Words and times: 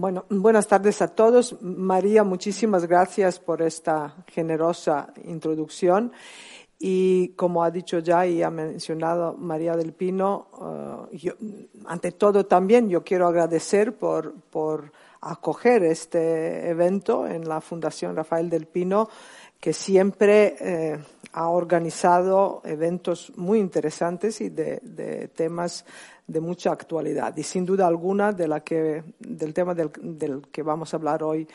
Bueno, 0.00 0.24
buenas 0.30 0.66
tardes 0.66 1.02
a 1.02 1.08
todos. 1.08 1.60
María, 1.60 2.24
muchísimas 2.24 2.86
gracias 2.86 3.38
por 3.38 3.60
esta 3.60 4.24
generosa 4.28 5.12
introducción. 5.24 6.10
Y 6.78 7.34
como 7.34 7.62
ha 7.62 7.70
dicho 7.70 7.98
ya 7.98 8.26
y 8.26 8.42
ha 8.42 8.48
mencionado 8.48 9.34
María 9.34 9.76
del 9.76 9.92
Pino, 9.92 11.08
eh, 11.12 11.36
ante 11.84 12.12
todo 12.12 12.46
también 12.46 12.88
yo 12.88 13.04
quiero 13.04 13.26
agradecer 13.26 13.94
por, 13.98 14.90
acoger 15.20 15.84
este 15.84 16.70
evento 16.70 17.26
en 17.26 17.46
la 17.46 17.60
Fundación 17.60 18.16
Rafael 18.16 18.48
del 18.48 18.64
Pino, 18.64 19.06
que 19.60 19.74
siempre 19.74 20.56
eh, 20.60 20.98
ha 21.34 21.50
organizado 21.50 22.62
eventos 22.64 23.34
muy 23.36 23.58
interesantes 23.58 24.40
y 24.40 24.48
de, 24.48 24.80
de 24.82 25.28
temas 25.28 25.84
de 26.30 26.40
mucha 26.40 26.70
actualidad. 26.70 27.36
Y 27.36 27.42
sin 27.42 27.66
duda 27.66 27.88
alguna, 27.88 28.32
de 28.32 28.46
la 28.46 28.60
que, 28.60 29.02
del 29.18 29.52
tema 29.52 29.74
del, 29.74 29.90
del 30.00 30.42
que 30.52 30.62
vamos 30.62 30.94
a 30.94 30.96
hablar 30.96 31.24
hoy 31.24 31.46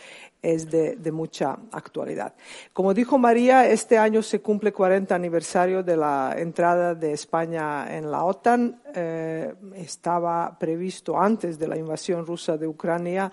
es 0.41 0.69
de, 0.69 0.97
de, 0.97 1.11
mucha 1.11 1.57
actualidad. 1.71 2.35
Como 2.73 2.93
dijo 2.93 3.17
María, 3.17 3.67
este 3.67 3.97
año 3.97 4.21
se 4.21 4.41
cumple 4.41 4.73
40 4.73 5.15
aniversario 5.15 5.81
de 5.81 5.97
la 5.97 6.35
entrada 6.37 6.93
de 6.93 7.13
España 7.13 7.95
en 7.95 8.11
la 8.11 8.25
OTAN. 8.25 8.81
Eh, 8.93 9.53
estaba 9.75 10.57
previsto 10.59 11.17
antes 11.19 11.57
de 11.57 11.67
la 11.67 11.77
invasión 11.77 12.25
rusa 12.25 12.57
de 12.57 12.67
Ucrania 12.67 13.31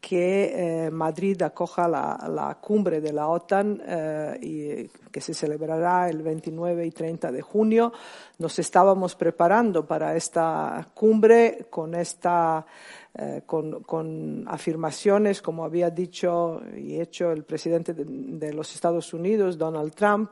que 0.00 0.86
eh, 0.86 0.90
Madrid 0.90 1.40
acoja 1.42 1.86
la, 1.86 2.26
la, 2.28 2.54
cumbre 2.54 3.00
de 3.00 3.12
la 3.12 3.28
OTAN 3.28 3.82
eh, 3.86 4.38
y 4.40 4.88
que 5.10 5.20
se 5.20 5.34
celebrará 5.34 6.08
el 6.08 6.22
29 6.22 6.86
y 6.86 6.90
30 6.90 7.30
de 7.30 7.42
junio. 7.42 7.92
Nos 8.38 8.58
estábamos 8.58 9.14
preparando 9.14 9.86
para 9.86 10.16
esta 10.16 10.88
cumbre 10.94 11.66
con 11.68 11.94
esta 11.94 12.64
eh, 13.14 13.42
con, 13.44 13.82
con, 13.82 14.44
afirmaciones, 14.46 15.42
como 15.42 15.64
había 15.64 15.90
dicho 15.90 16.60
y 16.76 17.00
hecho 17.00 17.32
el 17.32 17.44
presidente 17.44 17.92
de, 17.92 18.04
de 18.06 18.52
los 18.52 18.74
Estados 18.74 19.12
Unidos, 19.12 19.58
Donald 19.58 19.94
Trump, 19.94 20.30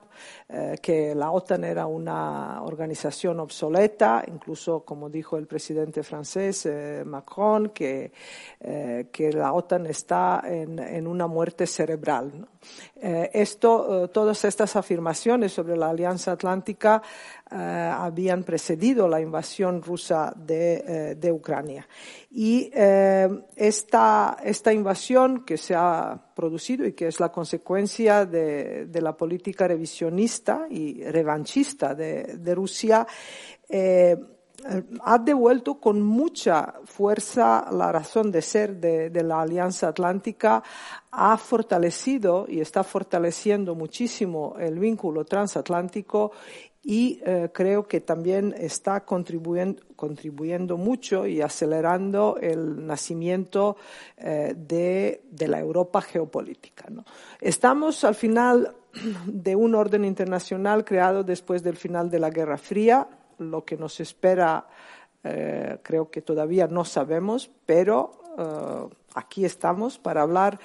eh, 0.49 0.77
que 0.81 1.15
la 1.15 1.31
OTAN 1.31 1.65
era 1.65 1.87
una 1.87 2.63
organización 2.63 3.41
obsoleta, 3.41 4.25
incluso 4.27 4.85
como 4.85 5.11
dijo 5.11 5.37
el 5.37 5.47
presidente 5.47 6.03
francés 6.03 6.67
eh, 6.67 7.03
Macron, 7.05 7.71
que, 7.71 8.13
eh, 8.61 9.09
que, 9.13 9.33
la 9.33 9.53
OTAN 9.53 9.87
está 9.87 10.43
en, 10.45 10.79
en 10.79 11.07
una 11.07 11.27
muerte 11.27 11.67
cerebral. 11.67 12.33
¿no? 12.41 12.49
Eh, 13.01 13.31
esto, 13.33 14.09
todas 14.13 14.45
estas 14.45 14.75
afirmaciones 14.77 15.53
sobre 15.53 15.77
la 15.77 15.91
Alianza 15.91 16.33
Atlántica 16.33 17.03
eh, 17.51 17.57
habían 17.57 18.43
precedido 18.43 19.09
la 19.09 19.23
invasión 19.23 19.81
rusa 19.81 20.35
de, 20.37 20.85
eh, 20.87 21.15
de 21.15 21.33
Ucrania. 21.33 21.89
Y 22.31 22.71
eh, 22.75 23.27
esta, 23.57 24.37
esta, 24.45 24.71
invasión 24.71 25.47
que 25.47 25.57
se 25.57 25.75
ha 25.75 26.21
producido 26.35 26.87
y 26.87 26.93
que 26.93 27.07
es 27.07 27.21
la 27.21 27.33
consecuencia 27.33 28.27
de, 28.27 28.85
de 28.85 29.01
la 29.01 29.17
política 29.17 29.67
revisionista 29.67 30.67
y 30.69 31.03
revanchista 31.05 31.95
de, 31.95 32.37
de 32.37 32.55
Rusia, 32.55 33.07
ha 35.05 35.19
devuelto 35.19 35.79
con 35.79 36.03
mucha 36.03 36.75
fuerza 36.85 37.67
la 37.71 37.93
razón 37.93 38.33
de 38.33 38.43
ser 38.43 38.77
de, 38.77 39.09
de, 39.09 39.23
la 39.23 39.41
Alianza 39.41 39.89
Atlántica, 39.89 40.63
ha 41.13 41.37
fortalecido 41.37 42.47
y 42.49 42.61
está 42.61 42.83
fortaleciendo 42.83 43.75
muchísimo 43.75 44.57
el 44.59 44.79
vínculo 44.79 45.25
transatlántico 45.25 46.33
y 46.83 47.21
eh, 47.25 47.51
creo 47.53 47.87
que 47.87 48.01
también 48.01 48.55
está 48.57 49.05
contribuyendo, 49.05 50.77
mucho 50.77 51.27
y 51.27 51.41
acelerando 51.41 52.39
el 52.41 52.87
nacimiento 52.87 53.77
eh, 54.17 54.55
de, 54.57 55.23
la 55.47 55.59
Europa 55.59 56.01
geopolítica. 56.01 56.87
Estamos 57.41 58.05
al 58.05 58.15
final 58.15 58.75
de 59.27 59.57
un 59.57 59.75
orden 59.75 60.05
internacional 60.05 60.85
creado 60.85 61.25
después 61.25 61.63
del 61.63 61.77
final 61.77 62.11
de 62.11 62.21
la 62.21 62.31
Guerra 62.31 62.59
Fría. 62.59 63.09
Lo 63.39 63.65
que 63.65 63.77
nos 63.77 64.01
espera 64.01 64.67
eh, 65.25 65.79
creo 65.83 66.11
que 66.11 66.23
todavía 66.23 66.69
no 66.69 66.85
sabemos, 66.85 67.51
pero 67.67 68.13
aquí 69.15 69.45
estamos 69.45 69.99
para 69.99 70.23
hablar 70.23 70.61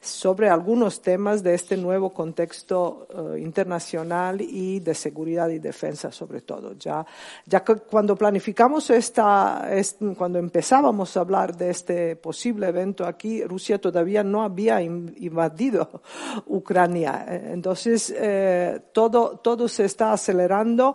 sobre 0.00 0.48
algunos 0.48 1.02
temas 1.02 1.42
de 1.42 1.54
este 1.54 1.76
nuevo 1.76 2.10
contexto 2.10 3.08
uh, 3.12 3.36
internacional 3.36 4.40
y 4.40 4.78
de 4.78 4.94
seguridad 4.94 5.48
y 5.48 5.58
defensa 5.58 6.12
sobre 6.12 6.42
todo. 6.42 6.74
Ya, 6.74 7.04
ya 7.44 7.64
que 7.64 7.74
cuando 7.76 8.14
planificamos 8.14 8.90
esta, 8.90 9.68
cuando 10.16 10.38
empezábamos 10.38 11.16
a 11.16 11.20
hablar 11.20 11.56
de 11.56 11.70
este 11.70 12.16
posible 12.16 12.68
evento 12.68 13.06
aquí, 13.06 13.42
Rusia 13.44 13.80
todavía 13.80 14.22
no 14.22 14.42
había 14.42 14.80
invadido 14.80 16.02
Ucrania. 16.46 17.26
Entonces, 17.28 18.14
eh, 18.16 18.80
todo, 18.92 19.38
todo 19.38 19.66
se 19.66 19.84
está 19.84 20.12
acelerando. 20.12 20.94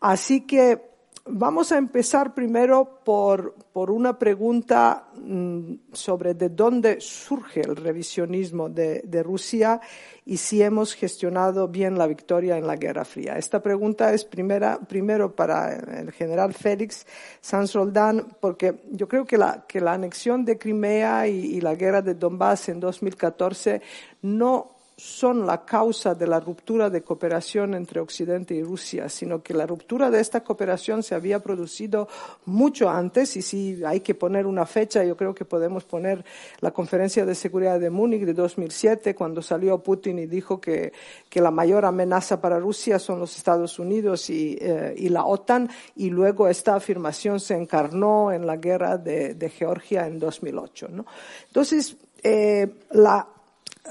Así 0.00 0.46
que 0.46 0.89
Vamos 1.26 1.70
a 1.70 1.76
empezar 1.76 2.34
primero 2.34 3.02
por, 3.04 3.54
por 3.72 3.90
una 3.90 4.18
pregunta 4.18 5.08
mmm, 5.14 5.74
sobre 5.92 6.32
de 6.32 6.48
dónde 6.48 6.98
surge 7.00 7.60
el 7.60 7.76
revisionismo 7.76 8.70
de, 8.70 9.02
de, 9.04 9.22
Rusia 9.22 9.80
y 10.24 10.38
si 10.38 10.62
hemos 10.62 10.94
gestionado 10.94 11.68
bien 11.68 11.98
la 11.98 12.06
victoria 12.06 12.56
en 12.56 12.66
la 12.66 12.76
Guerra 12.76 13.04
Fría. 13.04 13.36
Esta 13.36 13.62
pregunta 13.62 14.14
es 14.14 14.24
primera, 14.24 14.80
primero 14.80 15.34
para 15.36 15.76
el 16.00 16.10
general 16.12 16.54
Félix 16.54 17.06
Sanz 17.42 17.74
Roldán, 17.74 18.26
porque 18.40 18.80
yo 18.90 19.06
creo 19.06 19.26
que 19.26 19.36
la, 19.36 19.66
que 19.68 19.80
la 19.80 19.92
anexión 19.92 20.46
de 20.46 20.56
Crimea 20.56 21.28
y, 21.28 21.56
y 21.56 21.60
la 21.60 21.74
guerra 21.74 22.00
de 22.00 22.14
Donbass 22.14 22.70
en 22.70 22.80
2014 22.80 23.82
no 24.22 24.79
son 25.00 25.46
la 25.46 25.64
causa 25.64 26.14
de 26.14 26.26
la 26.26 26.40
ruptura 26.40 26.90
de 26.90 27.02
cooperación 27.02 27.72
entre 27.72 28.00
Occidente 28.00 28.54
y 28.54 28.62
Rusia, 28.62 29.08
sino 29.08 29.42
que 29.42 29.54
la 29.54 29.66
ruptura 29.66 30.10
de 30.10 30.20
esta 30.20 30.44
cooperación 30.44 31.02
se 31.02 31.14
había 31.14 31.40
producido 31.40 32.06
mucho 32.44 32.90
antes 32.90 33.34
y 33.36 33.42
si 33.42 33.82
hay 33.82 34.00
que 34.00 34.14
poner 34.14 34.46
una 34.46 34.66
fecha, 34.66 35.02
yo 35.02 35.16
creo 35.16 35.34
que 35.34 35.46
podemos 35.46 35.84
poner 35.84 36.22
la 36.60 36.72
conferencia 36.72 37.24
de 37.24 37.34
seguridad 37.34 37.80
de 37.80 37.88
Múnich 37.88 38.24
de 38.24 38.34
2007, 38.34 39.14
cuando 39.14 39.40
salió 39.40 39.78
Putin 39.78 40.18
y 40.18 40.26
dijo 40.26 40.60
que, 40.60 40.92
que 41.30 41.40
la 41.40 41.50
mayor 41.50 41.86
amenaza 41.86 42.38
para 42.38 42.58
Rusia 42.58 42.98
son 42.98 43.20
los 43.20 43.34
Estados 43.38 43.78
Unidos 43.78 44.28
y, 44.28 44.58
eh, 44.60 44.94
y 44.98 45.08
la 45.08 45.24
OTAN, 45.24 45.70
y 45.96 46.10
luego 46.10 46.46
esta 46.46 46.74
afirmación 46.74 47.40
se 47.40 47.54
encarnó 47.54 48.32
en 48.32 48.46
la 48.46 48.58
guerra 48.58 48.98
de, 48.98 49.32
de 49.32 49.48
Georgia 49.48 50.06
en 50.06 50.18
2008. 50.18 50.88
¿no? 50.90 51.06
Entonces, 51.48 51.96
eh, 52.22 52.68
la 52.90 53.26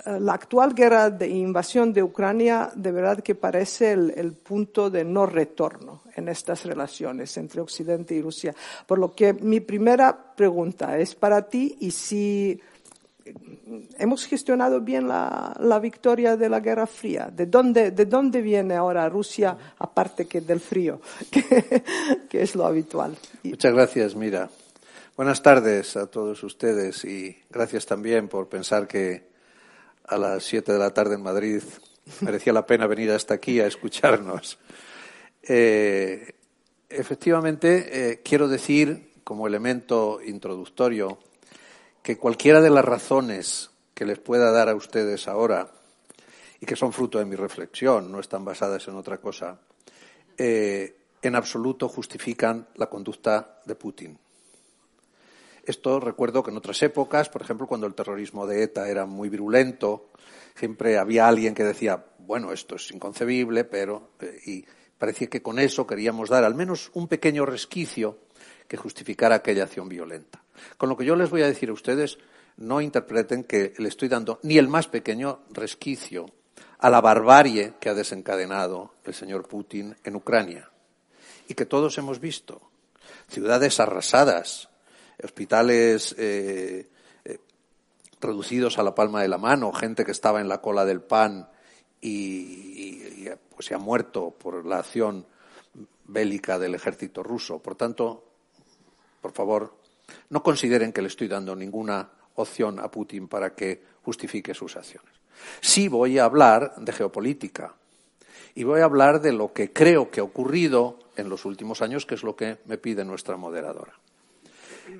la 0.05 0.33
actual 0.33 0.73
guerra 0.73 1.09
de 1.09 1.27
invasión 1.27 1.93
de 1.93 2.03
Ucrania 2.03 2.71
de 2.75 2.91
verdad 2.91 3.21
que 3.21 3.35
parece 3.35 3.91
el, 3.91 4.13
el, 4.15 4.33
punto 4.33 4.89
de 4.89 5.03
no 5.03 5.25
retorno 5.25 6.01
en 6.15 6.29
estas 6.29 6.65
relaciones 6.65 7.35
entre 7.37 7.61
Occidente 7.61 8.15
y 8.15 8.21
Rusia. 8.21 8.55
Por 8.85 8.99
lo 8.99 9.13
que 9.13 9.33
mi 9.33 9.59
primera 9.59 10.15
pregunta 10.35 10.97
es 10.97 11.15
para 11.15 11.47
ti 11.47 11.77
y 11.79 11.91
si 11.91 12.61
hemos 13.97 14.25
gestionado 14.25 14.81
bien 14.81 15.07
la, 15.07 15.55
la 15.59 15.79
victoria 15.79 16.37
de 16.37 16.49
la 16.49 16.59
Guerra 16.59 16.87
Fría. 16.87 17.29
¿De 17.31 17.45
dónde, 17.45 17.91
¿De 17.91 18.05
dónde 18.05 18.41
viene 18.41 18.75
ahora 18.75 19.07
Rusia, 19.09 19.57
aparte 19.77 20.25
que 20.25 20.41
del 20.41 20.59
frío, 20.59 21.01
que, 21.31 21.83
que 22.29 22.41
es 22.41 22.55
lo 22.55 22.65
habitual? 22.65 23.15
Muchas 23.43 23.73
gracias, 23.73 24.15
Mira. 24.15 24.49
Buenas 25.15 25.41
tardes 25.41 25.97
a 25.97 26.07
todos 26.07 26.41
ustedes 26.43 27.03
y 27.03 27.37
gracias 27.49 27.85
también 27.85 28.29
por 28.29 28.47
pensar 28.47 28.87
que 28.87 29.28
a 30.09 30.17
las 30.17 30.43
7 30.43 30.73
de 30.73 30.79
la 30.79 30.93
tarde 30.93 31.15
en 31.15 31.21
Madrid, 31.21 31.61
merecía 32.21 32.51
la 32.51 32.65
pena 32.65 32.87
venir 32.87 33.11
hasta 33.11 33.35
aquí 33.35 33.59
a 33.59 33.67
escucharnos. 33.67 34.59
Eh, 35.43 36.33
efectivamente, 36.89 38.11
eh, 38.11 38.21
quiero 38.23 38.47
decir, 38.47 39.11
como 39.23 39.47
elemento 39.47 40.19
introductorio, 40.25 41.19
que 42.01 42.17
cualquiera 42.17 42.61
de 42.61 42.71
las 42.71 42.85
razones 42.85 43.69
que 43.93 44.05
les 44.05 44.17
pueda 44.19 44.51
dar 44.51 44.69
a 44.69 44.75
ustedes 44.75 45.27
ahora, 45.27 45.71
y 46.59 46.65
que 46.65 46.75
son 46.75 46.91
fruto 46.91 47.19
de 47.19 47.25
mi 47.25 47.35
reflexión, 47.35 48.11
no 48.11 48.19
están 48.19 48.43
basadas 48.43 48.87
en 48.87 48.95
otra 48.95 49.19
cosa, 49.19 49.59
eh, 50.37 50.95
en 51.21 51.35
absoluto 51.35 51.87
justifican 51.87 52.67
la 52.75 52.87
conducta 52.87 53.59
de 53.65 53.75
Putin. 53.75 54.17
Esto 55.69 55.99
recuerdo 55.99 56.41
que 56.41 56.49
en 56.49 56.57
otras 56.57 56.81
épocas, 56.81 57.29
por 57.29 57.43
ejemplo, 57.43 57.67
cuando 57.67 57.85
el 57.85 57.93
terrorismo 57.93 58.47
de 58.47 58.63
ETA 58.63 58.89
era 58.89 59.05
muy 59.05 59.29
virulento, 59.29 60.09
siempre 60.55 60.97
había 60.97 61.27
alguien 61.27 61.53
que 61.53 61.63
decía, 61.63 62.03
bueno, 62.17 62.51
esto 62.51 62.77
es 62.77 62.89
inconcebible, 62.89 63.65
pero. 63.65 64.13
Eh, 64.19 64.39
y 64.47 64.65
parecía 64.97 65.27
que 65.27 65.43
con 65.43 65.59
eso 65.59 65.85
queríamos 65.85 66.27
dar 66.27 66.43
al 66.43 66.55
menos 66.55 66.89
un 66.95 67.07
pequeño 67.07 67.45
resquicio 67.45 68.17
que 68.67 68.77
justificara 68.77 69.35
aquella 69.35 69.65
acción 69.65 69.87
violenta. 69.87 70.41
Con 70.75 70.89
lo 70.89 70.97
que 70.97 71.05
yo 71.05 71.15
les 71.15 71.29
voy 71.29 71.43
a 71.43 71.47
decir 71.47 71.69
a 71.69 71.73
ustedes, 71.73 72.17
no 72.57 72.81
interpreten 72.81 73.43
que 73.43 73.75
le 73.77 73.89
estoy 73.89 74.07
dando 74.07 74.39
ni 74.41 74.57
el 74.57 74.69
más 74.69 74.87
pequeño 74.87 75.41
resquicio 75.51 76.25
a 76.79 76.89
la 76.89 76.99
barbarie 76.99 77.73
que 77.79 77.89
ha 77.89 77.93
desencadenado 77.93 78.95
el 79.03 79.13
señor 79.13 79.47
Putin 79.47 79.95
en 80.03 80.15
Ucrania 80.15 80.71
y 81.47 81.53
que 81.53 81.67
todos 81.67 81.95
hemos 81.99 82.19
visto. 82.19 82.59
Ciudades 83.27 83.79
arrasadas, 83.79 84.69
hospitales 85.23 86.15
eh, 86.17 86.89
eh, 87.25 87.39
traducidos 88.19 88.77
a 88.77 88.83
la 88.83 88.95
palma 88.95 89.21
de 89.21 89.27
la 89.27 89.37
mano, 89.37 89.71
gente 89.73 90.05
que 90.05 90.11
estaba 90.11 90.41
en 90.41 90.47
la 90.47 90.61
cola 90.61 90.85
del 90.85 91.01
pan 91.01 91.49
y, 92.01 93.27
pues 93.55 93.65
se 93.65 93.75
ha 93.75 93.77
muerto 93.77 94.31
por 94.31 94.65
la 94.65 94.79
acción 94.79 95.25
bélica 96.05 96.57
del 96.57 96.75
ejército 96.75 97.23
ruso. 97.23 97.59
Por 97.59 97.75
tanto, 97.75 98.23
por 99.21 99.31
favor, 99.33 99.75
no 100.29 100.41
consideren 100.41 100.93
que 100.93 101.01
le 101.01 101.09
estoy 101.09 101.27
dando 101.27 101.55
ninguna 101.55 102.09
opción 102.35 102.79
a 102.79 102.89
Putin 102.89 103.27
para 103.27 103.53
que 103.53 103.83
justifique 104.03 104.53
sus 104.53 104.75
acciones. 104.75 105.13
Sí 105.61 105.87
voy 105.87 106.17
a 106.17 106.25
hablar 106.25 106.75
de 106.77 106.91
geopolítica 106.91 107.75
y 108.55 108.63
voy 108.63 108.81
a 108.81 108.85
hablar 108.85 109.21
de 109.21 109.33
lo 109.33 109.53
que 109.53 109.71
creo 109.71 110.09
que 110.09 110.21
ha 110.21 110.23
ocurrido 110.23 110.99
en 111.15 111.29
los 111.29 111.45
últimos 111.45 111.81
años, 111.81 112.05
que 112.05 112.15
es 112.15 112.23
lo 112.23 112.35
que 112.35 112.59
me 112.65 112.77
pide 112.77 113.05
nuestra 113.05 113.37
moderadora. 113.37 113.93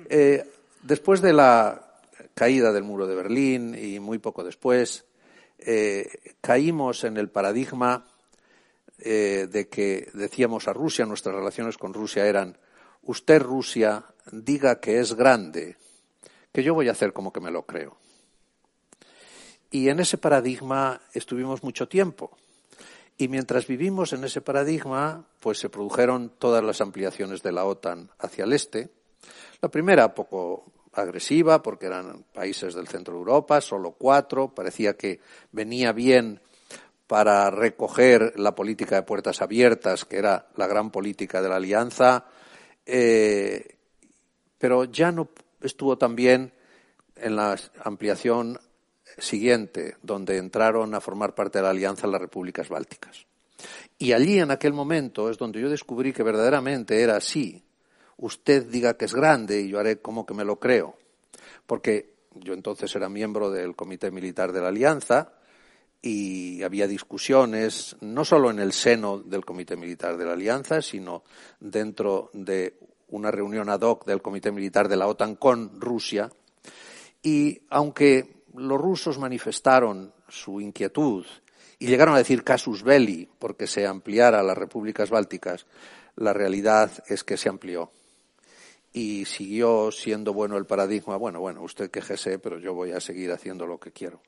Eh, 0.08 0.44
después 0.82 1.20
de 1.20 1.32
la 1.32 1.90
caída 2.34 2.72
del 2.72 2.84
muro 2.84 3.06
de 3.06 3.14
Berlín 3.14 3.74
y 3.74 4.00
muy 4.00 4.18
poco 4.18 4.44
después, 4.44 5.04
eh, 5.58 6.08
caímos 6.40 7.04
en 7.04 7.16
el 7.16 7.28
paradigma 7.28 8.06
eh, 8.98 9.48
de 9.50 9.68
que 9.68 10.10
decíamos 10.14 10.68
a 10.68 10.72
Rusia, 10.72 11.06
nuestras 11.06 11.34
relaciones 11.34 11.78
con 11.78 11.94
Rusia 11.94 12.26
eran, 12.26 12.58
usted 13.02 13.40
Rusia 13.40 14.04
diga 14.30 14.80
que 14.80 15.00
es 15.00 15.14
grande, 15.14 15.76
que 16.52 16.62
yo 16.62 16.74
voy 16.74 16.88
a 16.88 16.92
hacer 16.92 17.12
como 17.12 17.32
que 17.32 17.40
me 17.40 17.50
lo 17.50 17.64
creo. 17.64 17.96
Y 19.70 19.88
en 19.88 20.00
ese 20.00 20.18
paradigma 20.18 21.00
estuvimos 21.14 21.62
mucho 21.62 21.88
tiempo. 21.88 22.36
Y 23.16 23.28
mientras 23.28 23.66
vivimos 23.66 24.12
en 24.12 24.24
ese 24.24 24.40
paradigma, 24.40 25.26
pues 25.40 25.58
se 25.58 25.68
produjeron 25.68 26.32
todas 26.38 26.64
las 26.64 26.80
ampliaciones 26.80 27.42
de 27.42 27.52
la 27.52 27.64
OTAN 27.64 28.10
hacia 28.18 28.44
el 28.44 28.52
este. 28.52 28.90
La 29.62 29.68
primera, 29.68 30.14
poco 30.14 30.72
agresiva, 30.92 31.62
porque 31.62 31.86
eran 31.86 32.24
países 32.32 32.74
del 32.74 32.88
centro 32.88 33.14
de 33.14 33.20
Europa, 33.20 33.60
solo 33.60 33.92
cuatro. 33.92 34.54
Parecía 34.54 34.96
que 34.96 35.20
venía 35.52 35.92
bien 35.92 36.40
para 37.06 37.50
recoger 37.50 38.38
la 38.38 38.54
política 38.54 38.96
de 38.96 39.02
puertas 39.02 39.42
abiertas, 39.42 40.04
que 40.04 40.16
era 40.16 40.48
la 40.56 40.66
gran 40.66 40.90
política 40.90 41.42
de 41.42 41.48
la 41.48 41.56
alianza, 41.56 42.24
eh, 42.86 43.76
pero 44.58 44.84
ya 44.84 45.12
no 45.12 45.28
estuvo 45.60 45.98
tan 45.98 46.14
bien 46.14 46.52
en 47.16 47.36
la 47.36 47.56
ampliación 47.84 48.58
siguiente, 49.18 49.96
donde 50.02 50.38
entraron 50.38 50.94
a 50.94 51.00
formar 51.00 51.34
parte 51.34 51.58
de 51.58 51.64
la 51.64 51.70
alianza 51.70 52.06
las 52.06 52.20
repúblicas 52.20 52.68
bálticas. 52.68 53.26
Y 53.98 54.12
allí, 54.12 54.38
en 54.38 54.50
aquel 54.50 54.72
momento, 54.72 55.28
es 55.28 55.36
donde 55.36 55.60
yo 55.60 55.68
descubrí 55.68 56.12
que 56.12 56.22
verdaderamente 56.22 57.02
era 57.02 57.16
así 57.16 57.62
usted 58.20 58.66
diga 58.66 58.94
que 58.94 59.06
es 59.06 59.14
grande 59.14 59.60
y 59.60 59.68
yo 59.68 59.78
haré 59.78 59.98
como 59.98 60.24
que 60.26 60.34
me 60.34 60.44
lo 60.44 60.60
creo. 60.60 60.96
Porque 61.66 62.14
yo 62.34 62.54
entonces 62.54 62.94
era 62.94 63.08
miembro 63.08 63.50
del 63.50 63.74
Comité 63.74 64.10
Militar 64.10 64.52
de 64.52 64.60
la 64.60 64.68
Alianza 64.68 65.32
y 66.02 66.62
había 66.62 66.86
discusiones 66.86 67.96
no 68.00 68.24
solo 68.24 68.50
en 68.50 68.58
el 68.58 68.72
seno 68.72 69.18
del 69.18 69.44
Comité 69.44 69.76
Militar 69.76 70.16
de 70.16 70.26
la 70.26 70.32
Alianza, 70.32 70.82
sino 70.82 71.24
dentro 71.58 72.30
de 72.32 72.78
una 73.08 73.30
reunión 73.30 73.68
ad 73.68 73.80
hoc 73.80 74.06
del 74.06 74.22
Comité 74.22 74.52
Militar 74.52 74.88
de 74.88 74.96
la 74.96 75.08
OTAN 75.08 75.34
con 75.34 75.80
Rusia. 75.80 76.30
Y 77.22 77.62
aunque 77.70 78.44
los 78.54 78.80
rusos 78.80 79.18
manifestaron 79.18 80.12
su 80.28 80.60
inquietud 80.60 81.24
y 81.78 81.86
llegaron 81.86 82.14
a 82.14 82.18
decir 82.18 82.44
casus 82.44 82.82
belli 82.82 83.28
porque 83.38 83.66
se 83.66 83.86
ampliara 83.86 84.40
a 84.40 84.44
las 84.44 84.56
repúblicas 84.56 85.10
bálticas, 85.10 85.66
la 86.16 86.32
realidad 86.32 86.90
es 87.08 87.24
que 87.24 87.36
se 87.36 87.48
amplió 87.48 87.90
y 88.92 89.24
siguió 89.24 89.90
siendo 89.92 90.32
bueno 90.32 90.56
el 90.56 90.66
paradigma, 90.66 91.16
bueno, 91.16 91.40
bueno, 91.40 91.62
usted 91.62 91.90
quejese, 91.90 92.38
pero 92.38 92.58
yo 92.58 92.74
voy 92.74 92.92
a 92.92 93.00
seguir 93.00 93.30
haciendo 93.32 93.66
lo 93.66 93.78
que 93.78 93.92
quiero. 93.92 94.20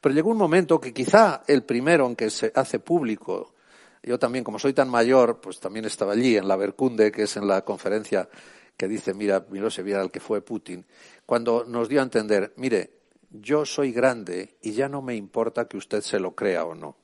Pero 0.00 0.14
llegó 0.14 0.30
un 0.30 0.38
momento 0.38 0.80
que 0.80 0.92
quizá 0.92 1.42
el 1.46 1.62
primero 1.62 2.06
en 2.06 2.16
que 2.16 2.30
se 2.30 2.50
hace 2.54 2.78
público, 2.80 3.54
yo 4.02 4.18
también, 4.18 4.44
como 4.44 4.58
soy 4.58 4.72
tan 4.72 4.88
mayor, 4.88 5.40
pues 5.40 5.60
también 5.60 5.84
estaba 5.84 6.12
allí 6.12 6.36
en 6.36 6.48
la 6.48 6.56
Berkunde, 6.56 7.12
que 7.12 7.22
es 7.24 7.36
en 7.36 7.46
la 7.46 7.62
conferencia 7.62 8.28
que 8.76 8.88
dice, 8.88 9.12
mira, 9.12 9.44
Milosevic 9.50 9.94
al 9.96 10.10
que 10.10 10.20
fue 10.20 10.40
Putin, 10.40 10.86
cuando 11.26 11.64
nos 11.64 11.88
dio 11.88 12.00
a 12.00 12.04
entender, 12.04 12.52
mire, 12.56 12.92
yo 13.30 13.66
soy 13.66 13.92
grande 13.92 14.56
y 14.62 14.72
ya 14.72 14.88
no 14.88 15.02
me 15.02 15.16
importa 15.16 15.66
que 15.66 15.76
usted 15.76 16.00
se 16.00 16.20
lo 16.20 16.34
crea 16.34 16.64
o 16.64 16.74
no. 16.74 16.96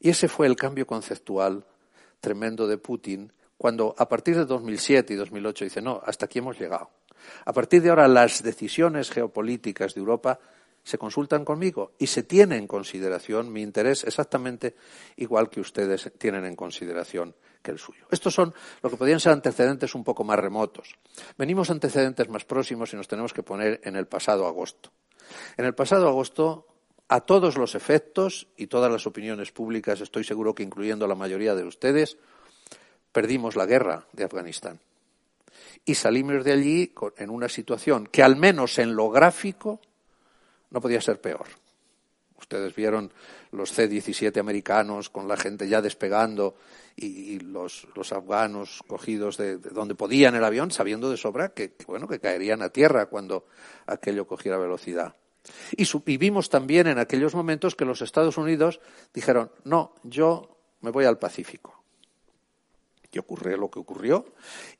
Y 0.00 0.10
ese 0.10 0.28
fue 0.28 0.46
el 0.46 0.56
cambio 0.56 0.86
conceptual 0.86 1.64
tremendo 2.20 2.66
de 2.66 2.78
Putin, 2.78 3.32
cuando 3.56 3.94
a 3.98 4.08
partir 4.08 4.36
de 4.36 4.44
2007 4.44 5.14
y 5.14 5.16
2008 5.16 5.64
dice, 5.64 5.82
no, 5.82 6.00
hasta 6.04 6.26
aquí 6.26 6.38
hemos 6.38 6.58
llegado. 6.58 6.90
A 7.44 7.52
partir 7.52 7.82
de 7.82 7.90
ahora 7.90 8.08
las 8.08 8.42
decisiones 8.42 9.10
geopolíticas 9.10 9.94
de 9.94 10.00
Europa 10.00 10.38
se 10.82 10.98
consultan 10.98 11.44
conmigo 11.44 11.92
y 11.98 12.06
se 12.06 12.22
tiene 12.22 12.56
en 12.56 12.66
consideración 12.66 13.50
mi 13.50 13.62
interés 13.62 14.04
exactamente 14.04 14.76
igual 15.16 15.48
que 15.48 15.60
ustedes 15.60 16.12
tienen 16.18 16.44
en 16.44 16.54
consideración 16.54 17.34
que 17.62 17.70
el 17.70 17.78
suyo. 17.78 18.06
Estos 18.10 18.34
son 18.34 18.54
lo 18.82 18.90
que 18.90 18.96
podrían 18.98 19.18
ser 19.18 19.32
antecedentes 19.32 19.94
un 19.94 20.04
poco 20.04 20.22
más 20.24 20.38
remotos. 20.38 20.96
Venimos 21.38 21.70
antecedentes 21.70 22.28
más 22.28 22.44
próximos 22.44 22.92
y 22.92 22.96
nos 22.96 23.08
tenemos 23.08 23.32
que 23.32 23.42
poner 23.42 23.80
en 23.84 23.96
el 23.96 24.06
pasado 24.06 24.46
agosto. 24.46 24.92
En 25.56 25.64
el 25.64 25.74
pasado 25.74 26.06
agosto, 26.06 26.66
a 27.08 27.20
todos 27.22 27.56
los 27.56 27.74
efectos 27.74 28.48
y 28.56 28.66
todas 28.66 28.92
las 28.92 29.06
opiniones 29.06 29.52
públicas, 29.52 30.02
estoy 30.02 30.24
seguro 30.24 30.54
que 30.54 30.62
incluyendo 30.62 31.06
la 31.06 31.14
mayoría 31.14 31.54
de 31.54 31.64
ustedes, 31.64 32.18
perdimos 33.14 33.54
la 33.54 33.64
guerra 33.64 34.06
de 34.12 34.24
Afganistán. 34.24 34.80
Y 35.86 35.94
salimos 35.94 36.44
de 36.44 36.52
allí 36.52 36.92
en 37.16 37.30
una 37.30 37.48
situación 37.48 38.08
que 38.08 38.22
al 38.24 38.36
menos 38.36 38.78
en 38.78 38.96
lo 38.96 39.08
gráfico 39.08 39.80
no 40.70 40.80
podía 40.80 41.00
ser 41.00 41.20
peor. 41.20 41.46
Ustedes 42.36 42.74
vieron 42.74 43.12
los 43.52 43.70
C-17 43.70 44.38
americanos 44.40 45.10
con 45.10 45.28
la 45.28 45.36
gente 45.36 45.68
ya 45.68 45.80
despegando 45.80 46.56
y, 46.96 47.38
los, 47.38 47.86
afganos 48.10 48.82
cogidos 48.86 49.36
de, 49.36 49.58
donde 49.58 49.94
podían 49.94 50.34
el 50.34 50.44
avión, 50.44 50.72
sabiendo 50.72 51.08
de 51.08 51.16
sobra 51.16 51.50
que, 51.50 51.74
bueno, 51.86 52.08
que 52.08 52.18
caerían 52.18 52.62
a 52.62 52.70
tierra 52.70 53.06
cuando 53.06 53.46
aquello 53.86 54.26
cogiera 54.26 54.58
velocidad. 54.58 55.14
Y, 55.76 55.84
y 55.84 56.16
vimos 56.16 56.50
también 56.50 56.88
en 56.88 56.98
aquellos 56.98 57.34
momentos 57.34 57.76
que 57.76 57.84
los 57.84 58.02
Estados 58.02 58.36
Unidos 58.38 58.80
dijeron, 59.12 59.52
no, 59.62 59.94
yo 60.02 60.58
me 60.80 60.90
voy 60.90 61.04
al 61.04 61.18
Pacífico 61.18 61.83
y 63.14 63.18
ocurrió 63.18 63.56
lo 63.56 63.70
que 63.70 63.78
ocurrió. 63.78 64.26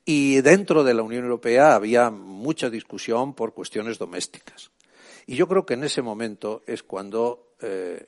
Y 0.03 0.41
dentro 0.41 0.83
de 0.83 0.93
la 0.93 1.03
Unión 1.03 1.23
Europea 1.23 1.75
había 1.75 2.09
mucha 2.09 2.69
discusión 2.69 3.33
por 3.33 3.53
cuestiones 3.53 3.97
domésticas. 3.97 4.71
Y 5.25 5.35
yo 5.35 5.47
creo 5.47 5.65
que 5.65 5.75
en 5.75 5.83
ese 5.83 6.01
momento 6.01 6.61
es 6.67 6.83
cuando 6.83 7.53
eh, 7.61 8.07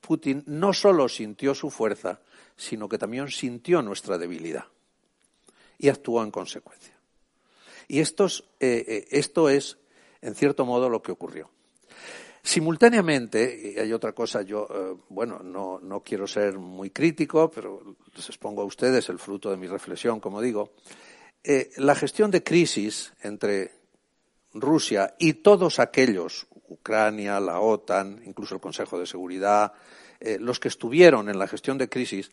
Putin 0.00 0.44
no 0.46 0.72
solo 0.72 1.08
sintió 1.08 1.54
su 1.54 1.70
fuerza, 1.70 2.20
sino 2.56 2.88
que 2.88 2.98
también 2.98 3.28
sintió 3.30 3.82
nuestra 3.82 4.18
debilidad 4.18 4.66
y 5.78 5.88
actuó 5.88 6.22
en 6.22 6.30
consecuencia. 6.30 6.94
Y 7.88 8.00
eh, 8.00 8.06
eh, 8.60 9.08
esto 9.10 9.48
es 9.48 9.78
en 10.22 10.34
cierto 10.34 10.66
modo, 10.66 10.88
lo 10.88 11.02
que 11.02 11.12
ocurrió. 11.12 11.50
Simultáneamente, 12.42 13.74
y 13.76 13.78
hay 13.78 13.92
otra 13.92 14.12
cosa, 14.12 14.42
yo, 14.42 14.66
eh, 14.70 14.96
bueno, 15.10 15.40
no, 15.42 15.78
no, 15.78 16.00
quiero 16.00 16.26
ser 16.26 16.58
muy 16.58 16.90
crítico, 16.90 17.50
pero 17.50 17.96
les 18.14 18.28
expongo 18.28 18.62
a 18.62 18.64
ustedes 18.64 19.08
el 19.10 19.18
fruto 19.18 19.50
de 19.50 19.58
mi 19.58 19.66
reflexión, 19.66 20.20
como 20.20 20.40
digo, 20.40 20.72
eh, 21.44 21.70
la 21.76 21.94
gestión 21.94 22.30
de 22.30 22.42
crisis 22.42 23.12
entre 23.22 23.72
Rusia 24.54 25.14
y 25.18 25.34
todos 25.34 25.78
aquellos, 25.78 26.46
Ucrania, 26.68 27.40
la 27.40 27.60
OTAN, 27.60 28.22
incluso 28.24 28.54
el 28.54 28.60
Consejo 28.60 28.98
de 28.98 29.06
Seguridad, 29.06 29.72
eh, 30.20 30.38
los 30.40 30.60
que 30.60 30.68
estuvieron 30.68 31.28
en 31.28 31.38
la 31.38 31.46
gestión 31.46 31.78
de 31.78 31.88
crisis, 31.88 32.30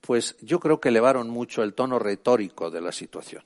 pues 0.00 0.36
yo 0.40 0.60
creo 0.60 0.80
que 0.80 0.90
elevaron 0.90 1.28
mucho 1.28 1.62
el 1.62 1.74
tono 1.74 1.98
retórico 1.98 2.70
de 2.70 2.80
la 2.80 2.92
situación. 2.92 3.42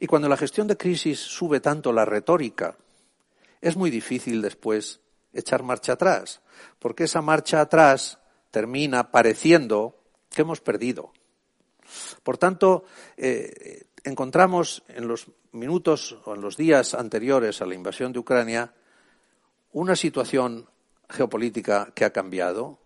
Y 0.00 0.06
cuando 0.06 0.28
la 0.28 0.36
gestión 0.36 0.66
de 0.66 0.76
crisis 0.76 1.18
sube 1.18 1.60
tanto 1.60 1.92
la 1.92 2.04
retórica, 2.04 2.76
es 3.66 3.76
muy 3.76 3.90
difícil 3.90 4.42
después 4.42 5.00
echar 5.32 5.64
marcha 5.64 5.94
atrás, 5.94 6.40
porque 6.78 7.04
esa 7.04 7.20
marcha 7.20 7.60
atrás 7.60 8.20
termina 8.52 9.10
pareciendo 9.10 9.98
que 10.30 10.42
hemos 10.42 10.60
perdido. 10.60 11.12
Por 12.22 12.38
tanto, 12.38 12.84
eh, 13.16 13.86
encontramos 14.04 14.84
en 14.86 15.08
los 15.08 15.26
minutos 15.50 16.16
o 16.26 16.34
en 16.36 16.42
los 16.42 16.56
días 16.56 16.94
anteriores 16.94 17.60
a 17.60 17.66
la 17.66 17.74
invasión 17.74 18.12
de 18.12 18.20
Ucrania 18.20 18.72
una 19.72 19.96
situación 19.96 20.68
geopolítica 21.10 21.90
que 21.92 22.04
ha 22.04 22.12
cambiado 22.12 22.78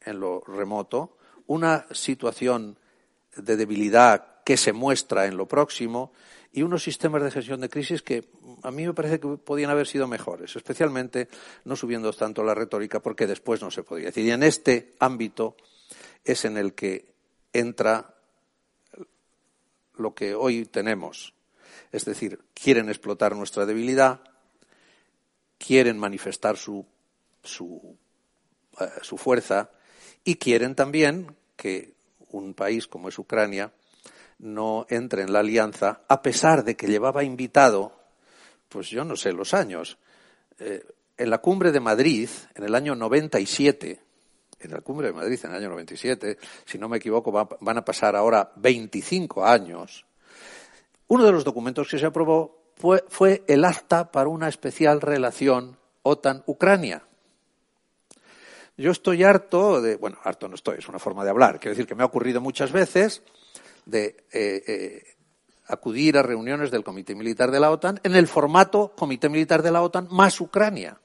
en 0.00 0.18
lo 0.18 0.40
remoto, 0.40 1.16
una 1.46 1.86
situación 1.92 2.78
de 3.36 3.56
debilidad 3.56 4.42
que 4.44 4.56
se 4.56 4.72
muestra 4.72 5.26
en 5.26 5.36
lo 5.36 5.46
próximo 5.46 6.12
y 6.52 6.62
unos 6.62 6.82
sistemas 6.82 7.22
de 7.22 7.30
gestión 7.30 7.60
de 7.60 7.68
crisis 7.68 8.02
que 8.02 8.28
a 8.62 8.70
mí 8.70 8.86
me 8.86 8.94
parece 8.94 9.20
que 9.20 9.28
podían 9.36 9.70
haber 9.70 9.86
sido 9.86 10.06
mejores, 10.06 10.56
especialmente 10.56 11.28
no 11.64 11.76
subiendo 11.76 12.12
tanto 12.12 12.42
la 12.42 12.54
retórica 12.54 13.00
porque 13.00 13.26
después 13.26 13.62
no 13.62 13.70
se 13.70 13.82
podía 13.82 14.06
decir. 14.06 14.24
Y 14.24 14.30
en 14.30 14.42
este 14.42 14.94
ámbito 14.98 15.56
es 16.24 16.44
en 16.44 16.56
el 16.56 16.74
que 16.74 17.14
entra 17.52 18.14
lo 19.94 20.14
que 20.14 20.34
hoy 20.34 20.66
tenemos. 20.66 21.34
Es 21.92 22.04
decir, 22.04 22.40
quieren 22.54 22.88
explotar 22.88 23.34
nuestra 23.34 23.66
debilidad, 23.66 24.20
quieren 25.58 25.98
manifestar 25.98 26.56
su, 26.56 26.86
su, 27.42 27.96
eh, 28.80 28.88
su 29.02 29.16
fuerza 29.16 29.70
y 30.24 30.36
quieren 30.36 30.74
también 30.74 31.36
que 31.56 31.94
un 32.30 32.54
país 32.54 32.86
como 32.86 33.08
es 33.08 33.18
Ucrania 33.18 33.72
no 34.38 34.86
entre 34.90 35.22
en 35.22 35.32
la 35.32 35.40
alianza, 35.40 36.02
a 36.08 36.22
pesar 36.22 36.64
de 36.64 36.76
que 36.76 36.86
llevaba 36.86 37.24
invitado, 37.24 37.95
pues 38.76 38.90
yo 38.90 39.06
no 39.06 39.16
sé 39.16 39.32
los 39.32 39.54
años. 39.54 39.96
Eh, 40.58 40.84
en 41.16 41.30
la 41.30 41.38
cumbre 41.38 41.72
de 41.72 41.80
Madrid, 41.80 42.28
en 42.54 42.62
el 42.62 42.74
año 42.74 42.94
97, 42.94 43.98
en 44.60 44.70
la 44.70 44.82
cumbre 44.82 45.06
de 45.06 45.14
Madrid, 45.14 45.40
en 45.44 45.50
el 45.50 45.56
año 45.56 45.70
97, 45.70 46.36
si 46.66 46.76
no 46.76 46.86
me 46.86 46.98
equivoco, 46.98 47.32
van 47.32 47.78
a 47.78 47.82
pasar 47.82 48.14
ahora 48.14 48.52
25 48.56 49.46
años, 49.46 50.04
uno 51.08 51.24
de 51.24 51.32
los 51.32 51.42
documentos 51.42 51.88
que 51.88 51.98
se 51.98 52.04
aprobó 52.04 52.74
fue, 53.08 53.44
el 53.46 53.64
acta 53.64 54.12
para 54.12 54.28
una 54.28 54.46
especial 54.46 55.00
relación 55.00 55.78
OTAN-Ucrania. 56.02 57.02
Yo 58.76 58.90
estoy 58.90 59.24
harto 59.24 59.80
de, 59.80 59.96
bueno, 59.96 60.18
harto 60.22 60.48
no 60.48 60.54
estoy, 60.54 60.80
es 60.80 60.88
una 60.90 60.98
forma 60.98 61.24
de 61.24 61.30
hablar, 61.30 61.60
quiero 61.60 61.74
decir 61.74 61.86
que 61.86 61.94
me 61.94 62.02
ha 62.02 62.06
ocurrido 62.06 62.42
muchas 62.42 62.72
veces 62.72 63.22
de 63.86 64.26
eh, 64.30 64.62
eh, 64.66 65.15
acudir 65.66 66.16
a 66.16 66.22
reuniones 66.22 66.70
del 66.70 66.84
Comité 66.84 67.14
Militar 67.14 67.50
de 67.50 67.60
la 67.60 67.70
OTAN 67.70 68.00
en 68.02 68.14
el 68.14 68.26
formato 68.26 68.92
Comité 68.96 69.28
Militar 69.28 69.62
de 69.62 69.70
la 69.70 69.82
OTAN 69.82 70.08
más 70.10 70.40
Ucrania, 70.40 71.00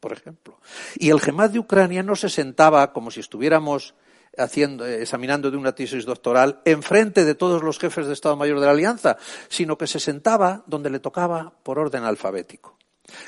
por 0.00 0.12
ejemplo. 0.12 0.58
Y 0.96 1.10
el 1.10 1.20
GEMAT 1.20 1.52
de 1.52 1.58
Ucrania 1.58 2.02
no 2.02 2.16
se 2.16 2.28
sentaba 2.28 2.92
como 2.92 3.10
si 3.10 3.20
estuviéramos 3.20 3.94
haciendo, 4.36 4.86
eh, 4.86 5.02
examinando 5.02 5.50
de 5.50 5.56
una 5.56 5.74
tesis 5.74 6.04
doctoral 6.04 6.60
enfrente 6.64 7.24
de 7.24 7.34
todos 7.34 7.62
los 7.62 7.78
jefes 7.78 8.06
de 8.06 8.12
Estado 8.12 8.36
Mayor 8.36 8.60
de 8.60 8.66
la 8.66 8.72
Alianza, 8.72 9.16
sino 9.48 9.76
que 9.76 9.86
se 9.86 10.00
sentaba 10.00 10.62
donde 10.66 10.90
le 10.90 11.00
tocaba 11.00 11.52
por 11.62 11.78
orden 11.78 12.04
alfabético. 12.04 12.78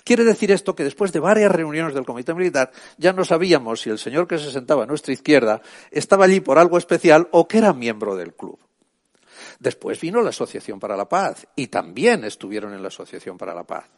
Quiere 0.05 0.25
decir 0.25 0.51
esto 0.51 0.75
que 0.75 0.85
después 0.85 1.13
de 1.13 1.21
varias 1.21 1.51
reuniones 1.51 1.95
del 1.95 2.07
Comité 2.07 2.33
Militar 2.33 2.71
ya 2.97 3.13
no 3.13 3.25
sabíamos 3.25 3.81
si 3.81 3.91
el 3.91 3.99
señor 3.99 4.27
que 4.27 4.39
se 4.39 4.51
sentaba 4.51 4.85
a 4.85 4.87
nuestra 4.87 5.13
izquierda 5.13 5.61
estaba 5.91 6.25
allí 6.25 6.41
por 6.41 6.59
algo 6.59 6.79
especial 6.79 7.29
o 7.33 7.49
que 7.49 7.59
era 7.59 7.73
miembro 7.73 8.17
del 8.17 8.35
club. 8.35 8.59
Después 9.59 10.01
vino 10.01 10.23
la 10.23 10.31
Asociación 10.31 10.81
para 10.81 10.97
la 10.97 11.09
Paz 11.09 11.47
y 11.57 11.69
también 11.69 12.25
estuvieron 12.25 12.75
en 12.75 12.83
la 12.83 12.89
Asociación 12.89 13.39
para 13.39 13.55
la 13.55 13.65
Paz. 13.65 13.89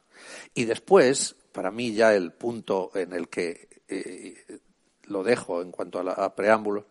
Y 0.54 0.64
después, 0.64 1.36
para 1.52 1.70
mí 1.70 1.92
ya 1.92 2.14
el 2.14 2.32
punto 2.32 2.90
en 2.94 3.12
el 3.12 3.28
que 3.28 3.68
eh, 3.88 4.60
lo 5.04 5.22
dejo 5.22 5.62
en 5.62 5.70
cuanto 5.70 5.98
a, 6.00 6.12
a 6.12 6.34
preámbulos, 6.34 6.84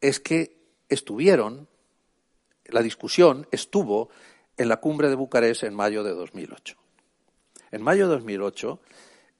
es 0.00 0.20
que 0.20 0.56
estuvieron, 0.88 1.68
la 2.66 2.82
discusión 2.82 3.46
estuvo 3.50 4.10
en 4.56 4.68
la 4.68 4.78
cumbre 4.78 5.08
de 5.08 5.16
Bucarest 5.16 5.64
en 5.64 5.74
mayo 5.74 6.02
de 6.02 6.12
2008. 6.12 6.76
En 7.70 7.82
mayo 7.82 8.06
de 8.06 8.14
2008, 8.14 8.80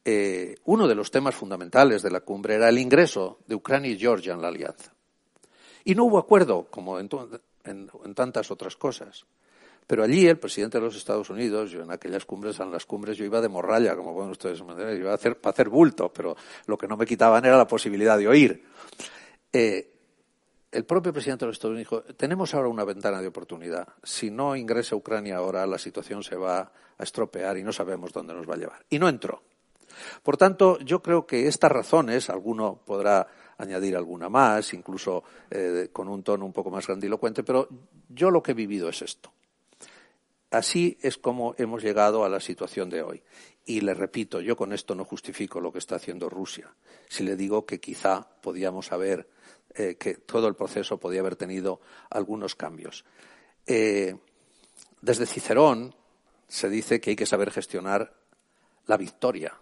eh, 0.05 0.57
uno 0.65 0.87
de 0.87 0.95
los 0.95 1.11
temas 1.11 1.35
fundamentales 1.35 2.03
de 2.03 2.11
la 2.11 2.21
cumbre 2.21 2.57
era 2.57 2.69
el 2.69 2.79
ingreso 2.79 3.39
de 3.47 3.55
Ucrania 3.55 3.91
y 3.91 3.99
Georgia 3.99 4.35
en 4.35 4.43
la 4.43 4.49
alianza. 4.49 4.93
Y 5.85 5.95
no 5.95 6.05
hubo 6.05 6.19
acuerdo, 6.19 6.67
como 6.71 6.99
en, 7.65 7.91
en, 8.05 8.15
tantas 8.15 8.51
otras 8.51 8.77
cosas. 8.77 9.25
Pero 9.87 10.03
allí 10.03 10.27
el 10.27 10.39
presidente 10.39 10.79
de 10.79 10.85
los 10.85 10.97
Estados 10.97 11.29
Unidos, 11.29 11.71
yo 11.71 11.83
en 11.83 11.91
aquellas 11.91 12.25
cumbres, 12.25 12.59
en 12.61 12.71
las 12.71 12.87
cumbres 12.87 13.19
yo 13.19 13.25
iba 13.25 13.41
de 13.41 13.49
morralla, 13.49 13.95
como 13.95 14.15
pueden 14.15 14.31
ustedes 14.31 14.61
entender, 14.61 14.99
iba 14.99 15.13
a 15.13 15.15
hacer, 15.15 15.39
para 15.39 15.53
hacer 15.53 15.69
bulto, 15.69 16.11
pero 16.13 16.37
lo 16.67 16.79
que 16.79 16.89
no 16.89 16.97
me 16.97 17.05
quitaban 17.05 17.45
era 17.45 17.59
la 17.59 17.67
posibilidad 17.67 18.17
de 18.17 18.29
oír. 18.29 18.65
Eh, 19.53 19.91
el 20.73 20.85
propio 20.85 21.13
presidente 21.13 21.45
de 21.45 21.49
los 21.49 21.57
Estados 21.57 21.75
Unidos 21.75 21.91
dijo, 21.91 22.15
tenemos 22.15 22.53
ahora 22.55 22.69
una 22.69 22.85
ventana 22.85 23.21
de 23.21 23.29
oportunidad. 23.29 23.87
Si 24.03 24.31
no 24.31 24.57
ingresa 24.57 24.97
Ucrania 24.97 25.37
ahora, 25.37 25.67
la 25.67 25.79
situación 25.79 26.25
se 26.25 26.35
va 26.35 26.73
a 26.99 27.03
estropear 27.03 27.57
y 27.59 27.63
no 27.63 27.73
sabemos 27.73 28.13
dónde 28.13 28.35
nos 28.35 28.49
va 28.49 28.55
a 28.55 28.59
llevar. 28.59 28.85
Y 28.91 28.99
no 28.99 29.09
entró. 29.09 29.43
Por 30.23 30.37
tanto, 30.37 30.79
yo 30.81 31.01
creo 31.01 31.27
que 31.27 31.47
estas 31.47 31.71
razones, 31.71 32.29
alguno 32.29 32.81
podrá 32.85 33.29
añadir 33.59 33.97
alguna 33.97 34.29
más, 34.29 34.75
incluso 34.75 35.25
eh, 35.51 35.89
con 35.93 36.09
un 36.09 36.23
tono 36.23 36.45
un 36.45 36.53
poco 36.53 36.71
más 36.71 36.87
grandilocuente, 36.87 37.43
pero 37.43 37.69
yo 38.09 38.31
lo 38.31 38.43
que 38.43 38.53
he 38.53 38.55
vivido 38.55 38.89
es 38.89 39.03
esto. 39.03 39.33
Así 40.51 40.97
es 41.03 41.19
como 41.19 41.55
hemos 41.59 41.83
llegado 41.83 42.25
a 42.25 42.29
la 42.29 42.39
situación 42.39 42.89
de 42.89 43.03
hoy. 43.03 43.23
Y 43.67 43.81
le 43.81 43.93
repito, 43.93 44.41
yo 44.41 44.57
con 44.57 44.73
esto 44.73 44.95
no 44.95 45.05
justifico 45.05 45.61
lo 45.61 45.73
que 45.73 45.79
está 45.79 45.97
haciendo 45.97 46.29
Rusia. 46.29 46.73
Si 47.09 47.25
le 47.25 47.35
digo 47.35 47.67
que 47.67 47.81
quizá 47.81 48.29
podíamos 48.41 48.93
haber, 48.93 49.29
eh, 49.75 49.97
que 49.97 50.15
todo 50.15 50.47
el 50.47 50.55
proceso 50.55 50.99
podía 50.99 51.21
haber 51.21 51.35
tenido 51.35 51.81
algunos 52.11 52.55
cambios. 52.55 53.05
Eh, 53.67 54.15
desde 55.01 55.27
Cicerón 55.27 55.95
se 56.47 56.69
dice 56.69 57.01
que 57.01 57.11
hay 57.11 57.17
que 57.17 57.27
saber 57.27 57.51
gestionar 57.51 58.15
la 58.87 58.97
victoria. 58.97 59.59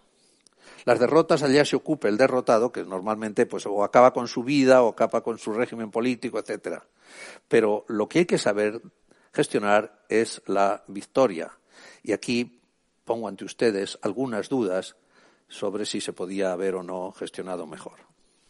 Las 0.85 0.99
derrotas 0.99 1.43
allá 1.43 1.65
se 1.65 1.75
ocupa 1.75 2.07
el 2.07 2.17
derrotado, 2.17 2.71
que 2.71 2.83
normalmente 2.83 3.45
pues 3.45 3.65
o 3.65 3.83
acaba 3.83 4.13
con 4.13 4.27
su 4.27 4.43
vida 4.43 4.83
o 4.83 4.89
acaba 4.89 5.21
con 5.21 5.37
su 5.37 5.53
régimen 5.53 5.91
político, 5.91 6.39
etcétera. 6.39 6.85
Pero 7.47 7.85
lo 7.87 8.07
que 8.07 8.19
hay 8.19 8.25
que 8.25 8.37
saber 8.37 8.81
gestionar 9.33 10.03
es 10.09 10.41
la 10.45 10.83
victoria. 10.87 11.51
Y 12.03 12.11
aquí 12.11 12.61
pongo 13.05 13.27
ante 13.27 13.45
ustedes 13.45 13.97
algunas 14.01 14.49
dudas 14.49 14.95
sobre 15.47 15.85
si 15.85 16.01
se 16.01 16.13
podía 16.13 16.51
haber 16.51 16.75
o 16.75 16.83
no 16.83 17.11
gestionado 17.11 17.67
mejor. 17.67 17.99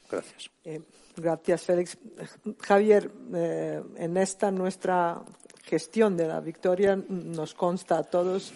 Gracias. 0.10 0.50
Eh, 0.64 0.82
gracias, 1.16 1.64
Félix. 1.64 1.98
Javier, 2.60 3.12
eh, 3.34 3.82
en 3.98 4.18
esta 4.18 4.52
nuestra 4.52 5.24
gestión 5.64 6.16
de 6.16 6.28
la 6.28 6.40
victoria 6.40 6.96
nos 6.96 7.54
consta 7.54 7.98
a 7.98 8.04
todos 8.04 8.54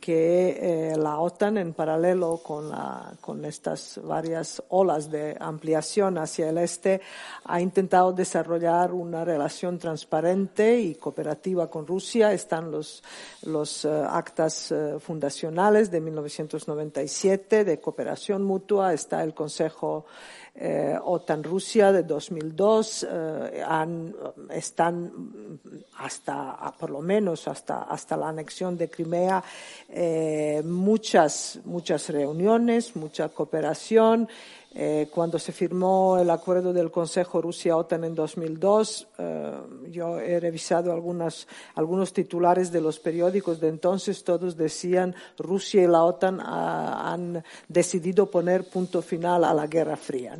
que 0.00 0.92
eh, 0.92 0.96
la 0.96 1.18
OTAN, 1.20 1.58
en 1.58 1.74
paralelo 1.74 2.38
con, 2.38 2.72
con, 3.20 3.44
estas 3.44 4.00
varias 4.02 4.62
olas 4.70 5.10
de 5.10 5.36
ampliación 5.38 6.16
hacia 6.18 6.48
el 6.48 6.58
este, 6.58 7.00
ha 7.44 7.60
intentado 7.60 8.12
desarrollar 8.12 8.92
una 8.92 9.24
relación 9.24 9.78
transparente 9.78 10.80
y 10.80 10.94
cooperativa 10.94 11.68
con 11.68 11.86
Rusia. 11.86 12.32
Están 12.32 12.70
los, 12.70 13.02
los 13.42 13.84
eh, 13.84 13.88
actas 14.08 14.72
eh, 14.72 14.96
fundacionales 14.98 15.90
de 15.90 16.00
1997 16.00 17.64
de 17.64 17.80
cooperación 17.80 18.42
mutua, 18.42 18.94
está 18.94 19.22
el 19.22 19.34
Consejo 19.34 20.06
eh, 20.54 20.98
OTAN-Rusia 21.02 21.92
de 21.92 22.02
2002 22.02 23.06
eh, 23.08 23.62
han, 23.66 24.14
están 24.50 25.58
hasta, 25.98 26.74
por 26.78 26.90
lo 26.90 27.00
menos 27.00 27.46
hasta, 27.48 27.84
hasta 27.84 28.16
la 28.16 28.28
anexión 28.28 28.76
de 28.76 28.90
Crimea, 28.90 29.42
eh, 29.88 30.62
muchas, 30.64 31.60
muchas 31.64 32.08
reuniones, 32.08 32.96
mucha 32.96 33.28
cooperación. 33.28 34.28
Eh, 34.72 35.08
cuando 35.12 35.36
se 35.38 35.50
firmó 35.50 36.16
el 36.18 36.30
acuerdo 36.30 36.72
del 36.72 36.92
Consejo 36.92 37.42
Rusia-OTAN 37.42 38.04
en 38.04 38.14
2002, 38.14 39.08
eh, 39.18 39.52
yo 39.90 40.20
he 40.20 40.38
revisado 40.38 40.92
algunos 40.92 42.12
titulares 42.12 42.70
de 42.70 42.80
los 42.80 43.00
periódicos 43.00 43.58
de 43.58 43.66
entonces, 43.66 44.22
todos 44.22 44.56
decían 44.56 45.16
Rusia 45.38 45.82
y 45.82 45.88
la 45.88 46.04
OTAN 46.04 46.38
ah, 46.40 47.12
han 47.12 47.42
decidido 47.66 48.30
poner 48.30 48.68
punto 48.68 49.02
final 49.02 49.42
a 49.42 49.52
la 49.52 49.66
Guerra 49.66 49.96
Fría. 49.96 50.38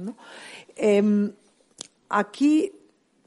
Em, 0.77 1.33
aquí, 2.09 2.73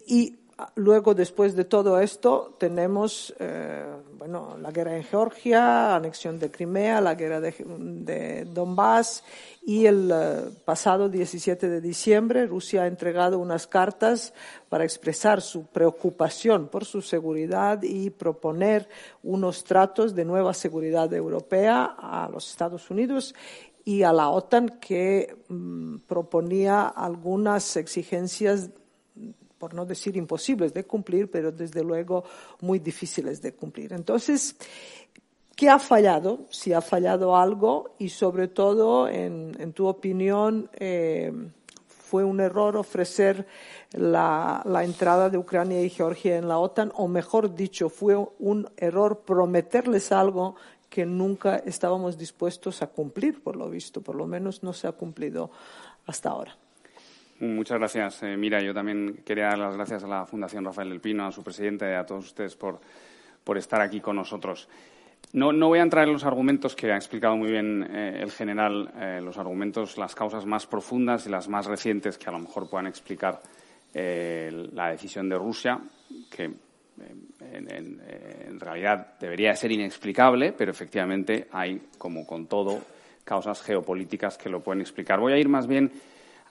y 0.07 0.37
luego, 0.75 1.13
después 1.13 1.55
de 1.55 1.65
todo 1.65 1.99
esto, 1.99 2.55
tenemos 2.59 3.33
eh, 3.39 3.85
bueno, 4.17 4.57
la 4.59 4.71
guerra 4.71 4.95
en 4.95 5.03
Georgia, 5.03 5.95
anexión 5.95 6.39
de 6.39 6.51
Crimea, 6.51 7.01
la 7.01 7.15
guerra 7.15 7.39
de, 7.41 8.45
Donbass 8.45 9.23
y 9.65 9.85
el 9.85 10.11
eh, 10.13 10.41
pasado 10.65 11.09
17 11.09 11.69
de 11.69 11.81
diciembre 11.81 12.45
Rusia 12.45 12.83
ha 12.83 12.87
entregado 12.87 13.39
unas 13.39 13.67
cartas 13.67 14.33
para 14.69 14.83
expresar 14.83 15.41
su 15.41 15.65
preocupación 15.65 16.67
por 16.67 16.85
su 16.85 17.01
seguridad 17.01 17.81
y 17.83 18.09
proponer 18.09 18.87
unos 19.23 19.63
tratos 19.63 20.15
de 20.15 20.25
nueva 20.25 20.53
seguridad 20.53 21.11
europea 21.13 21.95
a 21.97 22.29
los 22.31 22.49
Estados 22.49 22.89
Unidos 22.89 23.33
y 23.85 24.03
a 24.03 24.13
la 24.13 24.29
OTAN 24.29 24.79
que 24.79 25.35
mm, 25.49 25.97
proponía 26.07 26.87
algunas 26.87 27.75
exigencias 27.75 28.69
por 29.63 29.73
no 29.73 29.85
decir 29.85 30.17
imposibles 30.17 30.73
de 30.73 30.83
cumplir, 30.83 31.31
pero 31.31 31.49
desde 31.49 31.85
luego 31.85 32.25
muy 32.59 32.79
difíciles 32.79 33.41
de 33.41 33.53
cumplir. 33.53 33.93
Entonces, 33.93 34.57
¿Qué 35.55 35.69
ha 35.69 35.79
fallado? 35.79 36.39
Si 36.49 36.73
ha 36.73 36.81
fallado 36.81 37.37
algo 37.37 37.95
y 37.97 38.09
sobre 38.09 38.49
todo, 38.49 39.07
en, 39.07 39.71
tu 39.71 39.87
opinión, 39.87 40.69
eh, 40.73 41.31
fue 41.87 42.25
un 42.25 42.41
error 42.41 42.75
ofrecer 42.75 43.47
la, 43.91 44.63
entrada 44.83 45.29
de 45.29 45.37
Ucrania 45.37 45.81
y 45.81 45.89
Georgia 45.89 46.35
en 46.35 46.49
la 46.49 46.57
OTAN, 46.57 46.91
o 46.95 47.07
mejor 47.07 47.55
dicho, 47.55 47.87
fue 47.87 48.17
un 48.39 48.67
error 48.75 49.19
prometerles 49.19 50.11
algo 50.11 50.55
que 50.89 51.05
nunca 51.05 51.55
estábamos 51.55 52.17
dispuestos 52.17 52.81
a 52.81 52.87
cumplir, 52.87 53.41
por 53.41 53.55
lo 53.55 53.69
visto, 53.69 54.01
por 54.01 54.15
lo 54.15 54.27
menos 54.27 54.61
no 54.61 54.73
se 54.73 54.87
ha 54.87 54.91
cumplido 54.91 55.51
hasta 56.05 56.31
ahora. 56.31 56.57
Muchas 57.39 57.77
gracias, 57.77 58.23
eh, 58.23 58.37
Mira. 58.37 58.61
Yo 58.61 58.73
también 58.73 59.21
quería 59.25 59.45
dar 59.45 59.59
las 59.59 59.75
gracias 59.75 60.03
a 60.03 60.07
la 60.07 60.25
Fundación 60.25 60.63
Rafael 60.63 60.89
del 60.89 61.01
Pino, 61.01 61.25
a 61.25 61.31
su 61.31 61.43
presidente 61.43 61.95
a 61.95 62.05
todos 62.05 62.25
ustedes 62.25 62.55
por, 62.55 62.79
por 63.43 63.57
estar 63.57 63.81
aquí 63.81 63.99
con 63.99 64.15
nosotros. 64.15 64.67
no, 65.33 65.51
no, 65.51 65.67
voy 65.67 65.79
a 65.79 65.83
entrar 65.83 66.05
en 66.07 66.13
los 66.13 66.23
argumentos 66.23 66.75
que 66.75 66.91
ha 66.91 66.95
explicado 66.95 67.35
muy 67.35 67.51
bien 67.51 67.83
eh, 67.89 68.19
el 68.21 68.31
general, 68.31 68.91
eh, 68.97 69.19
los 69.21 69.37
argumentos, 69.37 69.97
las 69.97 70.15
causas 70.15 70.45
más 70.45 70.67
profundas 70.67 71.25
y 71.25 71.29
las 71.29 71.49
más 71.49 71.65
recientes 71.65 72.17
que 72.17 72.29
a 72.29 72.31
lo 72.31 72.39
mejor 72.39 72.69
puedan 72.69 72.87
explicar 72.87 73.41
eh, 73.93 74.69
la 74.73 74.89
decisión 74.89 75.29
de 75.29 75.37
Rusia, 75.37 75.79
que 76.29 76.43
en, 76.43 76.57
en, 77.41 78.01
en, 78.47 78.59
realidad 78.59 79.15
debería 79.19 79.55
ser 79.55 79.71
inexplicable, 79.71 80.53
pero 80.53 80.71
efectivamente 80.71 81.47
hay, 81.51 81.81
como 81.97 82.25
con 82.25 82.47
todo, 82.47 82.81
causas 83.23 83.61
geopolíticas 83.61 84.37
que 84.37 84.49
lo 84.49 84.61
pueden 84.61 84.81
explicar. 84.81 85.19
Voy 85.19 85.33
a 85.33 85.37
ir 85.37 85.49
más 85.49 85.67
bien, 85.67 85.91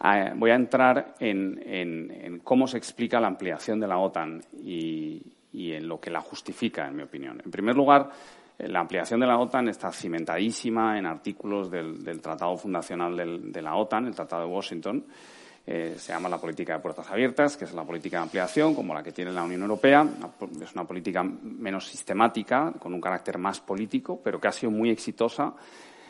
a, 0.05 0.33
voy 0.35 0.51
a 0.51 0.57
entrar 0.57 1.15
en, 1.21 2.41
cómo 2.43 2.67
se 2.67 2.77
explica 2.77 3.21
la 3.21 3.29
ampliación 3.29 3.79
de 3.79 3.87
la 3.87 3.99
OTAN 3.99 4.43
y, 4.65 5.23
en 5.53 5.87
lo 5.87 6.01
que 6.01 6.11
la 6.11 6.21
justifica, 6.21 6.89
en 6.89 6.97
mi 6.97 7.05
opinión. 7.05 7.41
En 7.45 7.51
primer 7.51 7.77
lugar, 7.77 8.11
la 8.59 8.81
ampliación 8.81 9.21
de 9.21 9.27
la 9.27 9.39
OTAN 9.39 9.69
está 9.69 9.93
cimentadísima 9.93 10.99
en 10.99 11.07
artículos 11.07 11.71
del, 11.71 12.21
Tratado 12.21 12.57
Fundacional 12.57 13.17
de 13.53 13.63
la 13.63 13.77
OTAN, 13.77 14.07
el 14.07 14.15
Tratado 14.15 14.47
de 14.47 14.53
Washington. 14.53 15.05
Eh, 15.65 15.95
se 15.97 16.13
llama 16.13 16.29
la 16.29 16.39
política 16.39 16.73
de 16.73 16.81
puertas 16.81 17.09
abiertas, 17.09 17.57
que 17.57 17.67
es 17.67 17.73
la 17.73 17.85
política 17.85 18.17
de 18.17 18.25
ampliación, 18.25 18.75
como 18.75 18.93
la 18.93 19.05
que 19.05 19.13
tiene 19.13 19.31
la 19.31 19.45
Unión 19.45 19.63
Europea. 19.63 20.05
Es 20.61 20.75
una 20.75 20.85
política 20.85 21.23
menos 21.23 21.87
sistemática, 21.87 22.73
con 22.81 22.93
un 22.93 23.01
carácter 23.01 23.39
más 23.39 23.61
político, 23.61 24.21
pero 24.25 24.41
que 24.41 24.49
ha 24.49 24.53
sido 24.53 24.73
muy 24.73 24.91
exitosa 24.91 25.55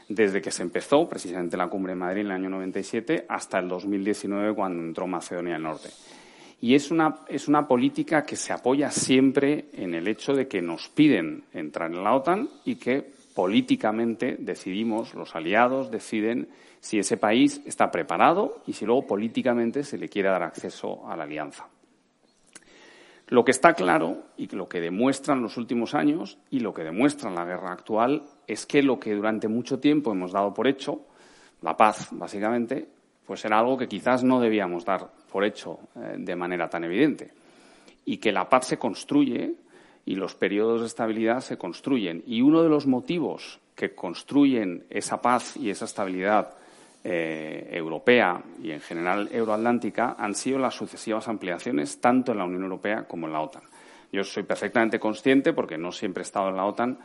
desde 0.09 0.41
que 0.41 0.51
se 0.51 0.63
empezó, 0.63 1.09
precisamente 1.09 1.57
la 1.57 1.69
cumbre 1.69 1.93
de 1.93 1.97
Madrid 1.97 2.21
en 2.21 2.27
el 2.27 2.33
año 2.33 2.51
97, 2.51 3.27
hasta 3.29 3.59
el 3.59 3.69
2019, 3.69 4.55
cuando 4.55 4.83
entró 4.83 5.07
Macedonia 5.07 5.55
del 5.55 5.63
Norte. 5.63 5.91
Y 6.61 6.75
es 6.75 6.91
una, 6.91 7.17
es 7.29 7.49
una 7.49 7.67
política 7.67 8.25
que 8.25 8.37
se 8.37 8.53
apoya 8.53 8.91
siempre 8.91 9.67
en 9.73 9.95
el 9.95 10.07
hecho 10.07 10.33
de 10.33 10.47
que 10.47 10.63
nos 10.63 10.89
piden 10.89 11.45
entrar 11.53 11.91
en 11.91 12.05
la 12.05 12.15
OTAN 12.15 12.49
y 12.65 12.77
que 12.77 13.11
políticamente 13.35 14.37
decidimos, 14.39 15.15
los 15.15 15.35
aliados 15.35 15.91
deciden 15.91 16.49
si 16.81 16.99
ese 16.99 17.17
país 17.17 17.63
está 17.65 17.91
preparado 17.91 18.63
y 18.67 18.75
si 18.75 18.85
luego 18.85 19.07
políticamente 19.07 19.85
se 19.85 19.99
le 19.99 20.09
quiere 20.09 20.29
dar 20.29 20.43
acceso 20.43 21.09
a 21.09 21.17
la 21.17 21.25
alianza. 21.25 21.67
Lo 23.33 23.47
que 23.47 23.51
está 23.51 23.73
claro 23.73 24.25
y 24.37 24.47
lo 24.55 24.69
que 24.69 24.79
demuestran 24.79 25.41
los 25.41 25.57
últimos 25.57 25.95
años 25.95 26.37
y 26.51 26.61
lo 26.61 26.75
que 26.75 26.85
demuestra 26.85 27.31
la 27.31 27.47
guerra 27.47 27.73
actual 27.73 28.25
es 28.47 28.67
que 28.67 28.83
lo 28.83 29.01
que 29.01 29.15
durante 29.15 29.49
mucho 29.49 29.79
tiempo 29.79 30.13
hemos 30.13 30.33
dado 30.33 30.53
por 30.53 30.69
hecho, 30.69 31.07
la 31.63 31.75
paz 31.75 32.09
básicamente, 32.11 32.87
pues 33.27 33.43
era 33.47 33.59
algo 33.59 33.79
que 33.79 33.89
quizás 33.89 34.23
no 34.23 34.39
debíamos 34.39 34.85
dar 34.85 35.11
por 35.33 35.47
hecho 35.47 35.79
eh, 35.97 36.17
de 36.19 36.37
manera 36.37 36.69
tan 36.69 36.85
evidente. 36.85 37.33
Y 38.05 38.19
que 38.19 38.33
la 38.33 38.51
paz 38.51 38.67
se 38.67 38.79
construye 38.79 39.55
y 40.05 40.15
los 40.15 40.35
periodos 40.35 40.83
de 40.83 40.89
estabilidad 40.89 41.41
se 41.41 41.57
construyen. 41.57 42.23
Y 42.27 42.43
uno 42.43 42.63
de 42.63 42.69
los 42.69 42.87
motivos 42.87 43.61
que 43.75 43.95
construyen 43.95 44.85
esa 44.91 45.23
paz 45.23 45.57
y 45.57 45.71
esa 45.71 45.87
estabilidad 45.87 46.51
eh, 47.05 47.69
europea 47.73 48.43
y 48.63 48.71
en 48.71 48.81
general 48.81 49.29
euroatlántica 49.33 50.15
han 50.19 50.35
sido 50.35 50.59
las 50.59 50.75
sucesivas 50.75 51.27
ampliaciones 51.29 52.01
tanto 52.01 52.33
en 52.33 52.39
la 52.39 52.45
Unión 52.45 52.63
Europea 52.63 53.05
como 53.09 53.27
en 53.27 53.33
la 53.33 53.41
OTAN. 53.41 53.63
Yo 54.13 54.23
soy 54.25 54.43
perfectamente 54.43 55.01
consciente, 55.01 55.53
porque 55.53 55.79
no 55.79 55.91
siempre 55.91 56.21
he 56.21 56.25
estado 56.25 56.51
en 56.51 56.57
la 56.57 56.67
OTAN, 56.67 56.99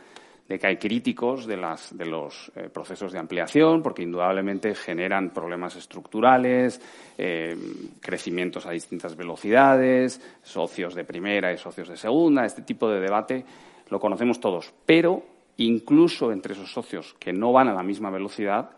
de 0.46 0.58
que 0.58 0.66
hay 0.66 0.76
críticos 0.76 1.46
de, 1.46 1.56
las, 1.56 1.96
de 1.96 2.06
los 2.06 2.50
eh, 2.54 2.70
procesos 2.72 3.12
de 3.12 3.18
ampliación, 3.18 3.82
porque 3.82 4.02
indudablemente 4.02 4.74
generan 4.74 5.30
problemas 5.30 5.76
estructurales, 5.76 6.80
eh, 7.18 7.56
crecimientos 8.00 8.66
a 8.66 8.70
distintas 8.70 9.16
velocidades, 9.16 10.20
socios 10.42 10.94
de 10.94 11.04
primera 11.04 11.52
y 11.52 11.58
socios 11.58 11.88
de 11.88 11.96
segunda. 11.96 12.46
Este 12.46 12.62
tipo 12.62 12.88
de 12.88 13.00
debate 13.00 13.44
lo 13.90 14.00
conocemos 14.00 14.40
todos. 14.40 14.72
Pero 14.86 15.22
incluso 15.58 16.30
entre 16.32 16.54
esos 16.54 16.72
socios 16.72 17.14
que 17.18 17.32
no 17.32 17.52
van 17.52 17.68
a 17.68 17.74
la 17.74 17.82
misma 17.82 18.10
velocidad, 18.10 18.70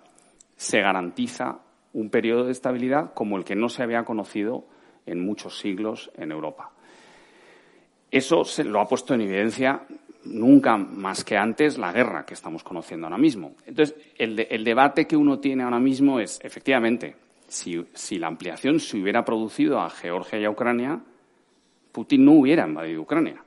se 0.61 0.83
garantiza 0.83 1.59
un 1.94 2.11
periodo 2.11 2.44
de 2.44 2.53
estabilidad 2.53 3.14
como 3.14 3.38
el 3.38 3.44
que 3.44 3.57
no 3.57 3.70
se 3.70 3.83
había 3.83 4.05
conocido 4.05 4.66
en 5.07 5.25
muchos 5.25 5.59
siglos 5.59 6.11
en 6.18 6.33
Europa. 6.33 6.70
Eso 8.11 8.44
se 8.44 8.64
lo 8.64 8.79
ha 8.79 8.87
puesto 8.87 9.14
en 9.14 9.23
evidencia 9.23 9.87
nunca 10.27 10.77
más 10.77 11.25
que 11.25 11.38
antes 11.38 11.79
la 11.79 11.92
guerra 11.92 12.27
que 12.27 12.35
estamos 12.35 12.62
conociendo 12.62 13.07
ahora 13.07 13.16
mismo. 13.16 13.55
Entonces, 13.64 13.96
el, 14.18 14.37
de, 14.37 14.49
el 14.51 14.62
debate 14.62 15.07
que 15.07 15.16
uno 15.16 15.38
tiene 15.38 15.62
ahora 15.62 15.79
mismo 15.79 16.20
es, 16.20 16.38
efectivamente, 16.42 17.16
si, 17.49 18.18
la 18.18 18.27
ampliación 18.27 18.81
se 18.81 18.99
hubiera 18.99 19.25
producido 19.25 19.81
a 19.81 19.88
Georgia 19.88 20.38
y 20.40 20.44
a 20.44 20.51
Ucrania, 20.51 21.01
Putin 21.90 22.27
no 22.27 22.33
hubiera 22.33 22.66
invadido 22.66 23.01
Ucrania. 23.01 23.42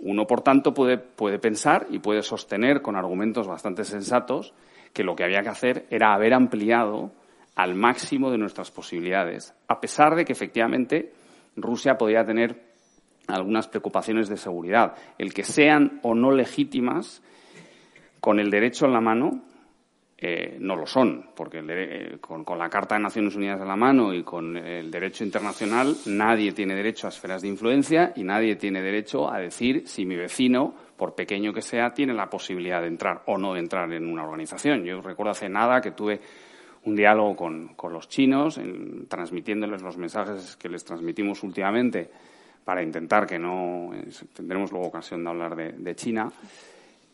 Uno, 0.00 0.26
por 0.26 0.40
tanto, 0.40 0.74
puede 0.74 1.38
pensar 1.38 1.86
y 1.90 2.00
puede 2.00 2.24
sostener 2.24 2.82
con 2.82 2.96
argumentos 2.96 3.46
bastante 3.46 3.84
sensatos 3.84 4.52
que 4.96 5.04
lo 5.04 5.14
que 5.14 5.24
había 5.24 5.42
que 5.42 5.50
hacer 5.50 5.86
era 5.90 6.14
haber 6.14 6.32
ampliado 6.32 7.12
al 7.54 7.74
máximo 7.74 8.30
de 8.30 8.38
nuestras 8.38 8.70
posibilidades, 8.70 9.54
a 9.68 9.78
pesar 9.78 10.16
de 10.16 10.24
que, 10.24 10.32
efectivamente, 10.32 11.12
Rusia 11.54 11.98
podía 11.98 12.24
tener 12.24 12.62
algunas 13.26 13.68
preocupaciones 13.68 14.30
de 14.30 14.38
seguridad. 14.38 14.94
El 15.18 15.34
que 15.34 15.42
sean 15.42 16.00
o 16.02 16.14
no 16.14 16.30
legítimas, 16.30 17.22
con 18.20 18.40
el 18.40 18.48
derecho 18.48 18.86
en 18.86 18.94
la 18.94 19.02
mano, 19.02 19.42
eh, 20.18 20.56
no 20.60 20.76
lo 20.76 20.86
son, 20.86 21.26
porque 21.36 21.58
el, 21.58 21.66
eh, 21.68 22.18
con, 22.20 22.42
la 22.58 22.70
Carta 22.70 22.94
de 22.94 23.02
Naciones 23.02 23.36
Unidas 23.36 23.60
en 23.60 23.68
la 23.68 23.76
mano 23.76 24.14
y 24.14 24.22
con 24.22 24.56
el 24.56 24.90
derecho 24.90 25.24
internacional 25.24 25.94
nadie 26.06 26.52
tiene 26.52 26.74
derecho 26.74 27.06
a 27.06 27.10
esferas 27.10 27.42
de 27.42 27.48
influencia 27.48 28.14
y 28.16 28.24
nadie 28.24 28.56
tiene 28.56 28.80
derecho 28.80 29.30
a 29.30 29.38
decir 29.38 29.86
si 29.86 30.06
mi 30.06 30.16
vecino, 30.16 30.74
por 30.96 31.14
pequeño 31.14 31.52
que 31.52 31.60
sea, 31.60 31.92
tiene 31.92 32.14
la 32.14 32.30
posibilidad 32.30 32.80
de 32.80 32.88
entrar 32.88 33.24
o 33.26 33.36
no 33.36 33.52
de 33.52 33.60
entrar 33.60 33.92
en 33.92 34.10
una 34.10 34.24
organización. 34.24 34.84
Yo 34.84 35.02
recuerdo 35.02 35.32
hace 35.32 35.50
nada 35.50 35.82
que 35.82 35.90
tuve 35.90 36.18
un 36.84 36.96
diálogo 36.96 37.36
con, 37.36 37.74
con 37.74 37.92
los 37.92 38.08
chinos, 38.08 38.58
transmitiéndoles 39.08 39.82
los 39.82 39.98
mensajes 39.98 40.56
que 40.56 40.70
les 40.70 40.82
transmitimos 40.82 41.42
últimamente 41.42 42.08
para 42.64 42.82
intentar 42.82 43.26
que 43.26 43.38
no. 43.38 43.90
Tendremos 44.32 44.72
luego 44.72 44.86
ocasión 44.86 45.22
de 45.22 45.28
hablar 45.28 45.54
de, 45.54 45.72
de 45.72 45.94
China. 45.94 46.32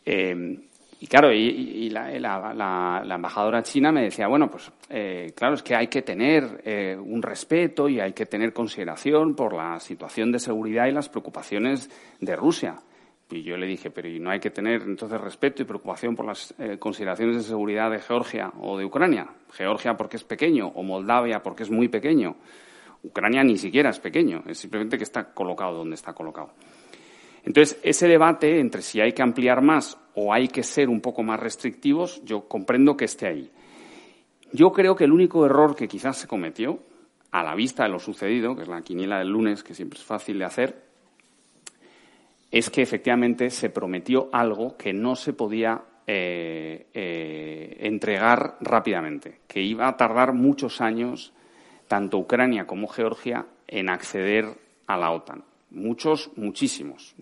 Eh, 0.05 0.69
y 0.99 1.07
claro, 1.07 1.33
y, 1.33 1.89
la, 1.89 2.11
la, 2.19 3.03
la, 3.03 3.15
embajadora 3.15 3.61
china 3.61 3.91
me 3.91 4.03
decía, 4.03 4.27
bueno, 4.27 4.49
pues 4.49 4.71
eh, 4.89 5.33
claro, 5.35 5.55
es 5.55 5.63
que 5.63 5.75
hay 5.75 5.87
que 5.87 6.01
tener 6.01 6.61
eh, 6.63 6.95
un 6.95 7.21
respeto 7.21 7.89
y 7.89 7.99
hay 7.99 8.13
que 8.13 8.25
tener 8.25 8.53
consideración 8.53 9.35
por 9.35 9.53
la 9.53 9.79
situación 9.79 10.31
de 10.31 10.39
seguridad 10.39 10.87
y 10.87 10.91
las 10.91 11.09
preocupaciones 11.09 11.89
de 12.19 12.35
Rusia. 12.35 12.75
Y 13.29 13.41
yo 13.43 13.57
le 13.57 13.65
dije, 13.65 13.89
pero 13.89 14.07
¿y 14.07 14.19
no 14.19 14.29
hay 14.29 14.39
que 14.39 14.51
tener 14.51 14.83
entonces 14.83 15.19
respeto 15.19 15.61
y 15.61 15.65
preocupación 15.65 16.15
por 16.15 16.27
las 16.27 16.53
eh, 16.59 16.77
consideraciones 16.77 17.37
de 17.37 17.43
seguridad 17.43 17.89
de 17.89 17.99
Georgia 17.99 18.51
o 18.61 18.77
de 18.77 18.85
Ucrania? 18.85 19.27
Georgia 19.51 19.95
porque 19.95 20.17
es 20.17 20.23
pequeño 20.23 20.67
o 20.67 20.83
Moldavia 20.83 21.41
porque 21.41 21.63
es 21.63 21.71
muy 21.71 21.87
pequeño. 21.87 22.35
Ucrania 23.03 23.43
ni 23.43 23.57
siquiera 23.57 23.89
es 23.89 23.99
pequeño, 23.99 24.43
es 24.47 24.59
simplemente 24.59 24.97
que 24.97 25.03
está 25.03 25.33
colocado 25.33 25.79
donde 25.79 25.95
está 25.95 26.13
colocado. 26.13 26.51
Entonces, 27.45 27.79
ese 27.83 28.07
debate 28.07 28.59
entre 28.59 28.81
si 28.81 29.01
hay 29.01 29.13
que 29.13 29.21
ampliar 29.21 29.61
más 29.61 29.97
o 30.15 30.33
hay 30.33 30.47
que 30.47 30.63
ser 30.63 30.89
un 30.89 31.01
poco 31.01 31.23
más 31.23 31.39
restrictivos, 31.39 32.21
yo 32.23 32.47
comprendo 32.47 32.95
que 32.95 33.05
esté 33.05 33.27
ahí. 33.27 33.51
Yo 34.51 34.71
creo 34.71 34.95
que 34.95 35.03
el 35.03 35.11
único 35.11 35.45
error 35.45 35.75
que 35.75 35.87
quizás 35.87 36.17
se 36.17 36.27
cometió, 36.27 36.79
a 37.31 37.43
la 37.43 37.55
vista 37.55 37.83
de 37.83 37.89
lo 37.89 37.99
sucedido, 37.99 38.55
que 38.55 38.61
es 38.61 38.67
la 38.67 38.83
quiniela 38.83 39.17
del 39.17 39.29
lunes, 39.29 39.63
que 39.63 39.73
siempre 39.73 39.97
es 39.99 40.05
fácil 40.05 40.37
de 40.37 40.45
hacer, 40.45 40.83
es 42.51 42.69
que 42.69 42.83
efectivamente 42.83 43.49
se 43.49 43.71
prometió 43.71 44.29
algo 44.31 44.77
que 44.77 44.93
no 44.93 45.15
se 45.15 45.33
podía 45.33 45.81
eh, 46.05 46.85
eh, 46.93 47.77
entregar 47.79 48.57
rápidamente, 48.61 49.39
que 49.47 49.63
iba 49.63 49.87
a 49.87 49.97
tardar 49.97 50.33
muchos 50.33 50.79
años 50.79 51.33
tanto 51.87 52.19
Ucrania 52.19 52.67
como 52.67 52.87
Georgia 52.87 53.47
en 53.67 53.89
acceder 53.89 54.45
a 54.85 54.97
la 54.97 55.09
OTAN. 55.09 55.43
Muchos, 55.73 56.29
muchísimos. 56.35 57.15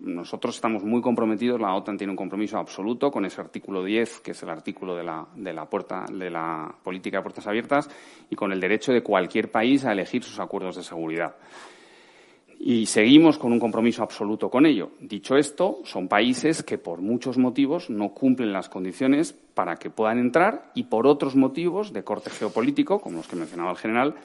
Nosotros 0.00 0.56
estamos 0.56 0.82
muy 0.82 1.00
comprometidos, 1.00 1.60
la 1.60 1.76
OTAN 1.76 1.96
tiene 1.96 2.10
un 2.10 2.16
compromiso 2.16 2.58
absoluto 2.58 3.08
con 3.08 3.24
ese 3.24 3.40
artículo 3.40 3.84
10, 3.84 4.18
que 4.18 4.32
es 4.32 4.42
el 4.42 4.50
artículo 4.50 4.96
de 4.96 5.04
la, 5.04 5.24
de 5.36 5.52
la, 5.52 5.70
puerta, 5.70 6.04
de 6.12 6.28
la 6.28 6.74
política 6.82 7.18
de 7.18 7.22
puertas 7.22 7.46
abiertas, 7.46 7.88
y 8.28 8.34
con 8.34 8.50
el 8.50 8.58
derecho 8.58 8.92
de 8.92 9.04
cualquier 9.04 9.48
país 9.52 9.84
a 9.84 9.92
elegir 9.92 10.24
sus 10.24 10.40
acuerdos 10.40 10.74
de 10.74 10.82
seguridad. 10.82 11.36
Y 12.58 12.86
seguimos 12.86 13.38
con 13.38 13.52
un 13.52 13.60
compromiso 13.60 14.02
absoluto 14.02 14.50
con 14.50 14.66
ello. 14.66 14.90
Dicho 14.98 15.36
esto, 15.36 15.78
son 15.84 16.08
países 16.08 16.64
que 16.64 16.78
por 16.78 17.00
muchos 17.00 17.38
motivos 17.38 17.90
no 17.90 18.08
cumplen 18.08 18.52
las 18.52 18.68
condiciones 18.68 19.32
para 19.32 19.76
que 19.76 19.90
puedan 19.90 20.18
entrar 20.18 20.72
y 20.74 20.84
por 20.84 21.06
otros 21.06 21.36
motivos 21.36 21.92
de 21.92 22.02
corte 22.02 22.30
geopolítico, 22.30 23.00
como 23.00 23.18
los 23.18 23.28
que 23.28 23.36
mencionaba 23.36 23.70
el 23.70 23.76
general, 23.76 24.16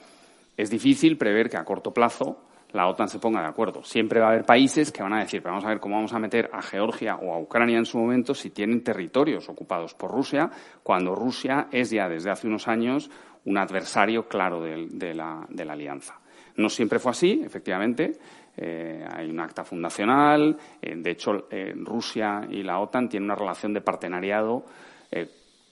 es 0.58 0.71
difícil 0.71 1.17
prever 1.17 1.51
que 1.51 1.58
a 1.58 1.63
corto 1.63 1.93
plazo 1.93 2.49
la 2.71 2.88
OTAN 2.88 3.10
se 3.10 3.19
ponga 3.19 3.41
de 3.41 3.47
acuerdo. 3.47 3.84
Siempre 3.84 4.19
va 4.19 4.27
a 4.27 4.29
haber 4.32 4.45
países 4.45 4.91
que 4.91 5.01
van 5.01 5.13
a 5.13 5.19
decir, 5.19 5.41
vamos 5.41 5.65
a 5.65 5.69
ver 5.69 5.79
cómo 5.79 5.95
vamos 5.95 6.13
a 6.13 6.19
meter 6.19 6.49
a 6.53 6.62
Georgia 6.62 7.15
o 7.15 7.34
a 7.34 7.39
Ucrania 7.39 7.77
en 7.77 7.86
su 7.86 7.97
momento 7.97 8.34
si 8.34 8.51
tienen 8.51 8.84
territorios 8.84 9.49
ocupados 9.49 9.93
por 9.95 10.12
Rusia, 10.12 10.49
cuando 10.84 11.15
Rusia 11.15 11.67
es 11.71 11.89
ya 11.89 12.08
desde 12.08 12.29
hace 12.29 12.47
unos 12.47 12.67
años 12.67 13.10
un 13.45 13.58
adversario 13.58 14.27
claro 14.27 14.62
de, 14.62 15.13
la, 15.13 15.47
alianza. 15.69 16.19
No 16.58 16.69
siempre 16.69 16.99
fue 16.99 17.12
así, 17.12 17.41
efectivamente. 17.43 18.19
Eh, 18.55 19.03
hay 19.10 19.29
un 19.29 19.39
acta 19.39 19.63
fundacional. 19.63 20.58
Eh, 20.82 20.95
de 20.97 21.12
hecho, 21.12 21.47
eh, 21.49 21.73
Rusia 21.75 22.41
y 22.49 22.63
la 22.63 22.79
OTAN 22.79 23.08
tienen 23.08 23.25
una 23.25 23.36
relación 23.36 23.73
de 23.73 23.82
partenariado 23.82 24.65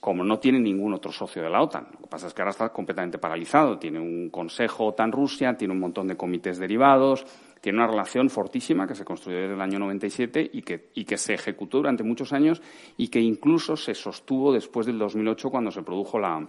como 0.00 0.22
no 0.22 0.38
tiene 0.38 0.60
ningún 0.60 0.94
otro 0.94 1.10
socio 1.10 1.42
de 1.42 1.50
la 1.50 1.60
OTAN. 1.60 1.88
Lo 1.92 2.00
que 2.00 2.06
pasa 2.06 2.28
es 2.28 2.34
que 2.34 2.42
ahora 2.42 2.52
está 2.52 2.68
completamente 2.68 3.18
paralizado. 3.18 3.78
Tiene 3.78 3.98
un 3.98 4.30
Consejo 4.30 4.86
OTAN-Rusia, 4.86 5.56
tiene 5.56 5.74
un 5.74 5.80
montón 5.80 6.06
de 6.06 6.16
comités 6.16 6.58
derivados, 6.58 7.24
tiene 7.60 7.78
una 7.78 7.88
relación 7.88 8.30
fortísima 8.30 8.86
que 8.86 8.94
se 8.94 9.04
construyó 9.04 9.38
desde 9.40 9.54
el 9.54 9.60
año 9.60 9.78
97 9.80 10.50
y 10.52 10.62
que, 10.62 10.90
y 10.94 11.04
que 11.04 11.16
se 11.16 11.34
ejecutó 11.34 11.78
durante 11.78 12.04
muchos 12.04 12.32
años 12.32 12.62
y 12.96 13.08
que 13.08 13.20
incluso 13.20 13.76
se 13.76 13.94
sostuvo 13.94 14.52
después 14.52 14.86
del 14.86 14.98
2008 14.98 15.50
cuando 15.50 15.70
se 15.72 15.82
produjo 15.82 16.18
la, 16.18 16.46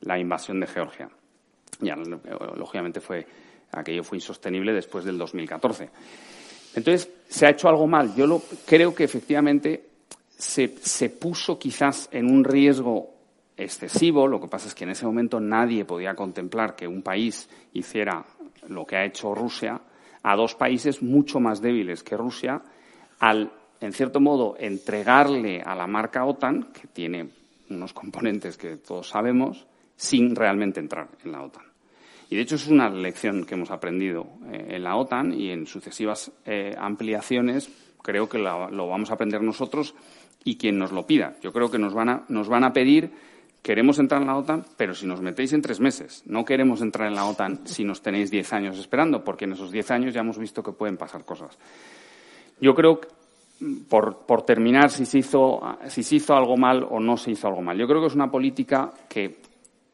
la 0.00 0.18
invasión 0.18 0.58
de 0.60 0.66
Georgia. 0.66 1.10
Ya, 1.80 1.94
lógicamente, 2.56 3.00
fue, 3.00 3.26
aquello 3.72 4.02
fue 4.02 4.16
insostenible 4.16 4.72
después 4.72 5.04
del 5.04 5.18
2014. 5.18 5.90
Entonces, 6.74 7.12
se 7.28 7.46
ha 7.46 7.50
hecho 7.50 7.68
algo 7.68 7.86
mal. 7.86 8.14
Yo 8.14 8.26
lo, 8.26 8.42
creo 8.66 8.94
que 8.94 9.04
efectivamente 9.04 9.87
se, 10.38 11.10
puso 11.10 11.58
quizás 11.58 12.08
en 12.12 12.30
un 12.30 12.44
riesgo 12.44 13.10
excesivo. 13.56 14.26
Lo 14.26 14.40
que 14.40 14.46
pasa 14.46 14.68
es 14.68 14.74
que 14.74 14.84
en 14.84 14.90
ese 14.90 15.04
momento 15.04 15.40
nadie 15.40 15.84
podía 15.84 16.14
contemplar 16.14 16.76
que 16.76 16.86
un 16.86 17.02
país 17.02 17.48
hiciera 17.72 18.24
lo 18.68 18.86
que 18.86 18.96
ha 18.96 19.04
hecho 19.04 19.34
Rusia 19.34 19.80
a 20.22 20.36
dos 20.36 20.54
países 20.54 21.02
mucho 21.02 21.40
más 21.40 21.60
débiles 21.60 22.02
que 22.02 22.16
Rusia 22.16 22.62
al, 23.18 23.50
en 23.80 23.92
cierto 23.92 24.20
modo, 24.20 24.56
entregarle 24.58 25.60
a 25.60 25.74
la 25.74 25.86
marca 25.86 26.24
OTAN, 26.24 26.72
que 26.72 26.86
tiene 26.86 27.28
unos 27.70 27.92
componentes 27.92 28.56
que 28.56 28.76
todos 28.76 29.08
sabemos, 29.08 29.66
sin 29.96 30.36
realmente 30.36 30.78
entrar 30.78 31.08
en 31.24 31.32
la 31.32 31.42
OTAN. 31.42 31.64
Y 32.30 32.36
de 32.36 32.42
hecho 32.42 32.54
es 32.54 32.68
una 32.68 32.88
lección 32.90 33.44
que 33.44 33.54
hemos 33.54 33.70
aprendido 33.70 34.26
eh, 34.52 34.66
en 34.70 34.84
la 34.84 34.96
OTAN 34.96 35.32
y 35.32 35.50
en 35.50 35.66
sucesivas 35.66 36.30
eh, 36.44 36.76
ampliaciones 36.78 37.68
creo 38.08 38.26
que 38.26 38.38
lo 38.38 38.88
vamos 38.88 39.10
a 39.10 39.14
aprender 39.14 39.42
nosotros 39.42 39.94
y 40.44 40.56
quien 40.56 40.78
nos 40.78 40.92
lo 40.92 41.06
pida. 41.06 41.36
Yo 41.42 41.52
creo 41.52 41.70
que 41.70 41.78
nos 41.78 41.94
van 41.94 42.08
a, 42.08 42.24
nos 42.28 42.48
van 42.48 42.64
a 42.64 42.72
pedir, 42.72 43.10
queremos 43.62 43.98
entrar 43.98 44.20
en 44.20 44.28
la 44.28 44.36
OTAN, 44.36 44.64
pero 44.76 44.94
si 44.94 45.06
nos 45.06 45.20
metéis 45.20 45.52
en 45.52 45.62
tres 45.62 45.80
meses. 45.80 46.22
No 46.26 46.44
queremos 46.44 46.80
entrar 46.80 47.08
en 47.08 47.14
la 47.14 47.26
OTAN 47.26 47.60
si 47.66 47.84
nos 47.84 48.02
tenéis 48.02 48.30
diez 48.30 48.52
años 48.52 48.78
esperando, 48.78 49.24
porque 49.24 49.44
en 49.44 49.52
esos 49.52 49.70
diez 49.70 49.90
años 49.90 50.14
ya 50.14 50.20
hemos 50.20 50.38
visto 50.38 50.62
que 50.62 50.72
pueden 50.72 50.96
pasar 50.96 51.24
cosas. 51.24 51.58
Yo 52.60 52.74
creo, 52.74 53.00
por, 53.88 54.26
por 54.26 54.42
terminar, 54.42 54.90
si 54.90 55.06
se, 55.06 55.18
hizo, 55.18 55.60
si 55.88 56.02
se 56.02 56.16
hizo 56.16 56.34
algo 56.34 56.56
mal 56.56 56.86
o 56.88 56.98
no 56.98 57.16
se 57.16 57.30
hizo 57.30 57.46
algo 57.46 57.62
mal. 57.62 57.78
Yo 57.78 57.86
creo 57.86 58.00
que 58.00 58.08
es 58.08 58.14
una 58.14 58.30
política 58.30 58.92
que 59.08 59.36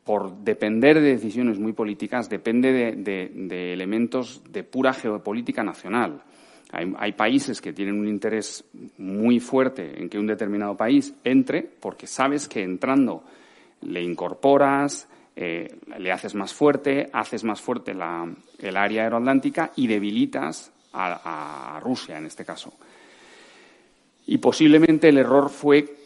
por 0.05 0.37
depender 0.45 1.01
de 1.01 1.13
decisiones 1.13 1.59
muy 1.59 1.73
políticas, 1.73 2.29
depende 2.29 2.95
de 2.95 3.73
elementos 3.73 4.43
de 4.51 4.63
pura 4.63 4.93
geopolítica 4.93 5.65
nacional. 5.65 6.23
Hay, 6.73 7.13
países 7.13 7.61
que 7.61 7.73
tienen 7.73 8.01
un 8.01 8.09
interés 8.09 8.65
muy 8.99 9.39
fuerte 9.39 10.01
en 10.01 10.09
que 10.09 10.19
un 10.19 10.27
determinado 10.27 10.77
país 10.77 11.15
entre, 11.23 11.63
porque 11.63 12.09
sabes 12.09 12.49
que 12.49 12.63
entrando 12.63 13.23
le 13.83 14.03
incorporas, 14.03 15.07
eh, 15.37 15.77
le 15.99 16.11
haces 16.11 16.35
más 16.35 16.53
fuerte, 16.53 17.11
haces 17.13 17.45
más 17.45 17.61
fuerte 17.61 17.93
el 17.93 18.77
área 18.77 19.05
aeroatlántica 19.05 19.71
y 19.77 19.87
debilitas 19.87 20.73
a 20.93 21.81
Rusia 21.83 22.19
en 22.19 22.27
este 22.27 22.45
caso. 22.45 22.73
Y 24.27 24.39
posiblemente 24.39 25.09
el 25.09 25.19
error 25.19 25.51
fue 25.51 26.04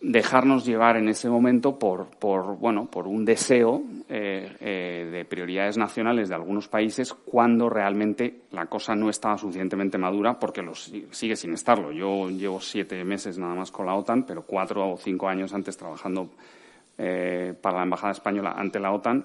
dejarnos 0.00 0.64
llevar 0.64 0.96
en 0.96 1.08
ese 1.08 1.28
momento 1.28 1.78
por, 1.78 2.06
por 2.18 2.58
bueno, 2.58 2.86
por 2.90 3.06
un 3.06 3.24
deseo 3.24 3.82
eh, 4.08 4.54
eh, 4.60 5.08
de 5.10 5.24
prioridades 5.24 5.78
nacionales 5.78 6.28
de 6.28 6.34
algunos 6.34 6.68
países 6.68 7.14
cuando 7.14 7.68
realmente 7.70 8.42
la 8.52 8.66
cosa 8.66 8.94
no 8.94 9.08
estaba 9.08 9.38
suficientemente 9.38 9.98
madura 9.98 10.38
porque 10.38 10.62
sigue 11.10 11.36
sin 11.36 11.54
estarlo. 11.54 11.92
Yo 11.92 12.28
llevo 12.28 12.60
siete 12.60 13.02
meses 13.04 13.38
nada 13.38 13.54
más 13.54 13.70
con 13.70 13.86
la 13.86 13.94
OTAN, 13.94 14.24
pero 14.24 14.42
cuatro 14.42 14.92
o 14.92 14.96
cinco 14.96 15.28
años 15.28 15.54
antes 15.54 15.76
trabajando 15.76 16.30
eh, 16.98 17.54
para 17.60 17.78
la 17.78 17.84
Embajada 17.84 18.12
Española 18.12 18.54
ante 18.56 18.78
la 18.78 18.92
OTAN 18.92 19.24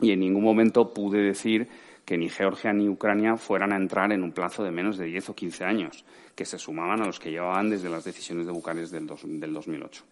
y 0.00 0.10
en 0.12 0.20
ningún 0.20 0.42
momento 0.42 0.92
pude 0.92 1.20
decir 1.20 1.68
que 2.12 2.18
ni 2.18 2.28
Georgia 2.28 2.74
ni 2.74 2.90
Ucrania 2.90 3.38
fueran 3.38 3.72
a 3.72 3.76
entrar 3.76 4.12
en 4.12 4.22
un 4.22 4.32
plazo 4.32 4.62
de 4.62 4.70
menos 4.70 4.98
de 4.98 5.06
10 5.06 5.30
o 5.30 5.34
15 5.34 5.64
años 5.64 6.04
que 6.34 6.44
se 6.44 6.58
sumaban 6.58 7.00
a 7.00 7.06
los 7.06 7.18
que 7.18 7.30
llevaban 7.30 7.70
desde 7.70 7.88
las 7.88 8.04
decisiones 8.04 8.44
de 8.44 8.52
Bucarest 8.52 8.92
del, 8.92 9.06
del 9.40 9.54
2008. 9.54 10.04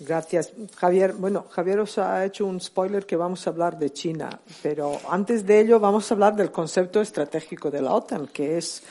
Gracias, 0.00 0.54
Javier. 0.74 1.12
Bueno, 1.12 1.44
Javier 1.50 1.80
os 1.80 1.98
ha 1.98 2.24
hecho 2.24 2.46
un 2.46 2.58
spoiler 2.58 3.04
que 3.04 3.16
vamos 3.16 3.46
a 3.46 3.50
hablar 3.50 3.78
de 3.78 3.92
China, 3.92 4.30
pero 4.62 4.98
antes 5.10 5.44
de 5.44 5.60
ello 5.60 5.78
vamos 5.78 6.10
a 6.10 6.14
hablar 6.14 6.34
del 6.34 6.50
concepto 6.50 7.02
estratégico 7.02 7.70
de 7.70 7.82
la 7.82 7.92
OTAN, 7.92 8.28
que 8.28 8.56
es, 8.56 8.82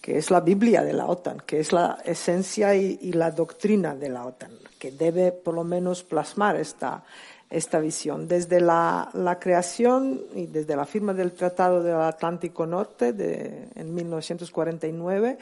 que 0.00 0.16
es 0.16 0.30
la 0.30 0.40
Biblia 0.40 0.82
de 0.82 0.94
la 0.94 1.08
OTAN, 1.08 1.42
que 1.44 1.60
es 1.60 1.74
la 1.74 1.98
esencia 2.06 2.74
y, 2.74 2.98
y 3.02 3.12
la 3.12 3.30
doctrina 3.30 3.94
de 3.94 4.08
la 4.08 4.24
OTAN, 4.24 4.52
que 4.78 4.92
debe 4.92 5.30
por 5.30 5.52
lo 5.52 5.62
menos 5.62 6.04
plasmar 6.04 6.56
esta, 6.56 7.04
esta 7.52 7.80
visión. 7.80 8.26
Desde 8.26 8.60
la, 8.60 9.10
creación 9.38 10.22
y 10.34 10.46
desde 10.46 10.74
la 10.74 10.86
firma 10.86 11.12
del 11.12 11.32
Tratado 11.32 11.82
del 11.82 11.96
Atlántico 11.96 12.64
Norte 12.66 13.12
de, 13.12 13.68
en 13.74 13.94
1949, 13.94 15.36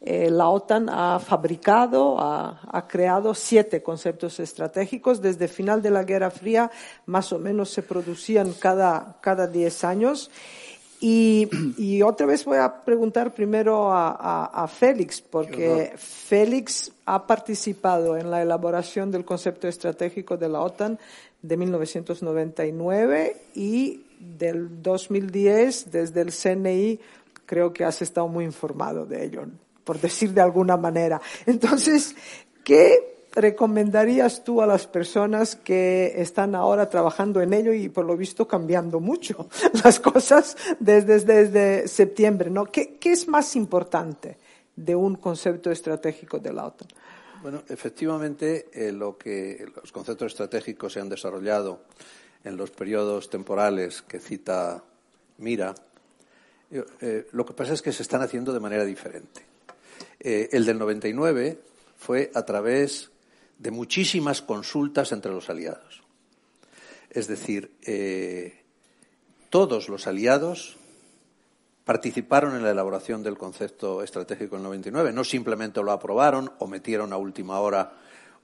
eh, 0.00 0.30
la 0.30 0.48
OTAN 0.48 0.88
ha 0.88 1.18
fabricado, 1.18 2.16
ha, 2.18 2.86
creado 2.88 3.34
siete 3.34 3.82
conceptos 3.82 4.40
estratégicos. 4.40 5.20
Desde 5.20 5.44
el 5.44 5.50
final 5.50 5.82
de 5.82 5.90
la 5.90 6.04
Guerra 6.04 6.30
Fría, 6.30 6.70
más 7.04 7.30
o 7.32 7.38
menos 7.38 7.68
se 7.70 7.82
producían 7.82 8.52
cada, 8.54 9.18
cada 9.20 9.46
diez 9.46 9.84
años. 9.84 10.30
Y, 11.02 12.02
otra 12.02 12.26
vez 12.26 12.44
voy 12.44 12.58
a 12.58 12.84
preguntar 12.84 13.32
primero 13.32 13.90
a, 13.90 14.68
Félix, 14.68 15.20
porque 15.22 15.94
Félix 15.96 16.92
ha 17.06 17.26
participado 17.26 18.18
en 18.18 18.30
la 18.30 18.42
elaboración 18.42 19.10
del 19.10 19.24
concepto 19.24 19.66
estratégico 19.66 20.36
de 20.36 20.48
la 20.48 20.60
OTAN 20.60 20.98
de 21.40 21.56
1999 21.56 23.36
y 23.54 24.04
del 24.18 24.82
2010 24.82 25.90
desde 25.90 26.20
el 26.20 26.32
CNI 26.32 27.00
creo 27.46 27.72
que 27.72 27.84
has 27.84 28.02
estado 28.02 28.28
muy 28.28 28.44
informado 28.44 29.06
de 29.06 29.24
ello, 29.24 29.46
por 29.84 29.98
decir 29.98 30.32
de 30.32 30.42
alguna 30.42 30.76
manera. 30.76 31.20
Entonces, 31.46 32.14
¿qué 32.62 33.19
recomendarías 33.32 34.44
tú 34.44 34.62
a 34.62 34.66
las 34.66 34.86
personas 34.86 35.56
que 35.56 36.14
están 36.16 36.54
ahora 36.54 36.88
trabajando 36.88 37.40
en 37.40 37.52
ello 37.52 37.72
y 37.72 37.88
por 37.88 38.04
lo 38.04 38.16
visto 38.16 38.48
cambiando 38.48 39.00
mucho 39.00 39.48
las 39.84 40.00
cosas 40.00 40.56
desde, 40.78 41.88
septiembre? 41.88 42.50
¿no? 42.50 42.66
¿Qué, 42.66 42.96
¿Qué 42.98 43.12
es 43.12 43.28
más 43.28 43.56
importante 43.56 44.38
de 44.76 44.94
un 44.94 45.16
concepto 45.16 45.70
estratégico 45.70 46.38
de 46.38 46.52
la? 46.52 46.72
Bueno, 47.42 47.62
efectivamente, 47.68 48.68
eh, 48.72 48.92
lo 48.92 49.16
que 49.16 49.66
los 49.74 49.92
conceptos 49.92 50.32
estratégicos 50.32 50.92
se 50.92 51.00
han 51.00 51.08
desarrollado 51.08 51.80
en 52.44 52.56
los 52.56 52.70
periodos 52.70 53.30
temporales 53.30 54.02
que 54.02 54.18
cita 54.18 54.82
Mira, 55.40 55.74
eh, 56.70 57.26
lo 57.32 57.46
que 57.46 57.54
pasa 57.54 57.72
es 57.72 57.80
que 57.80 57.92
se 57.92 58.02
están 58.02 58.20
haciendo 58.20 58.52
de 58.52 58.60
manera 58.60 58.84
diferente. 58.84 59.40
Eh, 60.18 60.50
el 60.52 60.66
del 60.66 60.78
99 60.78 61.58
fue 61.96 62.30
a 62.34 62.44
través 62.44 63.09
de 63.60 63.70
muchísimas 63.70 64.42
consultas 64.42 65.12
entre 65.12 65.30
los 65.30 65.48
aliados. 65.48 66.02
Es 67.10 67.28
decir, 67.28 67.70
todos 69.50 69.88
los 69.88 70.06
aliados 70.06 70.76
participaron 71.84 72.54
en 72.54 72.62
la 72.62 72.70
elaboración 72.70 73.22
del 73.22 73.36
concepto 73.36 74.02
estratégico 74.02 74.54
del 74.54 74.62
99. 74.62 75.12
No 75.12 75.24
simplemente 75.24 75.82
lo 75.82 75.90
aprobaron 75.90 76.52
o 76.60 76.68
metieron 76.68 77.12
a 77.12 77.16
última 77.16 77.58
hora 77.58 77.92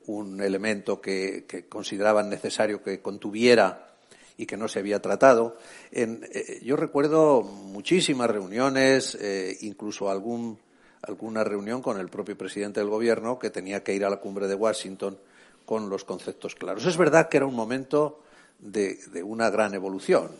un 0.07 0.41
elemento 0.41 1.01
que, 1.01 1.47
consideraban 1.69 2.29
necesario 2.29 2.83
que 2.83 3.01
contuviera 3.01 3.95
y 4.37 4.47
que 4.47 4.57
no 4.57 4.67
se 4.67 4.81
había 4.81 5.01
tratado. 5.01 5.57
Eh, 5.93 6.61
yo 6.65 6.75
recuerdo 6.77 7.43
muchísimas 7.43 8.29
reuniones, 8.29 9.17
eh, 9.21 9.57
incluso 9.61 10.11
algún, 10.11 10.59
alguna 11.07 11.45
reunión 11.45 11.83
con 11.83 11.99
el 12.01 12.09
propio 12.09 12.37
presidente 12.37 12.81
del 12.81 12.89
Gobierno 12.89 13.39
que 13.39 13.51
tenía 13.51 13.83
que 13.83 13.95
ir 13.95 14.05
a 14.05 14.11
la 14.11 14.17
cumbre 14.17 14.49
de 14.49 14.55
Washington 14.55 15.19
con 15.65 15.89
los 15.89 16.05
conceptos 16.05 16.55
claros. 16.55 16.85
Es 16.87 16.97
verdad 16.97 17.29
que 17.29 17.39
era 17.39 17.47
un 17.47 17.55
momento 17.55 18.23
de 18.59 19.23
una 19.23 19.51
gran 19.51 19.75
evolución 19.75 20.31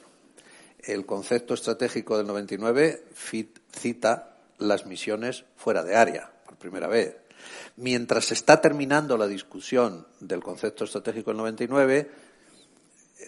el 0.87 1.05
concepto 1.05 1.55
estratégico 1.55 2.17
del 2.17 2.27
99 2.27 3.05
cita 3.73 4.37
las 4.59 4.87
misiones 4.87 5.45
fuera 5.57 5.83
de 5.83 5.97
área, 5.97 6.31
por 6.45 6.57
primera 6.57 6.87
vez. 6.87 7.17
Mientras 7.77 8.27
se 8.27 8.35
está 8.35 8.61
terminando 8.61 9.17
la 9.19 9.27
discusión 9.27 10.07
del 10.21 10.43
concepto 10.43 10.85
estratégico 10.85 11.31
del 11.31 11.39
99, 11.39 12.11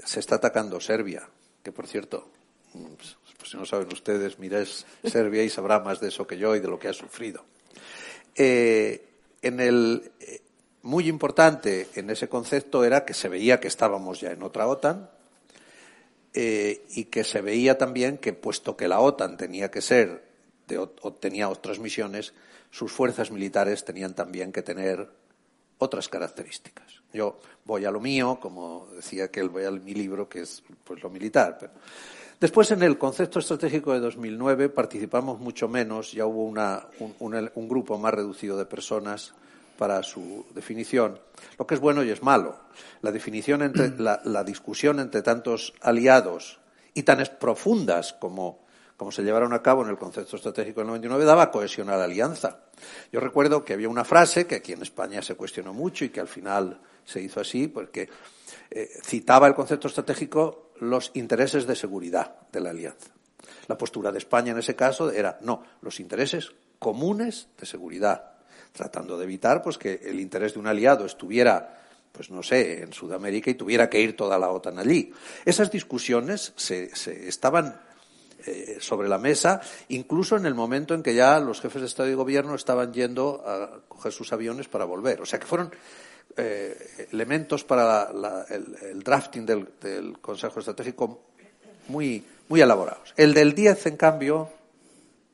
se 0.04 0.20
está 0.20 0.36
atacando 0.36 0.80
Serbia, 0.80 1.28
que 1.62 1.72
por 1.72 1.86
cierto 1.86 2.28
pues, 3.38 3.50
si 3.50 3.56
no 3.56 3.64
saben 3.64 3.88
ustedes, 3.92 4.38
miréis 4.38 4.84
Serbia 5.04 5.42
y 5.42 5.48
sabrá 5.48 5.80
más 5.80 6.00
de 6.00 6.08
eso 6.08 6.26
que 6.26 6.36
yo 6.36 6.54
y 6.54 6.60
de 6.60 6.68
lo 6.68 6.78
que 6.78 6.88
ha 6.88 6.92
sufrido. 6.92 7.44
Eh, 8.34 9.04
en 9.40 9.60
el, 9.60 10.10
eh, 10.20 10.42
muy 10.82 11.08
importante 11.08 11.88
en 11.94 12.10
ese 12.10 12.28
concepto 12.28 12.84
era 12.84 13.04
que 13.04 13.14
se 13.14 13.28
veía 13.28 13.60
que 13.60 13.68
estábamos 13.68 14.20
ya 14.20 14.32
en 14.32 14.42
otra 14.42 14.66
OTAN 14.66 15.08
eh, 16.34 16.84
y 16.90 17.04
que 17.04 17.24
se 17.24 17.40
veía 17.40 17.78
también 17.78 18.18
que, 18.18 18.32
puesto 18.32 18.76
que 18.76 18.88
la 18.88 19.00
OTAN 19.00 19.36
tenía 19.36 19.70
que 19.70 19.80
ser, 19.80 20.24
tenía 21.20 21.48
otras 21.48 21.78
misiones, 21.78 22.34
sus 22.70 22.92
fuerzas 22.92 23.30
militares 23.30 23.84
tenían 23.84 24.14
también 24.14 24.52
que 24.52 24.62
tener 24.62 25.08
otras 25.78 26.08
características. 26.08 27.02
Yo 27.12 27.40
voy 27.64 27.84
a 27.84 27.90
lo 27.90 28.00
mío, 28.00 28.38
como 28.40 28.88
decía 28.94 29.30
que 29.30 29.42
voy 29.42 29.64
a 29.64 29.70
mi 29.70 29.94
libro, 29.94 30.28
que 30.28 30.40
es 30.40 30.62
pues 30.84 31.02
lo 31.02 31.08
militar. 31.08 31.72
Después, 32.40 32.70
en 32.70 32.82
el 32.84 32.98
concepto 32.98 33.40
estratégico 33.40 33.92
de 33.92 33.98
2009, 33.98 34.68
participamos 34.68 35.40
mucho 35.40 35.68
menos, 35.68 36.12
ya 36.12 36.24
hubo 36.24 36.44
una, 36.44 36.86
un, 37.00 37.14
un, 37.18 37.50
un, 37.52 37.68
grupo 37.68 37.98
más 37.98 38.14
reducido 38.14 38.56
de 38.56 38.64
personas 38.64 39.34
para 39.76 40.04
su 40.04 40.46
definición, 40.54 41.18
lo 41.58 41.66
que 41.66 41.74
es 41.74 41.80
bueno 41.80 42.04
y 42.04 42.10
es 42.10 42.22
malo. 42.22 42.60
La 43.02 43.10
definición 43.10 43.62
entre, 43.62 43.90
la, 43.98 44.20
la 44.24 44.44
discusión 44.44 45.00
entre 45.00 45.22
tantos 45.22 45.74
aliados 45.80 46.60
y 46.94 47.02
tan 47.02 47.22
profundas 47.40 48.12
como 48.12 48.66
como 48.98 49.12
se 49.12 49.22
llevaron 49.22 49.52
a 49.52 49.62
cabo 49.62 49.84
en 49.84 49.90
el 49.90 49.96
concepto 49.96 50.34
estratégico 50.34 50.80
del 50.80 50.88
99, 50.88 51.24
daba 51.24 51.52
cohesión 51.52 51.88
a 51.88 51.96
la 51.96 52.04
alianza. 52.04 52.62
Yo 53.12 53.20
recuerdo 53.20 53.64
que 53.64 53.72
había 53.72 53.88
una 53.88 54.04
frase 54.04 54.48
que 54.48 54.56
aquí 54.56 54.72
en 54.72 54.82
España 54.82 55.22
se 55.22 55.36
cuestionó 55.36 55.72
mucho 55.72 56.04
y 56.04 56.08
que 56.08 56.18
al 56.18 56.26
final 56.26 56.80
se 57.04 57.22
hizo 57.22 57.38
así, 57.38 57.68
porque 57.68 58.08
eh, 58.72 58.88
citaba 59.04 59.46
el 59.46 59.54
concepto 59.54 59.86
estratégico 59.86 60.67
los 60.80 61.10
intereses 61.14 61.66
de 61.66 61.76
seguridad 61.76 62.36
de 62.52 62.60
la 62.60 62.70
alianza. 62.70 63.10
La 63.66 63.78
postura 63.78 64.12
de 64.12 64.18
España 64.18 64.52
en 64.52 64.58
ese 64.58 64.76
caso 64.76 65.10
era 65.10 65.38
no, 65.42 65.62
los 65.82 66.00
intereses 66.00 66.52
comunes 66.78 67.48
de 67.58 67.66
seguridad, 67.66 68.32
tratando 68.72 69.18
de 69.18 69.24
evitar 69.24 69.62
pues 69.62 69.78
que 69.78 70.00
el 70.04 70.20
interés 70.20 70.54
de 70.54 70.60
un 70.60 70.66
aliado 70.66 71.04
estuviera 71.04 71.74
pues 72.12 72.30
no 72.30 72.42
sé, 72.42 72.82
en 72.82 72.92
Sudamérica 72.92 73.50
y 73.50 73.54
tuviera 73.54 73.88
que 73.88 74.00
ir 74.00 74.16
toda 74.16 74.38
la 74.38 74.50
OTAN 74.50 74.78
allí. 74.78 75.12
Esas 75.44 75.70
discusiones 75.70 76.52
se, 76.56 76.94
se 76.96 77.28
estaban 77.28 77.80
eh, 78.46 78.78
sobre 78.80 79.08
la 79.08 79.18
mesa, 79.18 79.60
incluso 79.88 80.36
en 80.36 80.46
el 80.46 80.54
momento 80.54 80.94
en 80.94 81.02
que 81.02 81.14
ya 81.14 81.38
los 81.38 81.60
jefes 81.60 81.82
de 81.82 81.86
Estado 81.86 82.08
y 82.08 82.14
Gobierno 82.14 82.54
estaban 82.54 82.92
yendo 82.92 83.42
a 83.46 83.80
coger 83.88 84.12
sus 84.12 84.32
aviones 84.32 84.68
para 84.68 84.84
volver. 84.84 85.20
O 85.20 85.26
sea 85.26 85.38
que 85.38 85.46
fueron 85.46 85.70
eh, 86.36 87.06
elementos 87.10 87.64
para 87.64 88.12
la, 88.12 88.44
el, 88.48 88.76
el, 88.82 89.02
drafting 89.02 89.44
del, 89.44 90.18
Consejo 90.20 90.60
Estratégico 90.60 91.22
muy, 91.88 92.24
muy 92.48 92.60
elaborados. 92.60 93.14
El 93.16 93.34
del 93.34 93.54
10, 93.54 93.86
en 93.86 93.96
cambio, 93.96 94.50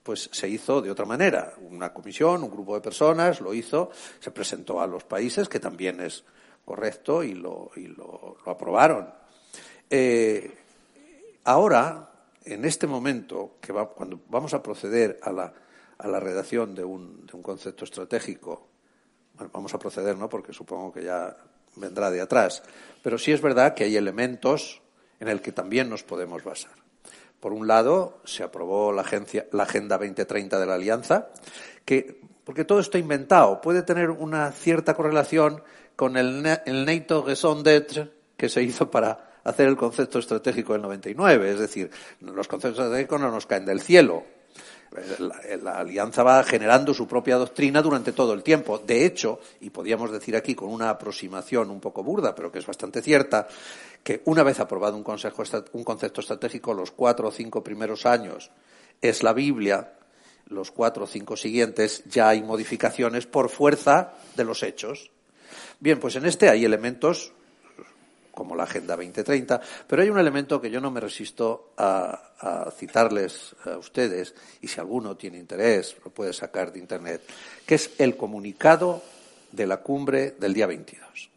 pues 0.02 0.30
se 0.32 0.48
hizo 0.48 0.80
de 0.80 0.90
otra 0.90 1.04
manera. 1.04 1.54
Una 1.70 1.92
comisión, 1.92 2.42
un 2.42 2.50
grupo 2.50 2.74
de 2.74 2.80
personas 2.80 3.40
lo 3.40 3.52
hizo, 3.54 3.90
se 4.20 4.30
presentó 4.30 4.80
a 4.80 4.86
los 4.86 5.04
países, 5.04 5.48
que 5.48 5.60
también 5.60 6.00
es 6.00 6.24
correcto, 6.64 7.22
y 7.22 7.34
lo, 7.34 7.70
y 7.76 7.86
lo, 7.86 8.36
lo 8.44 8.52
aprobaron. 8.52 9.12
Eh, 9.90 10.54
ahora, 11.44 12.10
en 12.44 12.64
este 12.64 12.86
momento, 12.86 13.56
que 13.60 13.72
va, 13.72 13.88
cuando 13.88 14.20
vamos 14.28 14.54
a 14.54 14.62
proceder 14.62 15.18
a 15.22 15.32
la, 15.32 15.52
a 15.98 16.08
la 16.08 16.20
redacción 16.20 16.74
de 16.74 16.84
un, 16.84 17.26
de 17.26 17.36
un, 17.36 17.42
concepto 17.42 17.84
estratégico, 17.84 18.68
bueno, 19.36 19.50
vamos 19.52 19.74
a 19.74 19.78
proceder, 19.78 20.16
¿no? 20.16 20.28
Porque 20.28 20.52
supongo 20.52 20.92
que 20.92 21.04
ya 21.04 21.36
vendrá 21.76 22.10
de 22.10 22.20
atrás. 22.20 22.62
Pero 23.02 23.18
sí 23.18 23.32
es 23.32 23.40
verdad 23.40 23.74
que 23.74 23.84
hay 23.84 23.96
elementos 23.96 24.80
en 25.20 25.28
el 25.28 25.40
que 25.40 25.52
también 25.52 25.88
nos 25.88 26.02
podemos 26.02 26.42
basar. 26.44 26.72
Por 27.40 27.52
un 27.52 27.66
lado, 27.66 28.20
se 28.24 28.42
aprobó 28.42 28.92
la, 28.92 29.02
agencia, 29.02 29.46
la 29.52 29.64
Agenda 29.64 29.98
2030 29.98 30.58
de 30.58 30.66
la 30.66 30.74
Alianza, 30.74 31.28
que, 31.84 32.20
porque 32.44 32.64
todo 32.64 32.80
está 32.80 32.98
inventado, 32.98 33.60
puede 33.60 33.82
tener 33.82 34.10
una 34.10 34.50
cierta 34.52 34.94
correlación 34.94 35.62
con 35.96 36.16
el, 36.16 36.44
el 36.64 36.86
NATO 36.86 37.24
Raison 37.26 37.62
d'être 37.62 38.10
que 38.36 38.48
se 38.48 38.62
hizo 38.62 38.90
para 38.90 39.40
hacer 39.44 39.68
el 39.68 39.76
concepto 39.76 40.18
estratégico 40.18 40.72
del 40.72 40.82
99. 40.82 41.50
Es 41.50 41.58
decir, 41.58 41.90
los 42.20 42.48
conceptos 42.48 42.84
estratégicos 42.84 43.20
no 43.20 43.30
nos 43.30 43.46
caen 43.46 43.66
del 43.66 43.80
cielo. 43.80 44.24
La, 44.94 45.56
la, 45.56 45.78
alianza 45.78 46.22
va 46.22 46.42
generando 46.44 46.94
su 46.94 47.08
propia 47.08 47.36
doctrina 47.36 47.82
durante 47.82 48.12
todo 48.12 48.32
el 48.32 48.44
tiempo. 48.44 48.78
De 48.78 49.04
hecho, 49.04 49.40
y 49.60 49.70
podríamos 49.70 50.12
decir 50.12 50.36
aquí 50.36 50.54
con 50.54 50.68
una 50.68 50.90
aproximación 50.90 51.70
un 51.70 51.80
poco 51.80 52.04
burda, 52.04 52.34
pero 52.34 52.52
que 52.52 52.60
es 52.60 52.66
bastante 52.66 53.02
cierta, 53.02 53.48
que 54.04 54.22
una 54.26 54.44
vez 54.44 54.60
aprobado 54.60 54.96
un, 54.96 55.02
consejo, 55.02 55.42
un 55.72 55.82
concepto 55.82 56.20
estratégico, 56.20 56.74
los 56.74 56.92
cuatro 56.92 57.28
o 57.28 57.32
cinco 57.32 57.64
primeros 57.64 58.06
años 58.06 58.52
es 59.00 59.22
la 59.24 59.32
Biblia, 59.32 59.94
los 60.46 60.70
cuatro 60.70 61.04
o 61.04 61.06
cinco 61.08 61.36
siguientes 61.36 62.04
ya 62.04 62.28
hay 62.28 62.42
modificaciones 62.42 63.26
por 63.26 63.48
fuerza 63.48 64.12
de 64.36 64.44
los 64.44 64.62
hechos. 64.62 65.10
Bien, 65.80 65.98
pues 65.98 66.16
en 66.16 66.26
este 66.26 66.48
hay 66.48 66.64
elementos 66.64 67.32
como 68.34 68.54
la 68.56 68.64
Agenda 68.64 68.96
2030, 68.96 69.60
pero 69.86 70.02
hay 70.02 70.10
un 70.10 70.18
elemento 70.18 70.60
que 70.60 70.70
yo 70.70 70.80
no 70.80 70.90
me 70.90 71.00
resisto 71.00 71.72
a, 71.78 72.70
citarles 72.76 73.54
a 73.64 73.78
ustedes, 73.78 74.34
y 74.60 74.68
si 74.68 74.80
alguno 74.80 75.16
tiene 75.16 75.38
interés, 75.38 75.96
lo 76.04 76.10
puede 76.10 76.32
sacar 76.32 76.72
de 76.72 76.78
Internet, 76.78 77.22
que 77.64 77.76
es 77.76 77.92
el 77.98 78.16
comunicado 78.16 79.02
de 79.52 79.66
la 79.66 79.78
cumbre 79.78 80.32
del 80.32 80.52
día 80.52 80.66
22. 80.66 81.30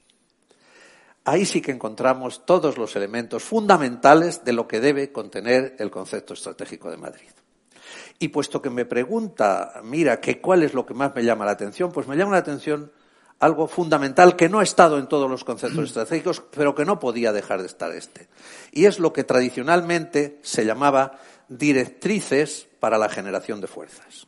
Ahí 1.25 1.45
sí 1.45 1.61
que 1.61 1.71
encontramos 1.71 2.45
todos 2.45 2.77
los 2.77 2.95
elementos 2.95 3.43
fundamentales 3.43 4.43
de 4.43 4.53
lo 4.53 4.67
que 4.67 4.79
debe 4.79 5.11
contener 5.11 5.75
el 5.79 5.91
concepto 5.91 6.33
estratégico 6.33 6.89
de 6.89 6.97
Madrid. 6.97 7.29
Y 8.19 8.29
puesto 8.29 8.61
que 8.61 8.69
me 8.69 8.85
pregunta, 8.85 9.81
mira, 9.83 10.19
que 10.19 10.41
cuál 10.41 10.63
es 10.63 10.73
lo 10.73 10.85
que 10.85 10.93
más 10.93 11.13
me 11.13 11.23
llama 11.23 11.45
la 11.45 11.51
atención, 11.51 11.91
pues 11.91 12.07
me 12.07 12.15
llama 12.15 12.31
la 12.31 12.39
atención 12.39 12.91
algo 13.39 13.67
fundamental 13.67 14.35
que 14.35 14.49
no 14.49 14.59
ha 14.59 14.63
estado 14.63 14.97
en 14.97 15.07
todos 15.07 15.29
los 15.29 15.43
conceptos 15.43 15.85
estratégicos, 15.85 16.41
pero 16.51 16.73
que 16.73 16.85
no 16.85 16.99
podía 16.99 17.31
dejar 17.31 17.61
de 17.61 17.67
estar 17.67 17.91
este. 17.91 18.27
Y 18.71 18.85
es 18.85 18.99
lo 18.99 19.13
que 19.13 19.23
tradicionalmente 19.23 20.39
se 20.41 20.65
llamaba 20.65 21.19
directrices 21.47 22.67
para 22.79 22.97
la 22.97 23.09
generación 23.09 23.61
de 23.61 23.67
fuerzas. 23.67 24.27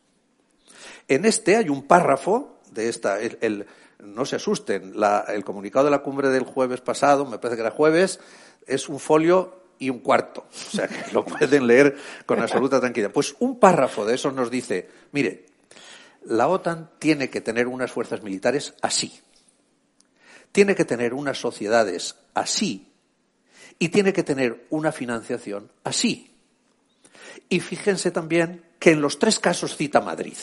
En 1.08 1.26
este 1.26 1.56
hay 1.56 1.70
un 1.70 1.88
párrafo 1.88 2.60
de 2.72 2.90
esta, 2.90 3.20
el, 3.20 3.38
el, 3.42 3.66
no 4.00 4.26
se 4.26 4.36
asusten, 4.36 5.00
la, 5.00 5.26
el 5.28 5.44
comunicado 5.44 5.86
de 5.86 5.92
la 5.92 6.04
cumbre 6.04 6.30
del 6.30 6.44
jueves 6.44 6.82
pasado, 6.82 7.26
me 7.26 7.40
parece 7.40 7.58
que 7.58 7.62
era 7.62 7.72
jueves, 7.72 8.20
es 8.68 8.88
un 8.90 9.00
folio 9.00 9.64
y 9.80 9.90
un 9.90 10.00
cuarto. 10.00 10.46
O 10.52 10.76
sea 10.76 10.88
que 10.88 11.12
lo 11.14 11.26
pueden 11.26 11.66
leer 11.66 11.98
con 12.28 12.40
absoluta 12.40 12.80
tranquilidad. 12.80 13.12
Pues 13.12 13.36
un 13.40 13.60
párrafo 13.60 14.06
de 14.06 14.16
eso 14.16 14.32
nos 14.32 14.52
dice, 14.52 14.88
mire, 15.12 15.48
la 16.30 16.48
OTAN 16.48 16.92
tiene 17.00 17.32
que 17.32 17.42
tener 17.42 17.68
unas 17.68 17.92
fuerzas 17.92 18.22
militares 18.22 18.76
así, 18.82 19.20
tiene 20.52 20.76
que 20.76 20.86
tener 20.86 21.14
unas 21.14 21.40
sociedades 21.40 22.16
así 22.36 22.92
y 23.80 23.90
tiene 23.90 24.14
que 24.14 24.24
tener 24.24 24.66
una 24.70 24.92
financiación 24.92 25.72
así. 25.84 26.32
Y 27.50 27.60
fíjense 27.60 28.12
también 28.12 28.64
que 28.78 28.92
en 28.92 29.02
los 29.02 29.18
tres 29.18 29.40
casos 29.40 29.76
cita 29.76 30.02
Madrid. 30.02 30.38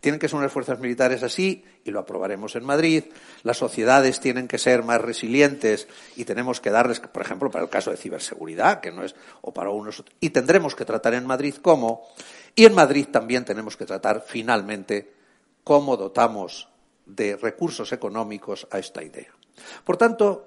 Tienen 0.00 0.18
que 0.18 0.28
ser 0.28 0.38
unas 0.38 0.52
fuerzas 0.52 0.80
militares 0.80 1.22
así, 1.22 1.62
y 1.84 1.90
lo 1.90 2.00
aprobaremos 2.00 2.56
en 2.56 2.64
Madrid. 2.64 3.04
Las 3.42 3.58
sociedades 3.58 4.18
tienen 4.18 4.48
que 4.48 4.56
ser 4.56 4.82
más 4.82 4.98
resilientes 4.98 5.88
y 6.16 6.24
tenemos 6.24 6.60
que 6.60 6.70
darles, 6.70 7.00
por 7.00 7.20
ejemplo, 7.22 7.50
para 7.50 7.64
el 7.64 7.70
caso 7.70 7.90
de 7.90 7.98
ciberseguridad, 7.98 8.80
que 8.80 8.92
no 8.92 9.04
es, 9.04 9.14
o 9.42 9.52
para 9.52 9.68
unos, 9.70 10.02
y 10.18 10.30
tendremos 10.30 10.74
que 10.74 10.86
tratar 10.86 11.12
en 11.14 11.26
Madrid 11.26 11.54
cómo. 11.60 12.08
Y 12.60 12.66
en 12.66 12.74
Madrid 12.74 13.06
también 13.10 13.42
tenemos 13.46 13.74
que 13.74 13.86
tratar, 13.86 14.22
finalmente, 14.28 15.14
cómo 15.64 15.96
dotamos 15.96 16.68
de 17.06 17.34
recursos 17.36 17.90
económicos 17.90 18.68
a 18.70 18.78
esta 18.78 19.02
idea. 19.02 19.32
Por 19.82 19.96
tanto, 19.96 20.46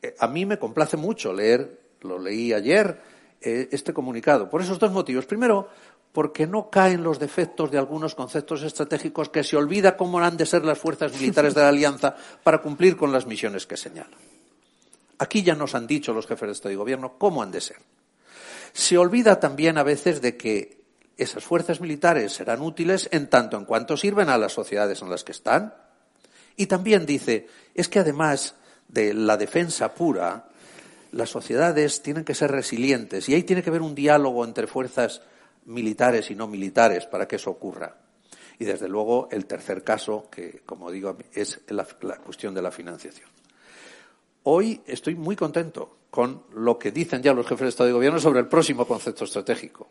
eh, 0.00 0.14
a 0.20 0.28
mí 0.28 0.46
me 0.46 0.60
complace 0.60 0.96
mucho 0.96 1.32
leer, 1.32 1.96
lo 2.02 2.20
leí 2.20 2.52
ayer, 2.52 3.02
eh, 3.40 3.68
este 3.72 3.92
comunicado, 3.92 4.48
por 4.48 4.62
esos 4.62 4.78
dos 4.78 4.92
motivos. 4.92 5.26
Primero, 5.26 5.68
porque 6.12 6.46
no 6.46 6.70
caen 6.70 7.02
los 7.02 7.18
defectos 7.18 7.72
de 7.72 7.78
algunos 7.78 8.14
conceptos 8.14 8.62
estratégicos 8.62 9.28
que 9.28 9.42
se 9.42 9.56
olvida 9.56 9.96
cómo 9.96 10.20
han 10.20 10.36
de 10.36 10.46
ser 10.46 10.64
las 10.64 10.78
fuerzas 10.78 11.12
militares 11.14 11.52
de 11.52 11.62
la 11.62 11.70
Alianza 11.70 12.14
para 12.44 12.62
cumplir 12.62 12.96
con 12.96 13.10
las 13.10 13.26
misiones 13.26 13.66
que 13.66 13.76
señalan. 13.76 14.20
Aquí 15.18 15.42
ya 15.42 15.56
nos 15.56 15.74
han 15.74 15.88
dicho 15.88 16.14
los 16.14 16.28
jefes 16.28 16.46
de 16.46 16.52
Estado 16.52 16.72
y 16.74 16.76
Gobierno 16.76 17.18
cómo 17.18 17.42
han 17.42 17.50
de 17.50 17.60
ser. 17.60 17.78
Se 18.72 18.96
olvida 18.96 19.40
también 19.40 19.78
a 19.78 19.82
veces 19.82 20.20
de 20.20 20.36
que 20.36 20.77
esas 21.18 21.44
fuerzas 21.44 21.80
militares 21.80 22.32
serán 22.32 22.62
útiles 22.62 23.08
en 23.10 23.28
tanto 23.28 23.58
en 23.58 23.64
cuanto 23.64 23.96
sirven 23.96 24.28
a 24.28 24.38
las 24.38 24.52
sociedades 24.52 25.02
en 25.02 25.10
las 25.10 25.24
que 25.24 25.32
están. 25.32 25.74
Y 26.56 26.66
también 26.66 27.04
dice, 27.04 27.48
es 27.74 27.88
que 27.88 27.98
además 27.98 28.54
de 28.86 29.12
la 29.12 29.36
defensa 29.36 29.94
pura, 29.94 30.48
las 31.12 31.28
sociedades 31.28 32.02
tienen 32.02 32.24
que 32.24 32.34
ser 32.34 32.52
resilientes 32.52 33.28
y 33.28 33.34
ahí 33.34 33.42
tiene 33.42 33.62
que 33.62 33.70
haber 33.70 33.82
un 33.82 33.94
diálogo 33.94 34.44
entre 34.44 34.66
fuerzas 34.68 35.20
militares 35.66 36.30
y 36.30 36.36
no 36.36 36.46
militares 36.46 37.06
para 37.06 37.26
que 37.26 37.36
eso 37.36 37.50
ocurra. 37.50 37.96
Y 38.60 38.64
desde 38.64 38.88
luego 38.88 39.28
el 39.30 39.46
tercer 39.46 39.82
caso, 39.82 40.28
que 40.30 40.62
como 40.64 40.90
digo, 40.90 41.16
es 41.32 41.60
la, 41.68 41.86
la 42.02 42.16
cuestión 42.16 42.54
de 42.54 42.62
la 42.62 42.70
financiación. 42.70 43.28
Hoy 44.44 44.80
estoy 44.86 45.16
muy 45.16 45.36
contento 45.36 45.98
con 46.10 46.44
lo 46.54 46.78
que 46.78 46.92
dicen 46.92 47.22
ya 47.22 47.34
los 47.34 47.46
jefes 47.46 47.64
de 47.64 47.68
Estado 47.68 47.90
y 47.90 47.92
Gobierno 47.92 48.20
sobre 48.20 48.40
el 48.40 48.46
próximo 48.46 48.86
concepto 48.86 49.24
estratégico. 49.24 49.88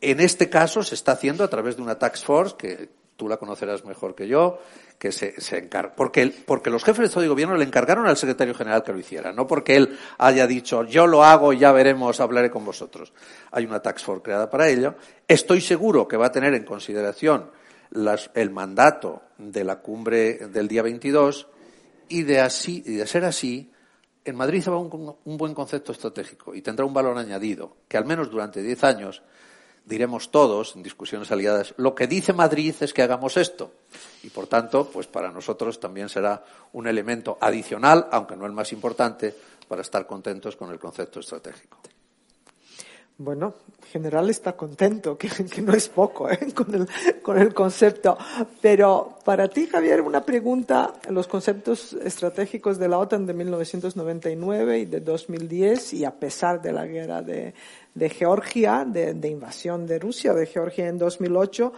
En 0.00 0.20
este 0.20 0.48
caso 0.50 0.82
se 0.82 0.94
está 0.94 1.12
haciendo 1.12 1.44
a 1.44 1.48
través 1.48 1.76
de 1.76 1.82
una 1.82 1.98
tax 1.98 2.22
force 2.24 2.56
que 2.56 2.88
tú 3.16 3.28
la 3.28 3.38
conocerás 3.38 3.84
mejor 3.84 4.14
que 4.14 4.28
yo, 4.28 4.58
que 4.98 5.10
se, 5.10 5.40
se 5.40 5.58
encarga. 5.58 5.94
Porque, 5.94 6.32
porque 6.44 6.70
los 6.70 6.84
jefes 6.84 7.14
de 7.14 7.28
Gobierno 7.28 7.56
le 7.56 7.64
encargaron 7.64 8.06
al 8.06 8.16
secretario 8.16 8.54
general 8.54 8.82
que 8.82 8.92
lo 8.92 8.98
hiciera, 8.98 9.32
no 9.32 9.46
porque 9.46 9.76
él 9.76 9.98
haya 10.18 10.46
dicho 10.46 10.84
yo 10.84 11.06
lo 11.06 11.24
hago 11.24 11.52
ya 11.52 11.72
veremos, 11.72 12.20
hablaré 12.20 12.50
con 12.50 12.64
vosotros. 12.64 13.12
Hay 13.50 13.64
una 13.64 13.80
tax 13.80 14.04
force 14.04 14.22
creada 14.22 14.50
para 14.50 14.68
ello. 14.68 14.94
Estoy 15.26 15.60
seguro 15.60 16.06
que 16.06 16.16
va 16.16 16.26
a 16.26 16.32
tener 16.32 16.54
en 16.54 16.64
consideración 16.64 17.50
las, 17.90 18.30
el 18.34 18.50
mandato 18.50 19.22
de 19.38 19.64
la 19.64 19.80
cumbre 19.80 20.48
del 20.48 20.68
día 20.68 20.82
22 20.82 21.48
y 22.08 22.22
de, 22.22 22.40
así, 22.40 22.82
y 22.86 22.96
de 22.96 23.06
ser 23.06 23.24
así, 23.24 23.72
en 24.24 24.36
Madrid 24.36 24.62
va 24.68 24.78
un, 24.78 25.16
un 25.24 25.36
buen 25.36 25.54
concepto 25.54 25.92
estratégico 25.92 26.54
y 26.54 26.62
tendrá 26.62 26.84
un 26.84 26.94
valor 26.94 27.16
añadido 27.16 27.76
que 27.88 27.96
al 27.96 28.04
menos 28.04 28.30
durante 28.30 28.62
diez 28.62 28.82
años 28.84 29.22
diremos 29.86 30.30
todos, 30.30 30.76
en 30.76 30.82
discusiones 30.82 31.30
aliadas, 31.30 31.72
lo 31.78 31.94
que 31.94 32.06
dice 32.06 32.32
Madrid 32.32 32.74
es 32.80 32.92
que 32.92 33.02
hagamos 33.02 33.36
esto. 33.36 33.72
Y, 34.22 34.30
por 34.30 34.48
tanto, 34.48 34.90
pues 34.90 35.06
para 35.06 35.30
nosotros 35.30 35.80
también 35.80 36.08
será 36.08 36.44
un 36.72 36.86
elemento 36.86 37.38
adicional, 37.40 38.08
aunque 38.10 38.36
no 38.36 38.44
el 38.44 38.52
más 38.52 38.72
importante, 38.72 39.34
para 39.68 39.82
estar 39.82 40.06
contentos 40.06 40.56
con 40.56 40.70
el 40.70 40.78
concepto 40.78 41.20
estratégico. 41.20 41.78
Bueno, 43.18 43.54
en 43.82 43.88
general 43.88 44.28
está 44.28 44.52
contento, 44.52 45.16
que, 45.16 45.30
no 45.62 45.72
es 45.72 45.88
poco 45.88 46.30
¿eh? 46.30 46.38
con, 46.54 46.74
el, 46.74 46.86
con 47.22 47.38
el 47.38 47.54
concepto. 47.54 48.18
Pero 48.60 49.16
para 49.24 49.48
ti, 49.48 49.66
Javier, 49.66 50.02
una 50.02 50.22
pregunta. 50.22 50.92
Los 51.08 51.26
conceptos 51.26 51.94
estratégicos 51.94 52.78
de 52.78 52.88
la 52.88 52.98
OTAN 52.98 53.24
de 53.24 53.32
1999 53.32 54.80
y 54.80 54.84
de 54.84 55.00
2010, 55.00 55.94
y 55.94 56.04
a 56.04 56.10
pesar 56.10 56.60
de 56.60 56.72
la 56.72 56.84
guerra 56.84 57.22
de, 57.22 57.54
de 57.94 58.10
Georgia, 58.10 58.84
de, 58.86 59.14
de, 59.14 59.28
invasión 59.30 59.86
de 59.86 59.98
Rusia 59.98 60.34
de 60.34 60.44
Georgia 60.44 60.86
en 60.86 60.98
2008, 60.98 61.72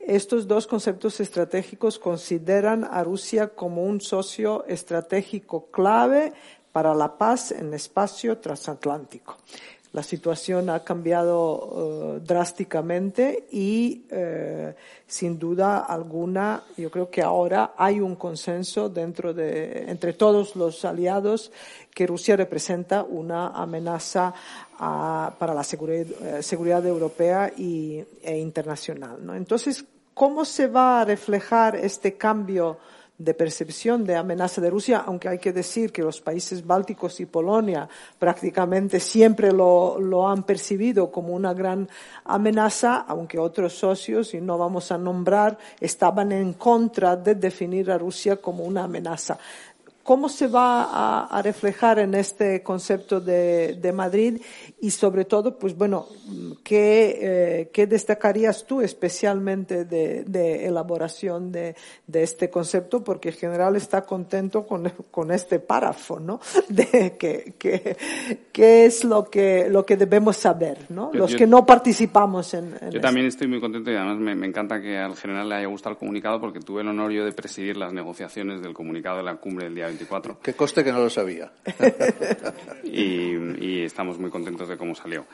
estos 0.00 0.48
dos 0.48 0.66
conceptos 0.66 1.20
estratégicos 1.20 2.00
consideran 2.00 2.82
a 2.82 3.04
Rusia 3.04 3.50
como 3.54 3.84
un 3.84 4.00
socio 4.00 4.64
estratégico 4.66 5.66
clave 5.70 6.32
para 6.72 6.94
la 6.94 7.16
paz 7.16 7.52
en 7.52 7.74
espacio 7.74 8.38
transatlántico 8.38 9.36
la 9.92 10.02
situación 10.02 10.70
ha 10.70 10.84
cambiado 10.84 12.16
uh, 12.16 12.20
drásticamente 12.20 13.46
y 13.50 14.04
uh, 14.12 14.72
sin 15.06 15.38
duda 15.38 15.80
alguna 15.80 16.62
yo 16.76 16.90
creo 16.90 17.10
que 17.10 17.22
ahora 17.22 17.74
hay 17.76 17.98
un 17.98 18.14
consenso 18.14 18.88
dentro 18.88 19.34
de 19.34 19.90
entre 19.90 20.12
todos 20.12 20.54
los 20.54 20.84
aliados 20.84 21.50
que 21.92 22.06
Rusia 22.06 22.36
representa 22.36 23.02
una 23.02 23.48
amenaza 23.48 24.32
para 24.78 25.52
la 25.54 25.64
seguridad, 25.64 26.38
uh, 26.38 26.42
seguridad 26.42 26.86
europea 26.86 27.52
y, 27.56 28.02
e 28.22 28.38
internacional. 28.38 29.18
Entonces, 29.34 29.84
¿cómo 30.14 30.44
se 30.44 30.68
va 30.68 31.00
a 31.00 31.04
reflejar 31.04 31.74
este 31.76 32.16
cambio? 32.16 32.78
De 33.20 33.34
percepción 33.34 34.06
de 34.06 34.16
amenaza 34.16 34.62
de 34.62 34.70
Rusia, 34.70 35.04
aunque 35.06 35.28
hay 35.28 35.38
que 35.38 35.52
decir 35.52 35.92
que 35.92 36.02
los 36.02 36.22
países 36.22 36.66
bálticos 36.66 37.20
y 37.20 37.26
Polonia 37.26 37.86
prácticamente 38.18 38.98
siempre 38.98 39.52
lo, 39.52 40.26
han 40.26 40.44
percibido 40.44 41.10
como 41.10 41.34
una 41.34 41.52
gran 41.52 41.86
amenaza, 42.24 43.04
aunque 43.06 43.38
otros 43.38 43.74
socios, 43.74 44.32
y 44.32 44.40
no 44.40 44.56
vamos 44.56 44.90
a 44.90 44.96
nombrar, 44.96 45.58
estaban 45.80 46.32
en 46.32 46.54
contra 46.54 47.14
de 47.14 47.34
definir 47.34 47.90
a 47.90 47.98
Rusia 47.98 48.36
como 48.36 48.64
una 48.64 48.84
amenaza. 48.84 49.38
¿Cómo 50.10 50.28
se 50.28 50.48
va 50.48 50.82
a, 50.82 51.26
a 51.26 51.40
reflejar 51.40 52.00
en 52.00 52.16
este 52.16 52.64
concepto 52.64 53.20
de, 53.20 53.78
de, 53.80 53.92
Madrid? 53.92 54.42
Y 54.80 54.90
sobre 54.90 55.24
todo, 55.24 55.56
pues 55.56 55.76
bueno, 55.76 56.08
¿qué, 56.64 57.18
eh, 57.20 57.70
qué 57.72 57.86
destacarías 57.86 58.66
tú 58.66 58.80
especialmente 58.80 59.84
de, 59.84 60.24
de 60.24 60.66
elaboración 60.66 61.52
de, 61.52 61.76
de, 62.08 62.24
este 62.24 62.50
concepto? 62.50 63.04
Porque 63.04 63.28
en 63.28 63.36
general 63.36 63.76
está 63.76 64.02
contento 64.02 64.66
con, 64.66 64.92
con 65.12 65.30
este 65.30 65.60
párrafo, 65.60 66.18
¿no? 66.18 66.40
De 66.68 67.16
que, 67.16 67.54
que, 67.56 67.96
qué 68.50 68.86
es 68.86 69.04
lo 69.04 69.30
que, 69.30 69.68
lo 69.70 69.86
que 69.86 69.96
debemos 69.96 70.36
saber, 70.36 70.86
¿no? 70.88 71.10
Los 71.12 71.30
yo, 71.30 71.38
que 71.38 71.46
no 71.46 71.64
participamos 71.64 72.52
en, 72.54 72.64
en 72.64 72.80
Yo 72.80 72.86
esto. 72.88 73.00
también 73.00 73.26
estoy 73.26 73.46
muy 73.46 73.60
contento 73.60 73.92
y 73.92 73.94
además 73.94 74.18
me, 74.18 74.34
me, 74.34 74.48
encanta 74.48 74.80
que 74.80 74.98
al 74.98 75.14
general 75.14 75.48
le 75.48 75.54
haya 75.54 75.68
gustado 75.68 75.92
el 75.92 75.98
comunicado 75.98 76.40
porque 76.40 76.58
tuve 76.58 76.80
el 76.80 76.88
honor 76.88 77.12
yo 77.12 77.24
de 77.24 77.30
presidir 77.30 77.76
las 77.76 77.92
negociaciones 77.92 78.60
del 78.60 78.74
comunicado 78.74 79.18
de 79.18 79.22
la 79.22 79.36
cumbre 79.36 79.66
del 79.66 79.76
día 79.76 79.99
24. 80.00 80.40
Que 80.40 80.54
coste 80.54 80.82
que 80.82 80.92
no 80.92 81.00
lo 81.00 81.10
sabía. 81.10 81.52
y, 82.84 83.36
y, 83.64 83.84
estamos 83.84 84.18
muy 84.18 84.30
contentos 84.30 84.68
de 84.68 84.76
cómo 84.76 84.94
salió. 84.94 85.26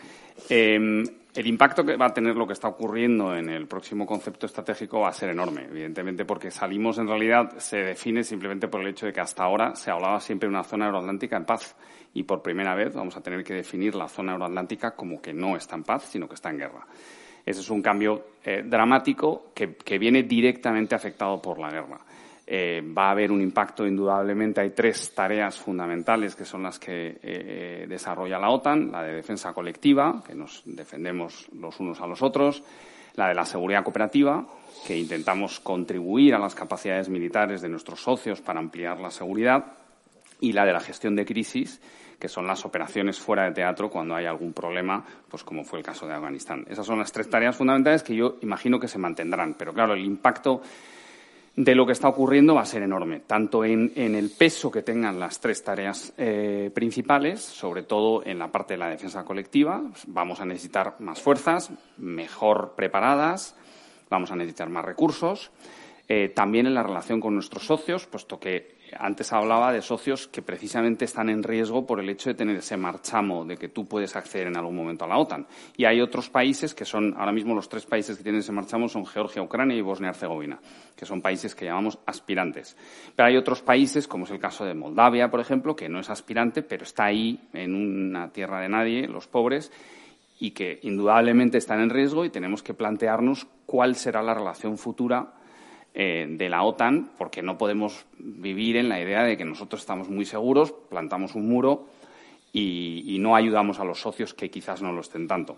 Eh, 0.48 1.04
el 1.36 1.46
impacto 1.46 1.84
que 1.84 1.96
va 1.96 2.06
a 2.06 2.14
tener 2.14 2.34
lo 2.34 2.46
que 2.46 2.54
está 2.54 2.68
ocurriendo 2.68 3.36
en 3.36 3.50
el 3.50 3.66
próximo 3.66 4.06
concepto 4.06 4.46
estratégico 4.46 5.00
va 5.00 5.10
a 5.10 5.12
ser 5.12 5.30
enorme, 5.30 5.66
evidentemente, 5.70 6.24
porque 6.24 6.50
salimos 6.50 6.98
en 6.98 7.06
realidad, 7.06 7.58
se 7.58 7.76
define 7.76 8.24
simplemente 8.24 8.68
por 8.68 8.80
el 8.80 8.88
hecho 8.88 9.06
de 9.06 9.12
que 9.12 9.20
hasta 9.20 9.44
ahora 9.44 9.74
se 9.74 9.90
hablaba 9.90 10.18
siempre 10.20 10.48
de 10.48 10.54
una 10.54 10.64
zona 10.64 10.86
euroatlántica 10.86 11.36
en 11.36 11.44
paz 11.44 11.76
y 12.14 12.22
por 12.22 12.42
primera 12.42 12.74
vez 12.74 12.94
vamos 12.94 13.16
a 13.16 13.20
tener 13.20 13.44
que 13.44 13.52
definir 13.52 13.94
la 13.94 14.08
zona 14.08 14.32
euroatlántica 14.32 14.92
como 14.92 15.20
que 15.20 15.34
no 15.34 15.56
está 15.56 15.76
en 15.76 15.84
paz, 15.84 16.08
sino 16.10 16.26
que 16.26 16.34
está 16.34 16.50
en 16.50 16.58
guerra. 16.58 16.86
Ese 17.44 17.60
es 17.60 17.70
un 17.70 17.82
cambio 17.82 18.28
eh, 18.42 18.64
dramático 18.64 19.52
que, 19.54 19.76
que 19.76 19.98
viene 19.98 20.22
directamente 20.22 20.94
afectado 20.94 21.40
por 21.40 21.58
la 21.58 21.70
guerra. 21.70 22.00
Eh, 22.48 22.80
va 22.96 23.08
a 23.08 23.10
haber 23.10 23.32
un 23.32 23.40
impacto 23.40 23.84
indudablemente. 23.84 24.60
Hay 24.60 24.70
tres 24.70 25.12
tareas 25.12 25.58
fundamentales 25.58 26.36
que 26.36 26.44
son 26.44 26.62
las 26.62 26.78
que 26.78 27.18
eh, 27.20 27.86
desarrolla 27.88 28.38
la 28.38 28.50
OTAN. 28.50 28.92
La 28.92 29.02
de 29.02 29.14
defensa 29.14 29.52
colectiva, 29.52 30.22
que 30.24 30.34
nos 30.34 30.62
defendemos 30.64 31.48
los 31.52 31.80
unos 31.80 32.00
a 32.00 32.06
los 32.06 32.22
otros. 32.22 32.62
La 33.16 33.28
de 33.28 33.34
la 33.34 33.44
seguridad 33.44 33.82
cooperativa, 33.82 34.46
que 34.86 34.96
intentamos 34.96 35.58
contribuir 35.58 36.34
a 36.34 36.38
las 36.38 36.54
capacidades 36.54 37.08
militares 37.08 37.62
de 37.62 37.68
nuestros 37.68 38.00
socios 38.00 38.42
para 38.42 38.60
ampliar 38.60 39.00
la 39.00 39.10
seguridad. 39.10 39.72
Y 40.38 40.52
la 40.52 40.66
de 40.66 40.72
la 40.72 40.80
gestión 40.80 41.16
de 41.16 41.24
crisis, 41.24 41.80
que 42.20 42.28
son 42.28 42.46
las 42.46 42.64
operaciones 42.64 43.18
fuera 43.18 43.44
de 43.44 43.52
teatro 43.52 43.88
cuando 43.88 44.14
hay 44.14 44.26
algún 44.26 44.52
problema, 44.52 45.02
pues 45.28 45.42
como 45.44 45.64
fue 45.64 45.78
el 45.78 45.84
caso 45.84 46.06
de 46.06 46.12
Afganistán. 46.12 46.64
Esas 46.68 46.86
son 46.86 46.98
las 46.98 47.10
tres 47.10 47.28
tareas 47.28 47.56
fundamentales 47.56 48.02
que 48.02 48.14
yo 48.14 48.36
imagino 48.42 48.78
que 48.78 48.86
se 48.86 48.98
mantendrán. 48.98 49.54
Pero 49.54 49.72
claro, 49.72 49.94
el 49.94 50.04
impacto 50.04 50.60
de 51.56 51.74
lo 51.74 51.86
que 51.86 51.92
está 51.92 52.08
ocurriendo 52.08 52.54
va 52.54 52.60
a 52.60 52.66
ser 52.66 52.82
enorme, 52.82 53.20
tanto 53.20 53.64
en, 53.64 53.90
el 53.96 54.30
peso 54.30 54.70
que 54.70 54.82
tengan 54.82 55.18
las 55.18 55.40
tres 55.40 55.64
tareas 55.64 56.12
eh, 56.18 56.70
principales, 56.74 57.40
sobre 57.40 57.82
todo 57.82 58.22
en 58.26 58.38
la 58.38 58.52
parte 58.52 58.74
de 58.74 58.78
la 58.78 58.90
defensa 58.90 59.24
colectiva. 59.24 59.82
Vamos 60.06 60.40
a 60.40 60.44
necesitar 60.44 60.96
más 60.98 61.20
fuerzas, 61.20 61.70
mejor 61.96 62.74
preparadas, 62.76 63.56
vamos 64.10 64.30
a 64.30 64.36
necesitar 64.36 64.68
más 64.68 64.84
recursos. 64.84 65.50
Eh, 66.08 66.28
también 66.28 66.66
en 66.66 66.74
la 66.74 66.82
relación 66.82 67.20
con 67.20 67.34
nuestros 67.34 67.64
socios, 67.64 68.06
puesto 68.06 68.38
que 68.38 68.75
antes 68.98 69.32
hablaba 69.32 69.72
de 69.72 69.82
socios 69.82 70.28
que 70.28 70.42
precisamente 70.42 71.04
están 71.04 71.28
en 71.28 71.42
riesgo 71.42 71.86
por 71.86 72.00
el 72.00 72.08
hecho 72.08 72.30
de 72.30 72.34
tener 72.34 72.56
ese 72.56 72.76
marchamo 72.76 73.44
de 73.44 73.56
que 73.56 73.68
tú 73.68 73.86
puedes 73.86 74.16
acceder 74.16 74.46
en 74.46 74.56
algún 74.56 74.76
momento 74.76 75.04
a 75.04 75.08
la 75.08 75.18
OTAN. 75.18 75.46
Y 75.76 75.84
hay 75.84 76.00
otros 76.00 76.30
países 76.30 76.74
que 76.74 76.84
son, 76.84 77.14
ahora 77.16 77.32
mismo 77.32 77.54
los 77.54 77.68
tres 77.68 77.86
países 77.86 78.16
que 78.16 78.22
tienen 78.22 78.40
ese 78.40 78.52
marchamo 78.52 78.88
son 78.88 79.06
Georgia, 79.06 79.42
Ucrania 79.42 79.76
y 79.76 79.80
Bosnia-Herzegovina, 79.80 80.58
que 80.94 81.06
son 81.06 81.22
países 81.22 81.54
que 81.54 81.64
llamamos 81.64 81.98
aspirantes. 82.06 82.76
Pero 83.14 83.28
hay 83.28 83.36
otros 83.36 83.62
países, 83.62 84.06
como 84.06 84.24
es 84.24 84.30
el 84.30 84.38
caso 84.38 84.64
de 84.64 84.74
Moldavia, 84.74 85.30
por 85.30 85.40
ejemplo, 85.40 85.74
que 85.74 85.88
no 85.88 86.00
es 86.00 86.10
aspirante, 86.10 86.62
pero 86.62 86.84
está 86.84 87.04
ahí 87.04 87.40
en 87.52 87.74
una 87.74 88.28
tierra 88.32 88.60
de 88.60 88.68
nadie, 88.68 89.08
los 89.08 89.26
pobres, 89.26 89.72
y 90.38 90.50
que 90.50 90.80
indudablemente 90.82 91.58
están 91.58 91.80
en 91.80 91.90
riesgo 91.90 92.24
y 92.24 92.30
tenemos 92.30 92.62
que 92.62 92.74
plantearnos 92.74 93.46
cuál 93.64 93.94
será 93.94 94.22
la 94.22 94.34
relación 94.34 94.76
futura 94.76 95.32
eh, 95.98 96.26
de 96.28 96.50
la 96.50 96.62
OTAN, 96.62 97.12
porque 97.16 97.40
no 97.40 97.56
podemos 97.56 98.04
vivir 98.18 98.76
en 98.76 98.90
la 98.90 99.00
idea 99.00 99.22
de 99.22 99.38
que 99.38 99.46
nosotros 99.46 99.80
estamos 99.80 100.10
muy 100.10 100.26
seguros, 100.26 100.70
plantamos 100.90 101.34
un 101.34 101.48
muro 101.48 101.86
y, 102.52 103.16
no 103.18 103.34
ayudamos 103.34 103.80
a 103.80 103.84
los 103.84 103.98
socios 103.98 104.34
que 104.34 104.50
quizás 104.50 104.82
no 104.82 104.92
lo 104.92 105.00
estén 105.00 105.26
tanto. 105.26 105.56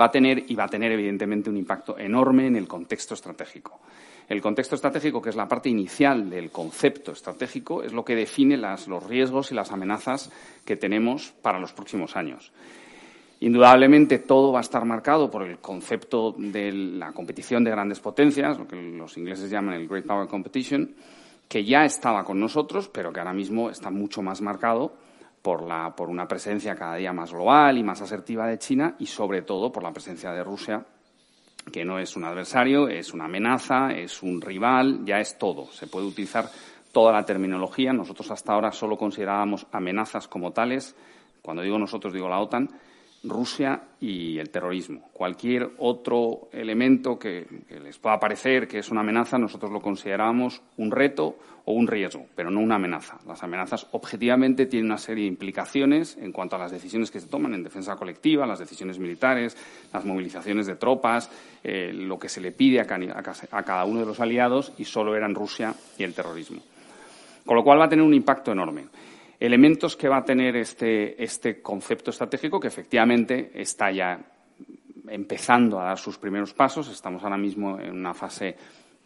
Va 0.00 0.04
a 0.04 0.10
tener 0.12 0.44
y 0.46 0.54
va 0.54 0.66
a 0.66 0.68
tener 0.68 0.92
evidentemente 0.92 1.50
un 1.50 1.56
impacto 1.56 1.98
enorme 1.98 2.46
en 2.46 2.54
el 2.54 2.68
contexto 2.68 3.14
estratégico. 3.14 3.80
El 4.28 4.40
contexto 4.40 4.76
estratégico, 4.76 5.20
que 5.20 5.30
es 5.30 5.36
la 5.36 5.48
parte 5.48 5.68
inicial 5.68 6.30
del 6.30 6.52
concepto 6.52 7.10
estratégico, 7.10 7.82
es 7.82 7.92
lo 7.92 8.04
que 8.04 8.14
define 8.14 8.56
los 8.56 9.04
riesgos 9.08 9.50
y 9.50 9.56
las 9.56 9.72
amenazas 9.72 10.30
que 10.64 10.76
tenemos 10.76 11.32
para 11.42 11.58
los 11.58 11.72
próximos 11.72 12.16
años. 12.16 12.52
Indudablemente 13.42 14.18
todo 14.18 14.52
va 14.52 14.58
a 14.58 14.60
estar 14.60 14.84
marcado 14.84 15.30
por 15.30 15.42
el 15.44 15.58
concepto 15.60 16.34
de 16.36 16.72
la 16.72 17.12
competición 17.12 17.64
de 17.64 17.70
grandes 17.70 17.98
potencias, 17.98 18.58
lo 18.58 18.68
que 18.68 18.76
los 18.76 19.16
ingleses 19.16 19.50
llaman 19.50 19.76
el 19.76 19.88
Great 19.88 20.06
Power 20.06 20.28
Competition, 20.28 20.94
que 21.48 21.64
ya 21.64 21.86
estaba 21.86 22.22
con 22.22 22.38
nosotros, 22.38 22.90
pero 22.92 23.10
que 23.10 23.20
ahora 23.20 23.32
mismo 23.32 23.70
está 23.70 23.90
mucho 23.90 24.20
más 24.20 24.42
marcado 24.42 24.92
por, 25.40 25.62
la, 25.62 25.96
por 25.96 26.10
una 26.10 26.28
presencia 26.28 26.74
cada 26.74 26.96
día 26.96 27.14
más 27.14 27.32
global 27.32 27.78
y 27.78 27.82
más 27.82 28.02
asertiva 28.02 28.46
de 28.46 28.58
China 28.58 28.94
y 28.98 29.06
sobre 29.06 29.40
todo 29.40 29.72
por 29.72 29.82
la 29.82 29.92
presencia 29.92 30.32
de 30.32 30.44
Rusia, 30.44 30.84
que 31.72 31.82
no 31.82 31.98
es 31.98 32.16
un 32.16 32.24
adversario, 32.24 32.88
es 32.88 33.14
una 33.14 33.24
amenaza, 33.24 33.90
es 33.92 34.22
un 34.22 34.42
rival, 34.42 35.00
ya 35.06 35.18
es 35.18 35.38
todo. 35.38 35.72
Se 35.72 35.86
puede 35.86 36.06
utilizar 36.06 36.44
toda 36.92 37.10
la 37.10 37.24
terminología. 37.24 37.94
Nosotros 37.94 38.30
hasta 38.30 38.52
ahora 38.52 38.70
solo 38.70 38.98
considerábamos 38.98 39.66
amenazas 39.72 40.28
como 40.28 40.52
tales. 40.52 40.94
Cuando 41.40 41.62
digo 41.62 41.78
nosotros, 41.78 42.12
digo 42.12 42.28
la 42.28 42.38
OTAN 42.38 42.68
Rusia 43.22 43.82
y 44.00 44.38
el 44.38 44.48
terrorismo. 44.48 45.10
Cualquier 45.12 45.72
otro 45.78 46.48
elemento 46.52 47.18
que, 47.18 47.46
les 47.82 47.98
pueda 47.98 48.18
parecer 48.18 48.66
que 48.66 48.78
es 48.78 48.90
una 48.90 49.00
amenaza, 49.00 49.36
nosotros 49.38 49.70
lo 49.70 49.80
consideramos 49.80 50.62
un 50.78 50.90
reto 50.90 51.36
o 51.66 51.72
un 51.72 51.86
riesgo, 51.86 52.24
pero 52.34 52.50
no 52.50 52.60
una 52.60 52.76
amenaza. 52.76 53.18
Las 53.26 53.42
amenazas 53.42 53.86
objetivamente 53.92 54.64
tienen 54.64 54.86
una 54.86 54.96
serie 54.96 55.24
de 55.24 55.28
implicaciones 55.28 56.16
en 56.16 56.32
cuanto 56.32 56.56
a 56.56 56.58
las 56.58 56.72
decisiones 56.72 57.10
que 57.10 57.20
se 57.20 57.28
toman 57.28 57.52
en 57.52 57.62
defensa 57.62 57.96
colectiva, 57.96 58.46
las 58.46 58.58
decisiones 58.58 58.98
militares, 58.98 59.54
las 59.92 60.06
movilizaciones 60.06 60.66
de 60.66 60.76
tropas, 60.76 61.30
eh, 61.62 61.92
lo 61.92 62.18
que 62.18 62.30
se 62.30 62.40
le 62.40 62.52
pide 62.52 62.80
a, 62.80 62.84
a 62.84 63.62
cada 63.62 63.84
uno 63.84 64.00
de 64.00 64.06
los 64.06 64.20
aliados 64.20 64.72
y 64.78 64.86
solo 64.86 65.14
eran 65.14 65.34
Rusia 65.34 65.74
y 65.98 66.04
el 66.04 66.14
terrorismo. 66.14 66.62
Con 67.44 67.56
lo 67.56 67.62
cual 67.62 67.80
va 67.80 67.84
a 67.84 67.88
tener 67.88 68.04
un 68.04 68.14
impacto 68.14 68.52
enorme 68.52 68.86
elementos 69.40 69.96
que 69.96 70.08
va 70.08 70.18
a 70.18 70.24
tener 70.24 70.54
este, 70.54 71.22
este 71.22 71.62
concepto 71.62 72.10
estratégico 72.10 72.60
que 72.60 72.68
efectivamente 72.68 73.50
está 73.54 73.90
ya 73.90 74.20
empezando 75.08 75.80
a 75.80 75.84
dar 75.84 75.98
sus 75.98 76.18
primeros 76.18 76.52
pasos. 76.52 76.88
Estamos 76.88 77.24
ahora 77.24 77.38
mismo 77.38 77.80
en 77.80 77.92
una 77.92 78.12
fase, 78.12 78.54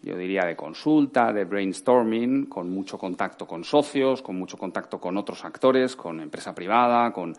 yo 0.03 0.17
diría, 0.17 0.45
de 0.45 0.57
consulta, 0.57 1.33
de 1.33 1.45
brainstorming, 1.45 2.47
con 2.47 2.69
mucho 2.69 2.99
contacto 2.99 3.47
con 3.47 3.63
socios, 3.63 4.23
con 4.23 4.37
mucho 4.37 4.59
contacto 4.59 5.01
con 5.01 5.17
otros 5.17 5.45
actores, 5.45 5.95
con 5.95 6.21
empresa 6.21 6.53
privada, 6.53 7.13
con, 7.13 7.35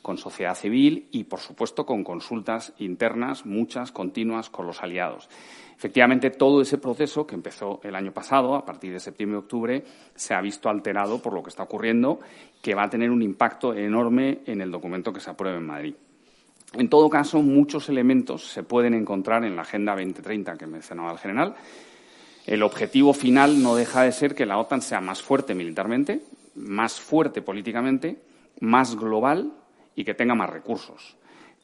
con 0.00 0.16
sociedad 0.16 0.54
civil 0.54 1.06
y, 1.12 1.24
por 1.24 1.40
supuesto, 1.40 1.84
con 1.84 2.02
consultas 2.02 2.72
internas, 2.78 3.44
muchas, 3.44 3.92
continuas, 3.92 4.48
con 4.48 4.66
los 4.66 4.82
aliados. 4.82 5.28
Efectivamente, 5.78 6.30
todo 6.30 6.60
ese 6.60 6.76
proceso 6.78 7.24
que 7.24 7.36
empezó 7.36 7.78
el 7.84 7.94
año 7.94 8.10
pasado, 8.10 8.56
a 8.56 8.64
partir 8.64 8.92
de 8.92 8.98
septiembre-octubre, 8.98 9.84
se 10.12 10.34
ha 10.34 10.40
visto 10.40 10.68
alterado 10.68 11.22
por 11.22 11.32
lo 11.32 11.40
que 11.40 11.50
está 11.50 11.62
ocurriendo, 11.62 12.18
que 12.60 12.74
va 12.74 12.82
a 12.82 12.90
tener 12.90 13.12
un 13.12 13.22
impacto 13.22 13.72
enorme 13.72 14.40
en 14.46 14.60
el 14.60 14.72
documento 14.72 15.12
que 15.12 15.20
se 15.20 15.30
apruebe 15.30 15.58
en 15.58 15.66
Madrid. 15.66 15.94
En 16.72 16.88
todo 16.88 17.08
caso, 17.08 17.42
muchos 17.42 17.88
elementos 17.88 18.48
se 18.48 18.64
pueden 18.64 18.92
encontrar 18.92 19.44
en 19.44 19.54
la 19.54 19.62
Agenda 19.62 19.92
2030 19.92 20.58
que 20.58 20.66
mencionaba 20.66 21.12
el 21.12 21.18
general. 21.18 21.54
El 22.44 22.64
objetivo 22.64 23.12
final 23.14 23.62
no 23.62 23.76
deja 23.76 24.02
de 24.02 24.10
ser 24.10 24.34
que 24.34 24.46
la 24.46 24.58
OTAN 24.58 24.82
sea 24.82 25.00
más 25.00 25.22
fuerte 25.22 25.54
militarmente, 25.54 26.22
más 26.56 26.98
fuerte 26.98 27.40
políticamente, 27.40 28.20
más 28.58 28.96
global 28.96 29.52
y 29.94 30.04
que 30.04 30.14
tenga 30.14 30.34
más 30.34 30.50
recursos. 30.50 31.16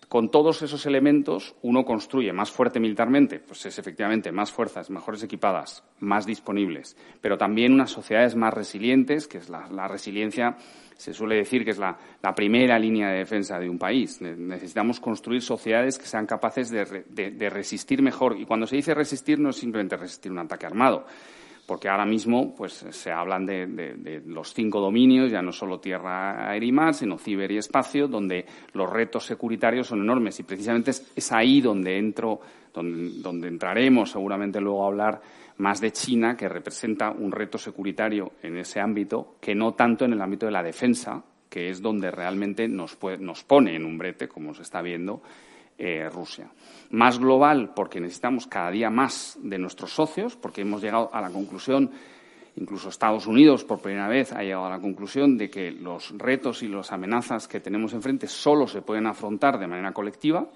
Con 0.09 0.31
todos 0.31 0.63
esos 0.63 0.87
elementos, 0.87 1.55
uno 1.63 1.85
construye 1.85 2.33
más 2.33 2.51
fuerte 2.51 2.81
militarmente, 2.81 3.41
pues 3.41 3.67
es 3.67 3.79
efectivamente 3.79 4.33
más 4.33 4.53
fuerzas, 4.53 4.91
mejores 4.91 5.23
equipadas, 5.23 5.85
más 6.01 6.27
disponibles, 6.27 6.97
pero 7.21 7.39
también 7.39 7.73
unas 7.73 7.91
sociedades 7.91 8.37
más 8.37 8.55
resilientes, 8.55 9.27
que 9.27 9.39
es 9.39 9.49
la, 9.49 9.89
resiliencia, 9.89 10.57
se 10.97 11.13
suele 11.13 11.37
decir 11.37 11.65
que 11.65 11.73
es 11.73 11.79
la, 11.79 11.99
primera 12.35 12.79
línea 12.79 13.09
de 13.09 13.19
defensa 13.19 13.59
de 13.59 13.69
un 13.69 13.79
país. 13.79 14.21
Necesitamos 14.21 15.01
construir 15.01 15.43
sociedades 15.43 15.99
que 15.99 16.07
sean 16.07 16.27
capaces 16.27 16.71
de 16.71 17.51
resistir 17.51 18.03
mejor. 18.03 18.39
Y 18.39 18.47
cuando 18.47 18.67
se 18.67 18.77
dice 18.77 18.95
resistir, 18.95 19.39
no 19.39 19.51
es 19.51 19.57
simplemente 19.57 19.97
resistir 19.97 20.31
un 20.33 20.39
ataque 20.39 20.67
armado, 20.67 21.07
porque 21.67 21.89
ahora 21.89 22.05
mismo 22.05 22.55
pues, 22.55 22.85
se 22.91 23.11
hablan 23.11 23.47
de, 23.47 24.23
los 24.27 24.53
cinco 24.53 24.81
dominios, 24.81 25.31
ya 25.31 25.41
no 25.41 25.53
solo 25.53 25.81
tierra, 25.81 26.51
aire 26.51 26.67
y 26.67 26.73
mar, 26.73 26.95
sino 26.95 27.19
ciber 27.19 27.51
y 27.53 27.59
espacio, 27.59 28.07
donde 28.07 28.45
los 28.73 28.91
retos 28.91 29.25
securitarios 29.25 29.87
son 29.87 30.01
enormes. 30.01 30.39
Y 30.41 30.43
precisamente 30.43 30.91
es, 30.91 31.33
ahí 31.33 31.61
donde, 31.61 31.99
entro, 31.99 32.41
donde, 32.73 33.49
entraremos 33.49 34.11
seguramente 34.11 34.61
luego 34.61 34.85
a 34.85 34.89
hablar 34.89 35.21
más 35.59 35.81
de 35.81 35.93
China, 35.93 36.37
que 36.37 36.49
representa 36.49 37.11
un 37.11 37.33
reto 37.33 37.57
securitario 37.57 38.33
en 38.43 38.59
ese 38.59 38.81
ámbito, 38.81 39.37
que 39.41 39.55
no 39.55 39.73
tanto 39.73 40.05
en 40.05 40.13
el 40.13 40.21
ámbito 40.21 40.47
de 40.47 40.53
la 40.53 40.63
defensa, 40.63 41.23
que 41.49 41.71
es 41.71 41.81
donde 41.81 42.11
realmente 42.11 42.69
nos, 42.69 42.99
nos 43.21 43.45
pone 43.45 43.77
en 43.77 43.87
un 43.87 43.97
brete, 43.97 44.29
como 44.29 44.53
se 44.53 44.63
está 44.63 44.83
viendo, 44.83 45.23
eh, 45.79 46.09
Rusia. 46.09 46.49
Más 46.91 47.19
global 47.19 47.73
porque 47.75 48.01
necesitamos 48.01 48.47
cada 48.47 48.71
día 48.71 48.91
más 48.91 49.39
de 49.43 49.59
nuestros 49.59 49.93
socios, 49.93 50.37
porque 50.37 50.63
hemos 50.63 50.83
llegado 50.83 51.11
a 51.13 51.21
la 51.21 51.31
conclusión, 51.31 51.91
incluso 52.57 52.89
Estados 52.89 53.27
Unidos 53.27 53.65
por 53.65 53.81
primera 53.81 54.09
vez 54.09 54.33
ha 54.33 54.43
llegado 54.43 54.67
a 54.67 54.71
la 54.71 54.81
conclusión 54.81 55.37
de 55.37 55.51
que 55.51 55.73
los 55.73 56.17
retos 56.17 56.63
y 56.63 56.69
las 56.69 56.93
amenazas 56.93 57.49
que 57.49 57.61
tenemos 57.61 57.93
enfrente 57.93 58.29
solo 58.29 58.67
se 58.67 58.83
pueden 58.83 59.07
afrontar 59.07 59.59
de 59.59 59.67
manera 59.67 59.93
colectiva. 59.93 60.47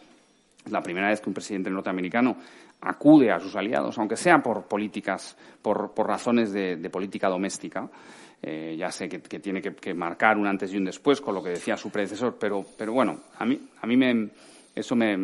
Es 0.64 0.72
la 0.72 0.82
primera 0.82 1.08
vez 1.08 1.20
que 1.20 1.30
un 1.30 1.34
presidente 1.34 1.70
norteamericano 1.70 2.36
acude 2.80 3.32
a 3.32 3.40
sus 3.40 3.56
aliados, 3.56 3.98
aunque 3.98 4.16
sea 4.16 4.38
por 4.38 4.64
políticas, 4.66 5.36
por, 5.62 5.92
razones 5.96 6.52
de, 6.52 6.76
política 6.90 7.28
doméstica. 7.28 7.88
Eh, 8.40 8.76
ya 8.78 8.92
sé 8.92 9.08
que, 9.08 9.18
tiene 9.40 9.60
que, 9.60 9.94
marcar 9.94 10.36
un 10.36 10.46
antes 10.46 10.72
y 10.72 10.76
un 10.76 10.84
después 10.84 11.20
con 11.20 11.34
lo 11.34 11.42
que 11.42 11.50
decía 11.50 11.76
su 11.76 11.90
predecesor, 11.90 12.36
pero, 12.38 12.64
bueno, 12.92 13.18
a 13.36 13.44
mí, 13.44 13.60
a 13.80 13.86
mí 13.86 13.96
me, 13.96 14.28
eso 14.79 14.95
me, 14.95 15.14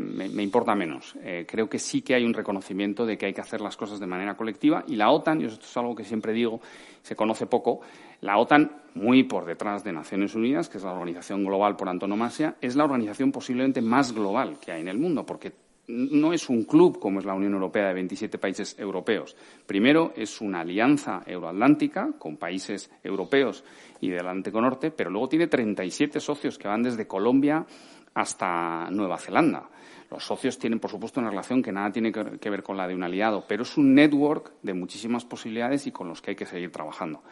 importa 0.42 0.74
menos. 0.74 1.14
Eh, 1.22 1.46
creo 1.48 1.68
que 1.68 1.78
sí 1.78 2.02
que 2.02 2.14
hay 2.14 2.24
un 2.24 2.34
reconocimiento 2.34 3.06
de 3.06 3.16
que 3.16 3.26
hay 3.26 3.32
que 3.32 3.40
hacer 3.40 3.60
las 3.60 3.76
cosas 3.76 4.00
de 4.00 4.06
manera 4.06 4.36
colectiva 4.36 4.84
y 4.86 4.96
la 4.96 5.10
OTAN, 5.10 5.40
y 5.40 5.44
esto 5.44 5.64
es 5.64 5.76
algo 5.76 5.94
que 5.94 6.04
siempre 6.04 6.32
digo, 6.32 6.60
se 7.02 7.14
conoce 7.14 7.46
poco, 7.46 7.80
la 8.20 8.38
OTAN, 8.38 8.82
muy 8.94 9.22
por 9.24 9.44
detrás 9.44 9.84
de 9.84 9.92
Naciones 9.92 10.34
Unidas, 10.34 10.68
que 10.68 10.78
es 10.78 10.84
la 10.84 10.92
organización 10.92 11.44
global 11.44 11.76
por 11.76 11.88
antonomasia, 11.88 12.56
es 12.60 12.74
la 12.74 12.84
organización 12.84 13.30
posiblemente 13.30 13.80
más 13.80 14.12
global 14.12 14.58
que 14.58 14.72
hay 14.72 14.80
en 14.80 14.88
el 14.88 14.98
mundo, 14.98 15.24
porque 15.24 15.52
no 15.86 16.32
es 16.32 16.48
un 16.48 16.64
club 16.64 16.98
como 16.98 17.18
es 17.18 17.26
la 17.26 17.34
Unión 17.34 17.52
Europea 17.52 17.88
de 17.88 17.94
27 17.94 18.38
países 18.38 18.78
europeos. 18.78 19.36
Primero, 19.66 20.12
es 20.16 20.40
una 20.40 20.60
alianza 20.60 21.22
euroatlántica 21.26 22.12
con 22.18 22.36
países 22.36 22.90
europeos 23.02 23.64
y 24.00 24.08
del 24.08 24.20
Atlántico 24.20 24.60
Norte, 24.60 24.90
pero 24.90 25.10
luego 25.10 25.28
tiene 25.28 25.46
37 25.46 26.20
socios 26.20 26.58
que 26.58 26.68
van 26.68 26.82
desde 26.82 27.06
Colombia 27.06 27.66
hasta 28.14 28.88
Nueva 28.90 29.18
Zelanda. 29.18 29.68
Los 30.10 30.24
socios 30.24 30.58
tienen, 30.58 30.78
por 30.78 30.90
supuesto, 30.90 31.20
una 31.20 31.30
relación 31.30 31.62
que 31.62 31.72
nada 31.72 31.90
tiene 31.90 32.12
que 32.12 32.50
ver 32.50 32.62
con 32.62 32.76
la 32.76 32.86
de 32.86 32.94
un 32.94 33.02
aliado, 33.02 33.44
pero 33.48 33.64
es 33.64 33.76
un 33.76 33.94
network 33.94 34.52
de 34.62 34.74
muchísimas 34.74 35.24
posibilidades 35.24 35.86
y 35.86 35.92
con 35.92 36.08
los 36.08 36.22
que 36.22 36.30
hay 36.30 36.36
que 36.36 36.46
seguir 36.46 36.70
trabajando. 36.70 37.22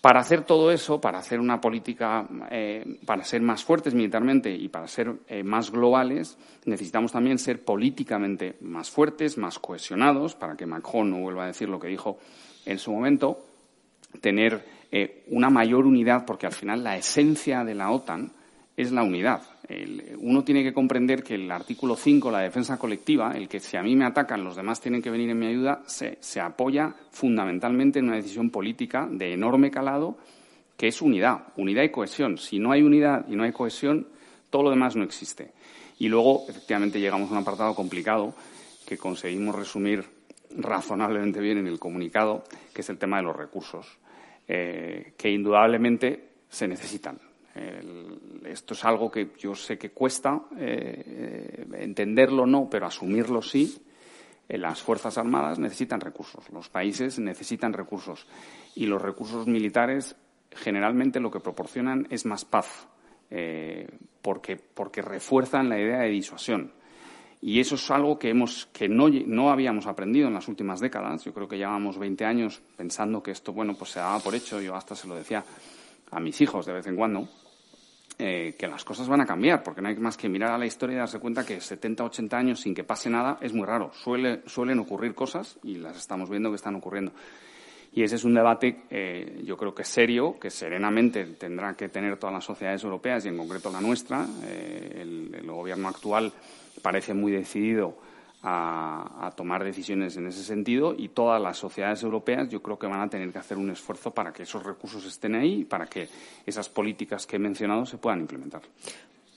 Para 0.00 0.20
hacer 0.20 0.44
todo 0.44 0.70
eso, 0.70 0.98
para 0.98 1.18
hacer 1.18 1.38
una 1.38 1.60
política, 1.60 2.26
eh, 2.50 3.00
para 3.04 3.22
ser 3.22 3.42
más 3.42 3.62
fuertes 3.62 3.92
militarmente 3.92 4.50
y 4.50 4.68
para 4.68 4.88
ser 4.88 5.14
eh, 5.28 5.42
más 5.42 5.70
globales, 5.70 6.38
necesitamos 6.64 7.12
también 7.12 7.38
ser 7.38 7.62
políticamente 7.62 8.56
más 8.62 8.90
fuertes, 8.90 9.36
más 9.36 9.58
cohesionados, 9.58 10.34
para 10.34 10.56
que 10.56 10.64
Macron 10.64 11.10
no 11.10 11.18
vuelva 11.18 11.44
a 11.44 11.48
decir 11.48 11.68
lo 11.68 11.78
que 11.78 11.88
dijo 11.88 12.18
en 12.64 12.78
su 12.78 12.92
momento, 12.92 13.44
tener 14.22 14.64
eh, 14.90 15.24
una 15.28 15.50
mayor 15.50 15.84
unidad, 15.84 16.24
porque 16.24 16.46
al 16.46 16.52
final 16.52 16.82
la 16.82 16.96
esencia 16.96 17.62
de 17.62 17.74
la 17.74 17.90
OTAN 17.90 18.32
es 18.78 18.92
la 18.92 19.02
unidad. 19.02 19.42
Uno 20.18 20.42
tiene 20.42 20.62
que 20.62 20.72
comprender 20.72 21.22
que 21.22 21.34
el 21.34 21.50
artículo 21.50 21.96
5, 21.96 22.30
la 22.30 22.40
defensa 22.40 22.78
colectiva, 22.78 23.32
el 23.32 23.48
que 23.48 23.60
si 23.60 23.76
a 23.76 23.82
mí 23.82 23.94
me 23.94 24.04
atacan 24.04 24.44
los 24.44 24.56
demás 24.56 24.80
tienen 24.80 25.02
que 25.02 25.10
venir 25.10 25.30
en 25.30 25.38
mi 25.38 25.46
ayuda, 25.46 25.82
se, 25.86 26.40
apoya 26.40 26.94
fundamentalmente 27.10 27.98
en 27.98 28.06
una 28.06 28.16
decisión 28.16 28.50
política 28.50 29.08
de 29.10 29.32
enorme 29.32 29.70
calado 29.70 30.16
que 30.76 30.88
es 30.88 31.02
unidad, 31.02 31.48
unidad 31.56 31.82
y 31.82 31.90
cohesión. 31.90 32.38
Si 32.38 32.58
no 32.58 32.72
hay 32.72 32.82
unidad 32.82 33.26
y 33.28 33.36
no 33.36 33.44
hay 33.44 33.52
cohesión, 33.52 34.08
todo 34.48 34.62
lo 34.62 34.70
demás 34.70 34.96
no 34.96 35.04
existe. 35.04 35.52
Y 35.98 36.08
luego, 36.08 36.46
efectivamente, 36.48 36.98
llegamos 36.98 37.28
a 37.28 37.32
un 37.32 37.38
apartado 37.38 37.74
complicado 37.74 38.34
que 38.86 38.96
conseguimos 38.96 39.54
resumir 39.54 40.04
razonablemente 40.56 41.40
bien 41.40 41.58
en 41.58 41.66
el 41.66 41.78
comunicado, 41.78 42.44
que 42.72 42.80
es 42.80 42.88
el 42.88 42.98
tema 42.98 43.18
de 43.18 43.24
los 43.24 43.36
recursos, 43.36 43.98
eh, 44.48 45.12
que 45.18 45.30
indudablemente 45.30 46.30
se 46.48 46.66
necesitan 46.66 47.18
esto 48.44 48.74
es 48.74 48.84
algo 48.84 49.10
que 49.10 49.32
yo 49.38 49.54
sé 49.54 49.76
que 49.76 49.90
cuesta 49.90 50.42
eh, 50.56 51.66
entenderlo, 51.74 52.46
no, 52.46 52.68
pero 52.70 52.86
asumirlo 52.86 53.42
sí. 53.42 53.82
Eh, 54.48 54.58
las 54.58 54.82
Fuerzas 54.82 55.16
Armadas 55.18 55.58
necesitan 55.58 56.00
recursos, 56.00 56.50
los 56.50 56.68
países 56.68 57.18
necesitan 57.18 57.72
recursos 57.72 58.26
y 58.74 58.86
los 58.86 59.00
recursos 59.00 59.46
militares 59.46 60.16
generalmente 60.50 61.20
lo 61.20 61.30
que 61.30 61.38
proporcionan 61.38 62.08
es 62.10 62.26
más 62.26 62.44
paz, 62.44 62.88
eh, 63.30 63.88
porque, 64.22 64.56
porque 64.56 65.02
refuerzan 65.02 65.68
la 65.68 65.78
idea 65.78 66.00
de 66.00 66.08
disuasión. 66.08 66.72
Y 67.42 67.60
eso 67.60 67.76
es 67.76 67.90
algo 67.90 68.18
que, 68.18 68.28
hemos, 68.28 68.66
que 68.66 68.88
no, 68.88 69.08
no, 69.08 69.50
habíamos 69.50 69.86
aprendido 69.86 70.28
en 70.28 70.34
las 70.34 70.48
últimas 70.48 70.80
décadas. 70.80 71.24
Yo 71.24 71.32
creo 71.32 71.48
que 71.48 71.56
llevamos 71.56 71.96
20 71.96 72.24
años 72.24 72.60
pensando 72.76 73.22
que 73.22 73.30
esto, 73.30 73.52
bueno, 73.52 73.74
pues 73.74 73.92
se 73.92 74.00
daba 74.00 74.18
por 74.18 74.34
hecho. 74.34 74.60
Yo 74.60 74.74
hasta 74.74 74.94
se 74.94 75.08
lo 75.08 75.14
decía 75.14 75.42
a 76.10 76.20
mis 76.20 76.40
hijos 76.40 76.66
de 76.66 76.72
vez 76.72 76.86
en 76.86 76.96
cuando, 76.96 77.28
eh, 78.18 78.54
que 78.58 78.68
las 78.68 78.84
cosas 78.84 79.08
van 79.08 79.22
a 79.22 79.26
cambiar, 79.26 79.62
porque 79.62 79.80
no 79.80 79.88
hay 79.88 79.96
más 79.96 80.16
que 80.16 80.28
mirar 80.28 80.52
a 80.52 80.58
la 80.58 80.66
historia 80.66 80.96
y 80.96 80.98
darse 80.98 81.18
cuenta 81.18 81.46
que 81.46 81.60
70, 81.60 82.04
80 82.04 82.36
años 82.36 82.60
sin 82.60 82.74
que 82.74 82.84
pase 82.84 83.08
nada 83.08 83.38
es 83.40 83.52
muy 83.52 83.64
raro. 83.64 83.92
Suele, 83.94 84.42
suelen 84.46 84.78
ocurrir 84.78 85.14
cosas 85.14 85.58
y 85.62 85.76
las 85.76 85.96
estamos 85.96 86.28
viendo 86.28 86.50
que 86.50 86.56
están 86.56 86.74
ocurriendo. 86.74 87.12
Y 87.92 88.04
ese 88.04 88.16
es 88.16 88.24
un 88.24 88.34
debate, 88.34 88.82
eh, 88.90 89.42
yo 89.44 89.56
creo 89.56 89.74
que 89.74 89.84
serio, 89.84 90.38
que 90.38 90.50
serenamente 90.50 91.24
tendrá 91.24 91.74
que 91.74 91.88
tener 91.88 92.18
todas 92.18 92.34
las 92.34 92.44
sociedades 92.44 92.84
europeas 92.84 93.24
y 93.24 93.28
en 93.28 93.36
concreto 93.36 93.70
la 93.70 93.80
nuestra. 93.80 94.26
Eh, 94.44 94.98
el, 95.00 95.50
gobierno 95.50 95.88
actual 95.88 96.32
parece 96.80 97.12
muy 97.12 97.32
decidido 97.32 97.96
a, 98.42 99.32
tomar 99.36 99.62
decisiones 99.64 100.16
en 100.16 100.26
ese 100.26 100.42
sentido 100.42 100.94
y 100.96 101.08
todas 101.08 101.40
las 101.40 101.58
sociedades 101.58 102.02
europeas 102.02 102.48
yo 102.48 102.62
creo 102.62 102.78
que 102.78 102.86
van 102.86 103.00
a 103.00 103.08
tener 103.08 103.30
que 103.32 103.38
hacer 103.38 103.58
un 103.58 103.70
esfuerzo 103.70 104.10
para 104.10 104.32
que 104.32 104.44
esos 104.44 104.62
recursos 104.62 105.04
estén 105.06 105.34
ahí 105.34 105.60
y 105.60 105.64
para 105.64 105.86
que 105.86 106.08
esas 106.46 106.68
políticas 106.68 107.26
que 107.26 107.36
he 107.36 107.38
mencionado 107.38 107.84
se 107.86 107.98
puedan 107.98 108.20
implementar. 108.20 108.62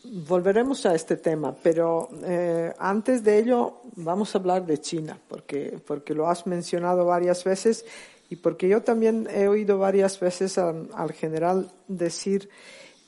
Volveremos 0.06 0.86
a 0.86 0.95
este 0.95 1.16
tema, 1.16 1.56
pero 1.56 2.10
eh, 2.26 2.74
antes 2.78 3.24
de 3.24 3.39
ello 3.39 3.82
vamos 3.95 4.36
a 4.36 4.38
hablar 4.38 4.66
de 4.66 4.80
China, 4.80 5.18
porque, 5.30 5.80
porque 5.86 6.14
lo 6.14 6.28
has 6.28 6.45
mencionado 6.45 7.06
varias 7.06 7.43
veces 7.43 7.86
y 8.30 8.36
porque 8.36 8.68
yo 8.68 8.82
también 8.82 9.28
he 9.34 9.47
oído 9.47 9.78
varias 9.78 10.20
veces 10.20 10.58
al 10.58 11.14
general 11.14 11.72
decir 11.88 12.49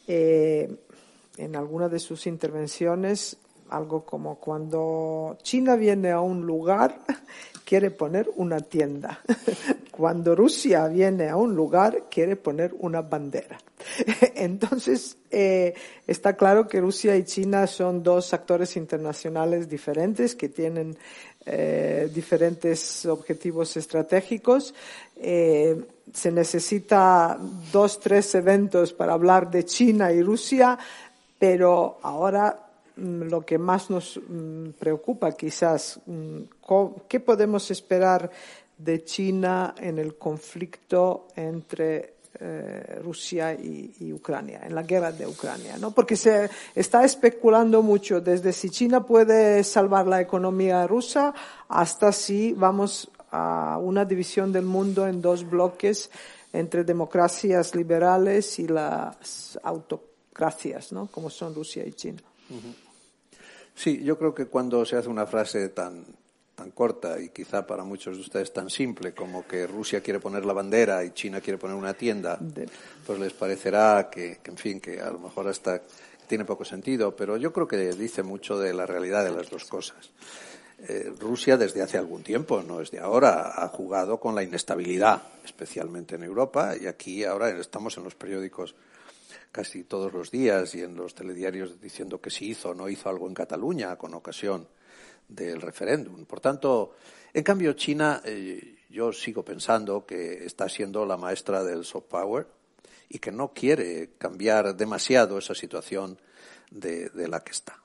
eh, 0.08 0.78
en 1.38 1.56
alguna 1.56 1.90
de 1.90 2.00
sus 2.00 2.28
intervenciones 2.28 3.38
algo 3.70 4.06
como 4.06 4.36
cuando 4.36 5.38
China 5.42 5.76
viene 5.76 6.12
a 6.12 6.22
un 6.22 6.46
lugar, 6.46 7.00
quiere 7.66 7.92
poner 7.92 8.30
una 8.36 8.60
tienda. 8.60 9.20
Cuando 9.92 10.36
Rusia 10.36 10.88
viene 10.88 11.30
a 11.30 11.38
un 11.38 11.56
lugar, 11.56 12.04
quiere 12.12 12.36
poner 12.36 12.76
una 12.80 13.02
bandera. 13.02 13.58
Entonces, 14.36 15.18
eh, 15.32 15.74
está 16.06 16.34
claro 16.34 16.68
que 16.68 16.82
Rusia 16.82 17.16
y 17.16 17.24
China 17.24 17.66
son 17.66 18.04
dos 18.04 18.34
actores 18.34 18.76
internacionales 18.76 19.70
diferentes 19.70 20.36
que 20.36 20.50
tienen 20.50 20.98
eh, 21.46 22.10
diferentes 22.14 23.06
objetivos 23.06 23.78
estratégicos. 23.78 24.74
Eh, 25.16 25.82
se 26.14 26.32
necesita 26.32 27.40
dos, 27.72 28.00
tres 28.00 28.36
eventos 28.36 28.92
para 28.92 29.14
hablar 29.14 29.50
de 29.50 29.64
China 29.64 30.12
y 30.12 30.22
Rusia, 30.22 30.78
pero 31.40 32.00
ahora 32.02 32.65
lo 32.98 33.42
que 33.46 33.58
más 33.58 33.90
nos 33.90 34.20
mm, 34.28 34.70
preocupa 34.80 35.32
quizás, 35.34 36.00
mm, 36.06 36.42
¿qué 37.08 37.20
podemos 37.20 37.70
esperar 37.72 38.30
de 38.78 39.04
China 39.04 39.76
en 39.78 40.00
el 40.00 40.18
conflicto 40.18 41.28
entre 41.36 42.16
eh, 42.38 43.00
Rusia 43.02 43.54
y, 43.54 44.12
Ucrania, 44.12 44.62
en 44.66 44.76
la 44.76 44.84
guerra 44.84 45.12
de 45.14 45.26
Ucrania, 45.26 45.78
¿no? 45.78 45.92
Porque 45.92 46.18
se 46.18 46.50
está 46.74 47.06
especulando 47.06 47.82
mucho 47.82 48.20
desde 48.20 48.52
si 48.52 48.70
China 48.70 49.06
puede 49.06 49.64
salvar 49.64 50.06
la 50.06 50.20
economía 50.20 50.86
rusa 50.86 51.34
hasta 51.70 52.12
si 52.12 52.52
vamos 52.52 53.10
a 53.32 53.78
una 53.82 54.04
división 54.04 54.52
del 54.52 54.66
mundo 54.66 55.08
en 55.08 55.22
dos 55.22 55.50
bloques 55.50 56.10
entre 56.52 56.84
democracias 56.84 57.74
liberales 57.74 58.60
y 58.60 58.68
las 58.68 59.58
autocracias, 59.64 60.92
¿no? 60.92 61.08
Como 61.08 61.30
son 61.30 61.56
Rusia 61.56 61.86
y 61.86 61.94
China. 61.94 62.22
Sí, 63.76 64.02
yo 64.04 64.18
creo 64.18 64.34
que 64.34 64.46
cuando 64.46 64.86
se 64.86 64.96
hace 64.96 65.10
una 65.10 65.28
frase 65.28 65.70
tan, 65.70 66.06
tan 66.56 66.72
corta 66.72 67.20
y 67.20 67.30
quizá 67.30 67.68
para 67.68 67.84
muchos 67.84 68.16
de 68.16 68.22
ustedes 68.22 68.54
tan 68.54 68.70
simple 68.70 69.14
como 69.14 69.46
que 69.46 69.68
Rusia 69.68 70.02
quiere 70.02 70.22
poner 70.22 70.46
la 70.46 70.54
bandera 70.54 71.04
y 71.04 71.12
China 71.12 71.42
quiere 71.42 71.60
poner 71.60 71.76
una 71.76 71.94
tienda, 71.94 72.40
pues 73.06 73.20
les 73.20 73.34
parecerá 73.34 74.10
que, 74.10 74.40
en 74.44 74.58
fin, 74.58 74.80
que 74.80 75.02
a 75.02 75.12
lo 75.12 75.20
mejor 75.20 75.50
hasta 75.50 75.82
tiene 76.26 76.46
poco 76.46 76.64
sentido, 76.66 77.16
pero 77.16 77.38
yo 77.38 77.52
creo 77.52 77.68
que 77.68 77.78
dice 77.94 78.24
mucho 78.24 78.58
de 78.58 78.74
la 78.74 78.86
realidad 78.86 79.26
de 79.26 79.32
las 79.32 79.50
dos 79.50 79.66
cosas. 79.66 80.10
Eh, 80.88 81.14
Rusia 81.20 81.58
desde 81.58 81.82
hace 81.82 81.98
algún 81.98 82.24
tiempo, 82.24 82.64
no 82.64 82.80
desde 82.80 83.00
ahora, 83.00 83.64
ha 83.64 83.68
jugado 83.68 84.20
con 84.20 84.36
la 84.36 84.44
inestabilidad, 84.44 85.22
especialmente 85.44 86.16
en 86.16 86.24
Europa, 86.24 86.76
y 86.80 86.88
aquí 86.88 87.24
ahora 87.24 87.50
estamos 87.50 87.98
en 87.98 88.06
los 88.06 88.16
periódicos 88.16 88.76
casi 89.52 89.84
todos 89.84 90.14
los 90.14 90.32
días 90.32 90.76
y 90.76 90.82
en 90.82 90.96
los 90.96 91.16
telediarios 91.16 91.80
diciendo 91.80 92.20
que 92.20 92.30
si 92.30 92.50
hizo 92.50 92.70
o 92.70 92.74
no 92.74 92.90
hizo 92.90 93.10
algo 93.10 93.28
en 93.28 93.34
Cataluña 93.34 93.96
con 93.98 94.14
ocasión 94.14 94.68
del 95.28 95.62
referéndum. 95.62 96.26
Por 96.26 96.40
tanto, 96.40 96.96
en 97.34 97.44
cambio, 97.44 97.74
China, 97.74 98.22
eh, 98.24 98.80
yo 98.90 99.12
sigo 99.12 99.44
pensando 99.44 100.06
que 100.06 100.46
está 100.46 100.70
siendo 100.70 101.06
la 101.06 101.18
maestra 101.18 101.64
del 101.64 101.84
soft 101.84 102.06
power 102.06 102.48
y 103.10 103.20
que 103.20 103.32
no 103.32 103.54
quiere 103.54 104.12
cambiar 104.18 104.76
demasiado 104.76 105.38
esa 105.38 105.56
situación 105.56 106.20
de 106.72 107.28
la 107.28 107.42
que 107.44 107.52
está. 107.52 107.85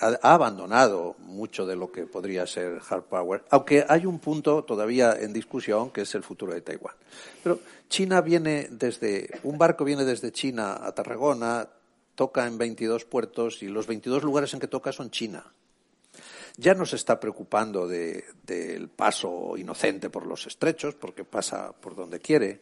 Ha, 0.00 0.34
abandonado 0.34 1.16
mucho 1.18 1.66
de 1.66 1.76
lo 1.76 1.90
que 1.90 2.06
podría 2.06 2.46
ser 2.46 2.80
hard 2.88 3.04
power, 3.04 3.44
aunque 3.50 3.84
hay 3.88 4.06
un 4.06 4.18
punto 4.18 4.64
todavía 4.64 5.16
en 5.18 5.32
discusión 5.32 5.90
que 5.90 6.02
es 6.02 6.14
el 6.14 6.22
futuro 6.22 6.52
de 6.52 6.60
Taiwán. 6.60 6.94
Pero 7.42 7.60
China 7.88 8.20
viene 8.20 8.68
desde, 8.70 9.30
un 9.42 9.58
barco 9.58 9.84
viene 9.84 10.04
desde 10.04 10.32
China 10.32 10.80
a 10.82 10.92
Tarragona, 10.92 11.68
toca 12.14 12.46
en 12.46 12.58
22 12.58 13.04
puertos 13.04 13.62
y 13.62 13.68
los 13.68 13.86
22 13.86 14.24
lugares 14.24 14.52
en 14.54 14.60
que 14.60 14.68
toca 14.68 14.92
son 14.92 15.10
China. 15.10 15.44
Ya 16.56 16.74
no 16.74 16.86
se 16.86 16.96
está 16.96 17.20
preocupando 17.20 17.86
del 17.86 18.88
paso 18.88 19.56
inocente 19.58 20.08
por 20.08 20.26
los 20.26 20.46
estrechos, 20.46 20.94
porque 20.94 21.24
pasa 21.24 21.72
por 21.72 21.94
donde 21.94 22.18
quiere. 22.18 22.60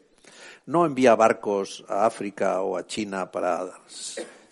No 0.67 0.85
envía 0.85 1.15
barcos 1.15 1.85
a 1.89 2.07
África 2.07 2.61
o 2.63 2.77
a 2.77 2.87
China 2.87 3.31
para 3.31 3.71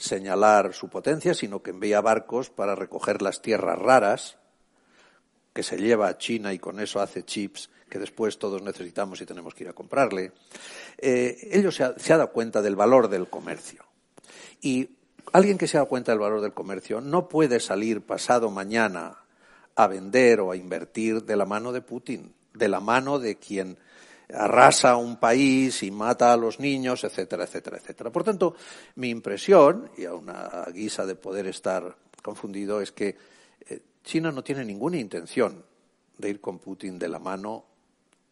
señalar 0.03 0.74
su 0.74 0.88
potencia, 0.88 1.32
sino 1.32 1.62
que 1.62 1.70
envía 1.70 2.00
barcos 2.00 2.50
para 2.50 2.74
recoger 2.74 3.22
las 3.22 3.40
tierras 3.40 3.78
raras 3.78 4.38
que 5.53 5.62
se 5.62 5.76
lleva 5.76 6.09
a 6.09 6.18
China 6.18 6.53
y 6.53 6.59
con 6.59 6.80
eso 6.80 7.00
hace 7.00 7.24
chips 7.24 7.70
que 7.88 7.98
después 7.98 8.38
todos 8.38 8.62
necesitamos 8.62 9.20
y 9.20 9.26
tenemos 9.26 9.55
que 9.55 9.64
ir 9.64 9.70
a 9.70 9.74
comprarle. 9.74 10.32
Eh, 10.98 11.50
ellos 11.53 11.76
se 11.76 11.84
ha, 11.84 11.98
se 11.98 12.12
ha 12.12 12.16
dado 12.16 12.32
cuenta 12.32 12.62
del 12.62 12.74
valor 12.74 13.09
del 13.09 13.28
comercio. 13.28 13.84
Y 14.61 14.88
alguien 15.32 15.59
que 15.59 15.68
se 15.68 15.76
ha 15.76 15.80
dado 15.80 15.88
cuenta 15.88 16.11
del 16.11 16.18
valor 16.18 16.40
del 16.40 16.55
comercio 16.55 17.00
no 17.00 17.28
puede 17.28 17.61
salir 17.61 18.00
pasado 18.00 18.50
mañana 18.50 19.18
a 19.76 19.86
vender 19.86 20.40
o 20.40 20.50
a 20.50 20.57
invertir 20.57 21.22
de 21.24 21.36
la 21.36 21.44
mano 21.44 21.70
de 21.70 21.82
Putin, 21.82 22.34
de 22.55 22.68
la 22.68 22.80
mano 22.80 23.18
de 23.18 23.36
quien 23.36 23.78
arrasa 24.35 24.97
un 24.97 25.16
país 25.16 25.83
y 25.83 25.91
mata 25.91 26.33
a 26.33 26.37
los 26.37 26.59
niños, 26.61 27.05
etcétera, 27.05 27.45
etcétera, 27.45 27.76
etcétera. 27.76 28.11
Por 28.11 28.24
tanto, 28.24 28.55
mi 28.97 29.11
impresión, 29.11 29.91
y 29.97 30.05
a 30.05 30.14
una 30.14 30.66
guisa 30.72 31.07
de 31.07 31.14
poder 31.14 31.47
estar 31.47 31.97
confundido, 32.22 32.80
es 32.80 32.93
que 32.93 33.16
eh, 33.68 33.80
China 34.05 34.33
no 34.33 34.43
tiene 34.43 34.64
ninguna 34.64 34.97
intención 34.99 35.64
de 36.16 36.30
ir 36.30 36.41
con 36.41 36.59
Putin 36.59 36.99
de 36.99 37.09
la 37.09 37.18
mano, 37.18 37.64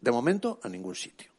de 0.00 0.10
momento, 0.10 0.60
a 0.62 0.68
ningún 0.68 0.94
sitio. 0.94 1.30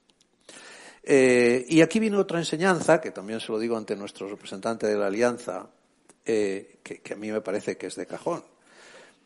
Eh, 1.03 1.65
y 1.67 1.81
aquí 1.81 1.99
viene 1.99 2.17
otra 2.17 2.39
enseñanza, 2.39 3.01
que 3.01 3.11
también 3.11 3.39
se 3.39 3.51
lo 3.51 3.57
digo 3.57 3.75
ante 3.75 3.95
nuestro 3.95 4.27
representante 4.27 4.85
de 4.85 4.97
la 4.97 5.07
Alianza, 5.07 5.67
eh, 6.23 6.79
que 6.83 7.13
a 7.13 7.17
mí 7.17 7.31
me 7.31 7.41
parece 7.41 7.77
que 7.77 7.87
es 7.87 7.95
de 7.95 8.05
cajón. 8.05 8.43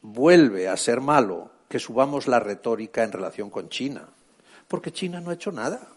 Vuelve 0.01 0.69
a 0.69 0.77
ser 0.77 1.01
malo 1.01 1.51
que 1.67 1.79
subamos 1.79 2.27
la 2.27 2.39
retórica 2.39 3.03
en 3.03 3.11
relación 3.11 3.49
con 3.49 3.69
China 3.69 4.07
porque 4.67 4.91
China 4.91 5.21
no 5.21 5.29
ha 5.29 5.35
hecho 5.35 5.51
nada. 5.51 5.95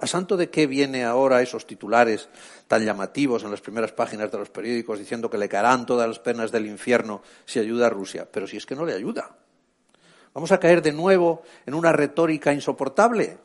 ¿A 0.00 0.06
santo 0.06 0.38
de 0.38 0.48
qué 0.48 0.66
viene 0.66 1.04
ahora 1.04 1.42
esos 1.42 1.66
titulares 1.66 2.30
tan 2.66 2.84
llamativos 2.84 3.44
en 3.44 3.50
las 3.50 3.60
primeras 3.60 3.92
páginas 3.92 4.32
de 4.32 4.38
los 4.38 4.48
periódicos 4.48 4.98
diciendo 4.98 5.28
que 5.28 5.36
le 5.36 5.48
caerán 5.48 5.84
todas 5.84 6.08
las 6.08 6.18
penas 6.18 6.50
del 6.50 6.66
infierno 6.66 7.22
si 7.44 7.58
ayuda 7.58 7.88
a 7.88 7.90
Rusia? 7.90 8.26
Pero 8.30 8.46
si 8.46 8.56
es 8.56 8.64
que 8.64 8.74
no 8.74 8.86
le 8.86 8.94
ayuda. 8.94 9.36
Vamos 10.32 10.52
a 10.52 10.60
caer 10.60 10.80
de 10.80 10.92
nuevo 10.92 11.42
en 11.66 11.74
una 11.74 11.92
retórica 11.92 12.52
insoportable. 12.52 13.36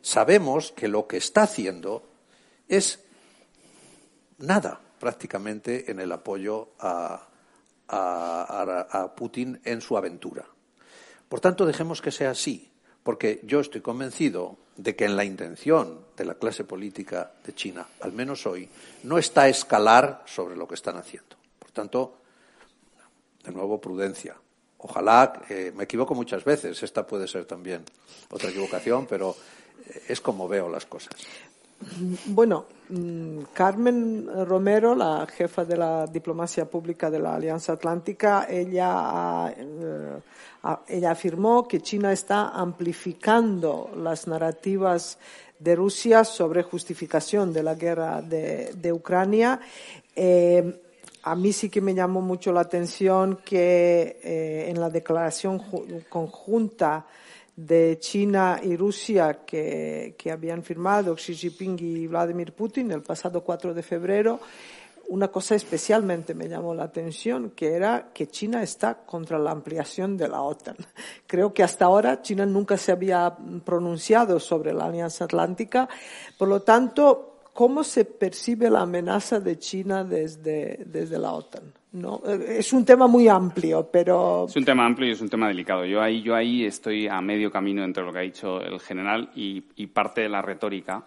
Sabemos 0.00 0.70
que 0.70 0.86
lo 0.86 1.08
que 1.08 1.16
está 1.16 1.42
haciendo 1.42 2.08
es 2.68 3.00
nada 4.38 4.80
prácticamente 5.00 5.90
en 5.90 5.98
el 5.98 6.12
apoyo 6.12 6.68
a, 6.78 7.26
a 7.88 9.14
Putin 9.16 9.60
en 9.64 9.80
su 9.80 9.96
aventura. 9.96 10.44
Por 11.28 11.40
tanto, 11.40 11.66
dejemos 11.66 12.00
que 12.00 12.12
sea 12.12 12.30
así 12.30 12.73
porque 13.04 13.40
yo 13.44 13.60
estoy 13.60 13.82
convencido 13.82 14.56
de 14.76 14.96
que 14.96 15.04
en 15.04 15.14
la 15.14 15.24
intención 15.24 16.00
de 16.16 16.24
la 16.24 16.34
clase 16.34 16.64
política 16.64 17.30
de 17.44 17.54
China, 17.54 17.86
al 18.00 18.12
menos 18.12 18.46
hoy, 18.46 18.68
no 19.04 19.18
está 19.18 19.46
escalar 19.48 20.24
sobre 20.26 20.56
lo 20.56 20.66
que 20.66 20.74
están 20.74 20.96
haciendo. 20.96 21.36
Por 21.58 21.70
tanto, 21.70 22.16
de 23.44 23.52
nuevo, 23.52 23.80
prudencia. 23.80 24.34
Ojalá, 24.78 25.44
eh, 25.48 25.72
me 25.76 25.84
equivoco 25.84 26.14
muchas 26.14 26.44
veces, 26.44 26.82
esta 26.82 27.06
puede 27.06 27.28
ser 27.28 27.44
también 27.44 27.84
otra 28.30 28.50
equivocación, 28.50 29.06
pero 29.06 29.36
eh, 29.86 30.02
es 30.08 30.20
como 30.20 30.48
veo 30.48 30.68
las 30.68 30.86
cosas. 30.86 31.14
Bueno, 32.26 32.66
mm, 32.88 33.38
Carmen 33.52 34.28
Romero, 34.46 34.94
la 34.94 35.26
jefa 35.26 35.64
de 35.64 35.76
la 35.76 36.06
diplomacia 36.06 36.64
pública 36.64 37.10
de 37.10 37.18
la 37.18 37.34
Alianza 37.34 37.72
Atlántica, 37.72 38.46
ella, 38.48 39.54
eh, 39.56 40.20
ella 40.88 41.10
afirmó 41.10 41.68
que 41.68 41.80
China 41.80 42.12
está 42.12 42.48
amplificando 42.50 43.90
las 43.96 44.26
narrativas 44.26 45.18
de 45.58 45.76
Rusia 45.76 46.24
sobre 46.24 46.62
justificación 46.62 47.52
de 47.52 47.62
la 47.62 47.74
guerra 47.74 48.22
de, 48.22 48.92
Ucrania. 48.92 49.60
Eh, 50.14 50.80
a 51.22 51.34
mí 51.34 51.52
sí 51.52 51.70
que 51.70 51.80
me 51.80 51.94
llamó 51.94 52.20
mucho 52.20 52.52
la 52.52 52.60
atención 52.60 53.38
que 53.44 54.20
eh, 54.22 54.66
en 54.68 54.78
la 54.78 54.90
declaración 54.90 55.62
conjunta 56.08 57.06
de 57.56 57.98
China 58.00 58.60
y 58.62 58.76
Rusia 58.76 59.44
que, 59.44 60.16
habían 60.32 60.62
firmado 60.62 61.14
Xi 61.14 61.34
Jinping 61.34 61.78
y 61.80 62.06
Vladimir 62.06 62.52
Putin 62.52 62.90
el 62.90 63.02
pasado 63.02 63.44
4 63.44 63.74
de 63.74 63.82
febrero, 63.82 64.40
una 65.08 65.28
cosa 65.28 65.54
especialmente 65.54 66.34
me 66.34 66.48
llamó 66.48 66.74
la 66.74 66.84
atención, 66.84 67.50
que 67.50 67.74
era 67.74 68.10
que 68.12 68.26
China 68.26 68.62
está 68.62 68.94
contra 69.04 69.38
la 69.38 69.50
ampliación 69.50 70.16
de 70.16 70.28
la 70.28 70.40
OTAN. 70.42 70.76
Creo 71.26 71.52
que 71.52 71.62
hasta 71.62 71.84
ahora 71.84 72.22
China 72.22 72.46
nunca 72.46 72.76
se 72.76 72.92
había 72.92 73.36
pronunciado 73.64 74.40
sobre 74.40 74.72
la 74.72 74.86
Alianza 74.86 75.24
Atlántica. 75.24 75.88
Por 76.38 76.48
lo 76.48 76.62
tanto, 76.62 77.40
¿cómo 77.52 77.84
se 77.84 78.04
percibe 78.06 78.70
la 78.70 78.80
amenaza 78.80 79.40
de 79.40 79.58
China 79.58 80.04
desde, 80.04 80.84
desde 80.86 81.18
la 81.18 81.32
OTAN? 81.32 81.83
¿No? 81.94 82.20
Es 82.26 82.72
un 82.72 82.84
tema 82.84 83.06
muy 83.06 83.28
amplio, 83.28 83.88
pero... 83.88 84.46
Es 84.48 84.56
un 84.56 84.64
tema 84.64 84.84
amplio 84.84 85.08
y 85.08 85.12
es 85.12 85.20
un 85.20 85.28
tema 85.28 85.46
delicado. 85.46 85.84
Yo 85.84 86.02
ahí, 86.02 86.22
yo 86.22 86.34
ahí 86.34 86.64
estoy 86.64 87.06
a 87.06 87.20
medio 87.20 87.52
camino 87.52 87.84
entre 87.84 88.02
lo 88.02 88.12
que 88.12 88.18
ha 88.18 88.22
dicho 88.22 88.60
el 88.60 88.80
general 88.80 89.30
y, 89.36 89.60
parte 89.86 90.22
de 90.22 90.28
la 90.28 90.42
retórica 90.42 91.04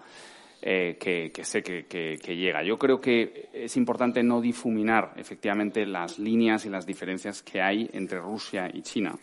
eh, 0.61 0.97
que, 0.97 1.43
sé 1.43 1.61
que, 1.61 2.35
llega. 2.38 2.63
Yo 2.63 2.77
creo 2.77 3.01
que 3.01 3.49
es 3.51 3.75
importante 3.75 4.23
no 4.23 4.39
difuminar 4.39 5.11
efectivamente 5.17 5.85
las 5.85 6.19
líneas 6.19 6.65
y 6.65 6.69
las 6.69 6.85
diferencias 6.85 7.43
que 7.43 7.61
hay 7.61 7.89
entre 7.91 8.19
Rusia 8.19 8.71
y 8.73 8.81
China. 8.81 9.13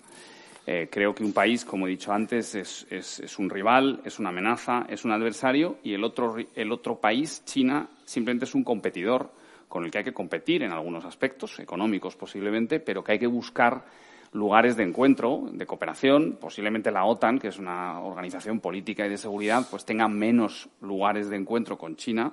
Eh, 0.67 0.89
creo 0.91 1.15
que 1.15 1.25
un 1.25 1.33
país, 1.33 1.65
como 1.65 1.87
he 1.87 1.91
dicho 1.91 2.13
antes, 2.13 2.55
es, 2.55 3.39
un 3.39 3.49
rival, 3.49 4.03
es 4.05 4.19
una 4.19 4.29
amenaza, 4.29 4.85
es 4.87 5.07
un 5.07 5.13
adversario 5.13 5.79
y 5.83 5.95
el 5.95 6.05
otro, 6.05 6.37
el 6.55 6.73
otro 6.73 7.01
país, 7.01 7.43
China, 7.47 7.89
simplemente 8.05 8.45
es 8.45 8.55
un 8.55 8.65
competidor 8.65 9.31
con 9.69 9.85
el 9.85 9.91
que 9.91 9.99
hay 9.99 10.05
que 10.05 10.13
competir 10.13 10.63
en 10.63 10.73
algunos 10.73 11.05
aspectos, 11.05 11.59
económicos 11.59 12.17
posiblemente, 12.17 12.81
pero 12.81 13.03
que 13.03 13.13
hay 13.13 13.19
que 13.19 13.27
buscar 13.27 13.85
lugares 14.33 14.77
de 14.77 14.83
encuentro, 14.83 15.49
de 15.53 15.67
cooperación. 15.67 16.39
Posiblemente 16.41 16.91
la 16.91 17.05
OTAN, 17.05 17.39
que 17.39 17.49
es 17.49 17.59
una 17.59 18.01
organización 18.01 18.61
política 18.61 19.07
y 19.07 19.11
de 19.11 19.17
seguridad, 19.17 19.67
pues 19.71 19.85
tenga 19.85 20.09
menos 20.09 20.69
lugares 20.81 21.31
de 21.31 21.37
encuentro 21.37 21.79
con 21.79 21.97
China 21.97 22.33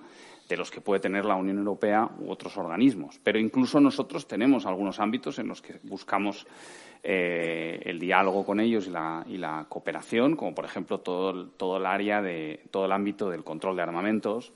de 0.49 0.57
los 0.57 0.69
que 0.69 0.82
puede 0.82 0.99
tener 0.99 1.23
la 1.23 1.36
Unión 1.36 1.59
Europea 1.59 2.09
u 2.19 2.29
otros 2.29 2.57
organismos. 2.57 3.19
Pero 3.23 3.39
incluso 3.39 3.79
nosotros 3.79 4.27
tenemos 4.27 4.65
algunos 4.65 4.99
ámbitos 4.99 5.39
en 5.39 5.47
los 5.47 5.61
que 5.61 5.79
buscamos 5.84 6.45
eh, 7.03 7.82
el 7.86 7.99
diálogo 7.99 8.45
con 8.45 8.59
ellos 8.59 8.88
y 8.88 9.38
la, 9.38 9.65
cooperación, 9.69 10.36
como 10.36 10.53
por 10.53 10.65
ejemplo 10.65 10.99
todo, 10.99 11.47
todo 11.47 11.77
el 11.77 11.86
área 11.86 12.21
de 12.21 12.61
todo 12.69 12.86
el 12.86 12.91
ámbito 12.91 13.29
del 13.29 13.43
control 13.43 13.75
de 13.75 13.82
armamentos, 13.84 14.51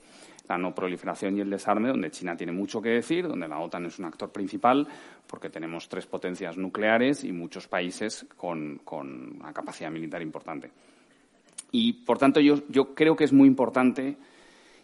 la 0.48 0.58
no 0.58 0.74
proliferación 0.74 1.36
y 1.36 1.40
el 1.40 1.50
desarme, 1.50 1.88
donde 1.88 2.10
China 2.10 2.36
tiene 2.36 2.52
mucho 2.52 2.80
que 2.80 2.90
decir, 2.90 3.26
donde 3.26 3.48
la 3.48 3.58
OTAN 3.58 3.86
es 3.86 3.98
un 3.98 4.04
actor 4.04 4.30
principal, 4.30 4.86
porque 5.26 5.50
tenemos 5.50 5.88
tres 5.88 6.06
potencias 6.06 6.56
nucleares 6.56 7.24
y 7.24 7.32
muchos 7.32 7.66
países 7.66 8.26
con, 8.36 8.80
con 8.84 9.40
una 9.40 9.52
capacidad 9.52 9.90
militar 9.90 10.22
importante. 10.22 10.70
Y, 11.72 11.92
por 12.04 12.18
tanto, 12.18 12.40
yo, 12.40 12.62
yo, 12.68 12.94
creo 12.94 13.16
que 13.16 13.24
es 13.24 13.32
muy 13.32 13.48
importante, 13.48 14.16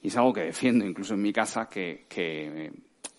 y 0.03 0.09
es 0.09 0.17
algo 0.17 0.33
que 0.33 0.43
defiendo 0.43 0.85
incluso 0.85 1.15
en 1.15 1.23
mi 1.23 1.33
casa, 1.33 1.69
que, 1.69 2.07
que, 2.09 2.73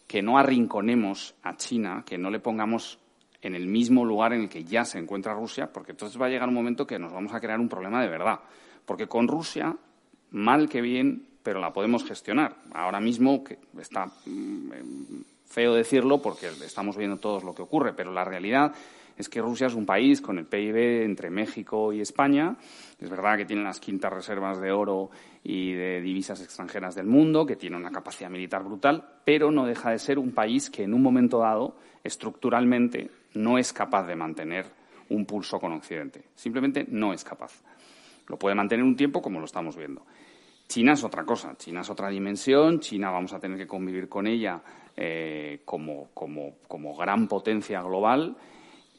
que 0.05 0.21
no 0.21 0.37
arrinconemos 0.37 1.35
a 1.43 1.55
China, 1.55 2.03
que 2.05 2.17
no 2.17 2.29
le 2.29 2.39
pongamos 2.39 2.99
en 3.41 3.55
el 3.55 3.67
mismo 3.67 4.05
lugar 4.05 4.33
en 4.33 4.41
el 4.41 4.49
que 4.49 4.63
ya 4.63 4.85
se 4.85 4.99
encuentra 4.99 5.33
Rusia, 5.33 5.71
porque 5.71 5.91
entonces 5.91 6.19
va 6.21 6.27
a 6.27 6.29
llegar 6.29 6.47
un 6.47 6.55
momento 6.55 6.87
que 6.87 6.99
nos 6.99 7.11
vamos 7.11 7.33
a 7.33 7.39
crear 7.39 7.59
un 7.59 7.67
problema 7.69 8.01
de 8.01 8.09
verdad. 8.09 8.39
Porque 8.85 9.07
con 9.07 9.27
Rusia, 9.27 9.75
mal 10.31 10.69
que 10.69 10.81
bien, 10.81 11.27
pero 11.43 11.59
la 11.59 11.73
podemos 11.73 12.03
gestionar. 12.05 12.55
Ahora 12.73 12.99
mismo, 12.99 13.43
que 13.43 13.59
está 13.77 14.07
mm, 14.25 15.21
feo 15.45 15.75
decirlo 15.75 16.21
porque 16.21 16.47
estamos 16.47 16.97
viendo 16.97 17.17
todos 17.17 17.43
lo 17.43 17.53
que 17.53 17.61
ocurre, 17.61 17.93
pero 17.93 18.11
la 18.11 18.23
realidad 18.23 18.73
es 19.17 19.29
que 19.29 19.41
Rusia 19.41 19.67
es 19.67 19.75
un 19.75 19.85
país 19.85 20.21
con 20.21 20.39
el 20.39 20.45
PIB 20.45 21.03
entre 21.03 21.29
México 21.29 21.93
y 21.93 22.01
España. 22.01 22.55
Es 22.99 23.09
verdad 23.09 23.37
que 23.37 23.45
tiene 23.45 23.63
las 23.63 23.79
quintas 23.79 24.11
reservas 24.11 24.59
de 24.59 24.71
oro 24.71 25.11
y 25.43 25.73
de 25.73 26.01
divisas 26.01 26.41
extranjeras 26.41 26.95
del 26.95 27.05
mundo, 27.05 27.45
que 27.45 27.55
tiene 27.55 27.77
una 27.77 27.91
capacidad 27.91 28.29
militar 28.29 28.63
brutal, 28.63 29.05
pero 29.23 29.51
no 29.51 29.65
deja 29.65 29.91
de 29.91 29.99
ser 29.99 30.17
un 30.17 30.31
país 30.31 30.69
que 30.69 30.83
en 30.83 30.93
un 30.93 31.03
momento 31.03 31.39
dado, 31.39 31.75
estructuralmente, 32.03 33.11
no 33.35 33.57
es 33.57 33.73
capaz 33.73 34.07
de 34.07 34.15
mantener 34.15 34.65
un 35.09 35.25
pulso 35.25 35.59
con 35.59 35.73
Occidente. 35.73 36.23
Simplemente 36.33 36.85
no 36.89 37.13
es 37.13 37.23
capaz. 37.23 37.61
Lo 38.27 38.37
puede 38.37 38.55
mantener 38.55 38.83
un 38.83 38.95
tiempo 38.95 39.21
como 39.21 39.39
lo 39.39 39.45
estamos 39.45 39.75
viendo. 39.75 40.03
China 40.73 40.93
es 40.93 41.03
otra 41.03 41.23
cosa, 41.23 41.55
China 41.55 41.81
es 41.81 41.89
otra 41.91 42.09
dimensión, 42.09 42.79
China 42.79 43.11
vamos 43.11 43.31
a 43.31 43.39
tener 43.39 43.59
que 43.59 43.67
convivir 43.67 44.09
con 44.09 44.25
ella 44.25 44.59
eh, 44.97 45.61
como, 45.65 46.09
como 46.15 46.97
gran 46.97 47.27
potencia 47.27 47.79
global 47.83 48.35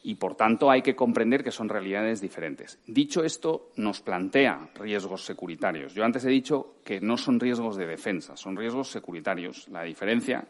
y, 0.05 0.15
por 0.15 0.37
tanto, 0.37 0.71
hay 0.71 0.83
que 0.83 0.95
comprender 0.95 1.43
que 1.43 1.51
son 1.51 1.69
realidades 1.69 2.21
diferentes. 2.21 2.79
Dicho 2.87 3.25
esto, 3.25 3.73
nos 3.75 4.03
plantea 4.03 4.69
riesgos 4.77 5.25
securitarios. 5.25 5.95
Yo 5.95 6.05
antes 6.05 6.25
he 6.25 6.29
dicho 6.29 6.77
que 6.85 7.01
no 7.01 7.17
son 7.17 7.41
riesgos 7.41 7.77
de 7.77 7.87
defensa, 7.87 8.37
son 8.37 8.55
riesgos 8.55 8.91
securitarios. 8.93 9.67
La 9.67 9.83
diferencia, 9.83 10.47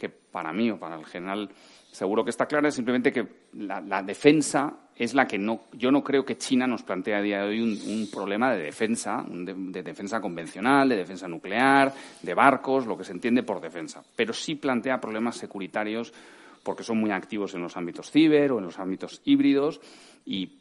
que 0.00 0.08
para 0.08 0.50
mí 0.50 0.70
o 0.70 0.78
para 0.78 0.96
el 0.96 1.04
general 1.04 1.50
seguro 1.92 2.24
que 2.24 2.30
está 2.30 2.46
clara, 2.46 2.68
es 2.68 2.74
simplemente 2.74 3.12
que 3.12 3.26
la, 3.52 4.02
defensa 4.02 4.88
es 4.96 5.12
la 5.12 5.26
que 5.26 5.36
no. 5.36 5.64
Yo 5.74 5.90
no 5.90 6.02
creo 6.02 6.24
que 6.24 6.38
China 6.38 6.66
nos 6.66 6.82
plantee 6.82 7.14
a 7.14 7.20
día 7.20 7.42
de 7.42 7.48
hoy 7.48 7.60
un, 7.60 8.08
problema 8.10 8.50
de 8.50 8.62
defensa, 8.62 9.22
de, 9.28 9.82
defensa 9.82 10.18
convencional, 10.18 10.88
de 10.88 10.96
defensa 10.96 11.28
nuclear, 11.28 11.92
de 12.22 12.34
barcos, 12.34 12.86
lo 12.86 12.96
que 12.96 13.04
se 13.04 13.12
entiende 13.12 13.42
por 13.42 13.60
defensa. 13.60 14.02
Pero 14.16 14.32
sí 14.32 14.54
plantea 14.54 15.00
problemas 15.00 15.36
securitarios 15.36 16.14
porque 16.62 16.82
son 16.82 16.98
muy 16.98 17.10
activos 17.10 17.54
en 17.54 17.60
los 17.60 17.76
ámbitos 17.76 18.10
ciber 18.10 18.52
o 18.52 18.58
en 18.58 18.64
los 18.64 18.78
ámbitos 18.78 19.20
híbridos 19.26 19.82
y, 20.24 20.56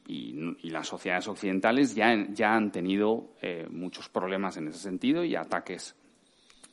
las 0.64 0.88
sociedades 0.88 1.28
occidentales 1.30 1.96
ya, 1.96 2.28
ya 2.30 2.56
han 2.56 2.72
tenido 2.72 3.36
eh, 3.42 3.68
muchos 3.70 4.10
problemas 4.10 4.58
en 4.58 4.68
ese 4.68 4.80
sentido 4.80 5.24
y 5.24 5.36
ataques 5.36 5.96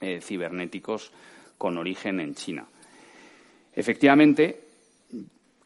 eh, 0.00 0.20
cibernéticos 0.20 1.12
con 1.58 1.78
origen 1.78 2.20
en 2.20 2.34
China. 2.34 2.66
Efectivamente, 3.72 4.66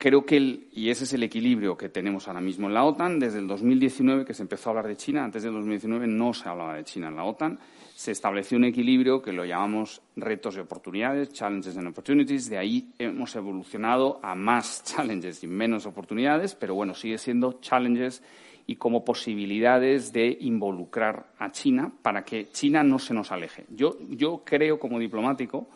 creo 0.01 0.24
que, 0.24 0.38
el, 0.38 0.68
y 0.72 0.88
ese 0.88 1.05
es 1.05 1.12
el 1.12 1.22
equilibrio 1.22 1.76
que 1.76 1.91
tenemos 1.91 2.26
ahora 2.26 2.41
mismo 2.41 2.68
en 2.68 2.74
la 2.74 2.84
OTAN, 2.84 3.18
desde 3.18 3.38
el 3.38 3.47
2019 3.47 4.24
que 4.24 4.32
se 4.32 4.43
empezó 4.43 4.68
a 4.68 4.72
hablar 4.72 4.88
de 4.88 4.97
China, 4.97 5.22
antes 5.22 5.43
del 5.43 5.53
2019 5.53 6.07
no 6.07 6.32
se 6.32 6.49
hablaba 6.49 6.74
de 6.74 6.84
China 6.84 7.09
en 7.09 7.16
la 7.16 7.24
OTAN, 7.24 7.59
se 7.95 8.12
estableció 8.12 8.57
un 8.57 8.64
equilibrio 8.64 9.20
que 9.20 9.30
lo 9.30 9.45
llamamos 9.45 10.01
retos 10.16 10.57
y 10.57 10.61
oportunidades, 10.61 11.34
challenges 11.34 11.76
and 11.76 11.88
opportunities, 11.88 12.49
de 12.49 12.57
ahí 12.57 12.88
hemos 12.99 13.36
evolucionado 13.36 14.18
a 14.22 14.34
más 14.34 14.82
challenges 14.86 15.45
y 15.45 15.47
menos 15.47 15.84
oportunidades, 15.84 16.55
pero 16.55 16.74
bueno, 16.74 16.95
sigue 16.95 17.18
siendo 17.18 17.61
challenges 17.61 18.22
y 18.70 18.76
como 18.76 19.04
posibilidades 19.04 20.12
de 20.12 20.38
involucrar 20.42 21.26
a 21.40 21.50
China 21.50 21.90
para 22.02 22.24
que 22.24 22.52
China 22.52 22.84
no 22.84 23.00
se 23.00 23.12
nos 23.12 23.32
aleje. 23.32 23.64
Yo, 23.74 23.96
yo 24.10 24.42
creo 24.44 24.78
como 24.78 25.00
diplomático, 25.00 25.66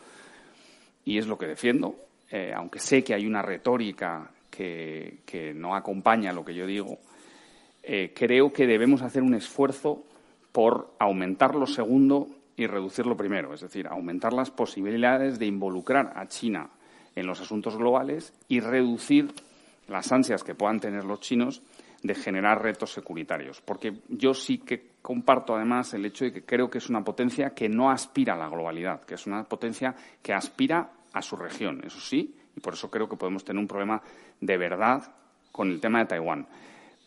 y 1.04 1.18
es 1.18 1.26
lo 1.26 1.36
que 1.36 1.48
defiendo, 1.48 1.96
eh, 2.30 2.52
aunque 2.54 2.78
sé 2.78 3.02
que 3.02 3.12
hay 3.12 3.26
una 3.26 3.42
retórica 3.42 4.30
que, 4.48 5.52
no 5.56 5.74
acompaña 5.74 6.32
lo 6.32 6.44
que 6.44 6.54
yo 6.54 6.68
digo, 6.68 6.98
eh, 7.82 8.12
creo 8.14 8.52
que 8.52 8.64
debemos 8.64 9.02
hacer 9.02 9.24
un 9.24 9.34
esfuerzo 9.34 10.04
por 10.52 10.94
aumentar 11.00 11.56
lo 11.56 11.66
segundo 11.66 12.28
y 12.56 12.68
reducir 12.68 13.06
lo 13.06 13.16
primero, 13.16 13.54
es 13.54 13.62
decir, 13.62 13.88
aumentar 13.88 14.32
las 14.32 14.52
posibilidades 14.52 15.40
de 15.40 15.46
involucrar 15.46 16.12
a 16.14 16.28
China 16.28 16.70
en 17.16 17.26
los 17.26 17.40
asuntos 17.40 17.76
globales 17.76 18.32
y 18.46 18.60
reducir 18.60 19.34
las 19.88 20.12
ansias 20.12 20.44
que 20.44 20.54
puedan 20.54 20.78
tener 20.78 21.04
los 21.04 21.18
chinos 21.18 21.60
de 22.04 22.14
generar 22.14 22.62
retos 22.62 22.92
securitarios. 22.92 23.62
Porque 23.62 23.94
yo 24.08 24.34
sí 24.34 24.58
que 24.58 24.92
comparto 25.00 25.56
además 25.56 25.94
el 25.94 26.04
hecho 26.04 26.26
de 26.26 26.32
que 26.32 26.44
creo 26.44 26.68
que 26.68 26.78
es 26.78 26.90
una 26.90 27.02
potencia 27.02 27.54
que 27.54 27.68
no 27.68 27.90
aspira 27.90 28.34
a 28.34 28.36
la 28.38 28.48
globalidad, 28.48 29.02
que 29.04 29.14
es 29.14 29.26
una 29.26 29.42
potencia 29.44 29.94
que 30.22 30.34
aspira 30.34 30.90
a 31.14 31.22
su 31.22 31.34
región, 31.34 31.80
eso 31.84 32.00
sí, 32.00 32.34
y 32.54 32.60
por 32.60 32.74
eso 32.74 32.90
creo 32.90 33.08
que 33.08 33.16
podemos 33.16 33.42
tener 33.42 33.58
un 33.58 33.66
problema 33.66 34.02
de 34.40 34.56
verdad 34.58 35.02
con 35.50 35.70
el 35.70 35.80
tema 35.80 36.00
de 36.00 36.06
Taiwán, 36.06 36.46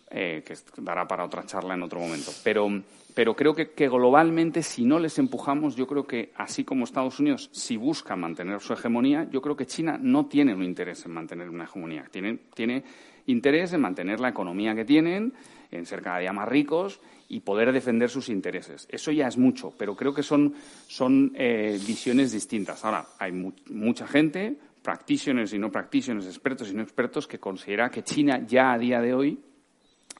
eh, 0.09 0.43
que 0.43 0.55
dará 0.77 1.07
para 1.07 1.25
otra 1.25 1.45
charla 1.45 1.75
en 1.75 1.83
otro 1.83 1.99
momento. 1.99 2.31
Pero, 2.43 2.67
pero 3.13 3.35
creo 3.35 3.53
que, 3.53 3.87
globalmente, 3.87 4.63
si 4.63 4.83
no 4.83 4.97
les 4.97 5.19
empujamos, 5.19 5.75
yo 5.75 5.85
creo 5.85 6.07
que, 6.07 6.31
así 6.37 6.63
como 6.63 6.85
Estados 6.85 7.19
Unidos, 7.19 7.49
si 7.51 7.77
busca 7.77 8.15
mantener 8.15 8.61
su 8.61 8.73
hegemonía, 8.73 9.27
yo 9.29 9.41
creo 9.41 9.55
que 9.55 9.67
China 9.67 9.99
no 10.01 10.25
tiene 10.25 10.55
un 10.55 10.63
interés 10.63 11.05
en 11.05 11.11
mantener 11.11 11.49
una 11.49 11.65
hegemonía. 11.65 12.05
Tiene, 12.09 12.39
tiene 12.55 12.83
interés 13.27 13.73
en 13.73 13.81
mantener 13.81 14.19
la 14.19 14.29
economía 14.29 14.75
que 14.75 14.85
tienen, 14.85 15.33
en 15.71 15.85
ser 15.85 16.01
cada 16.01 16.19
día 16.19 16.33
más 16.33 16.47
ricos 16.47 16.99
y 17.29 17.41
poder 17.41 17.71
defender 17.71 18.09
sus 18.09 18.29
intereses. 18.29 18.87
Eso 18.89 19.11
ya 19.11 19.27
es 19.27 19.37
mucho, 19.37 19.73
pero 19.77 19.95
creo 19.95 20.13
que 20.13 20.23
son, 20.23 20.53
son 20.87 21.31
eh, 21.35 21.79
visiones 21.85 22.31
distintas. 22.31 22.83
Ahora, 22.85 23.05
hay 23.19 23.31
mucha 23.31 24.07
gente, 24.07 24.57
practitioners 24.81 25.53
y 25.53 25.59
no 25.59 25.69
practitioners, 25.69 26.25
expertos 26.25 26.71
y 26.71 26.73
no 26.73 26.81
expertos, 26.81 27.27
que 27.27 27.39
considera 27.39 27.89
que 27.89 28.03
China 28.03 28.45
ya 28.47 28.71
a 28.71 28.77
día 28.77 29.01
de 29.01 29.13
hoy 29.13 29.39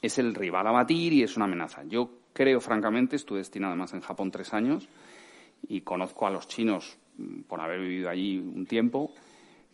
es 0.02 0.18
el 0.20 0.36
rival 0.36 0.68
a 0.68 0.72
batir 0.72 1.14
y 1.14 1.24
es 1.24 1.36
una 1.38 1.46
amenaza. 1.46 1.84
Yo 1.86 2.10
creo, 2.34 2.60
francamente, 2.60 3.16
estuve 3.16 3.40
destinado 3.40 3.72
además 3.72 3.94
en 3.94 4.02
Japón 4.02 4.30
tres 4.32 4.54
años 4.54 4.88
y 5.68 5.82
conozco 5.82 6.28
a 6.28 6.30
los 6.30 6.48
chinos 6.48 6.98
mm, 7.18 7.42
por 7.42 7.62
haber 7.62 7.80
vivido 7.80 8.10
allí 8.10 8.38
un 8.38 8.66
tiempo, 8.66 9.14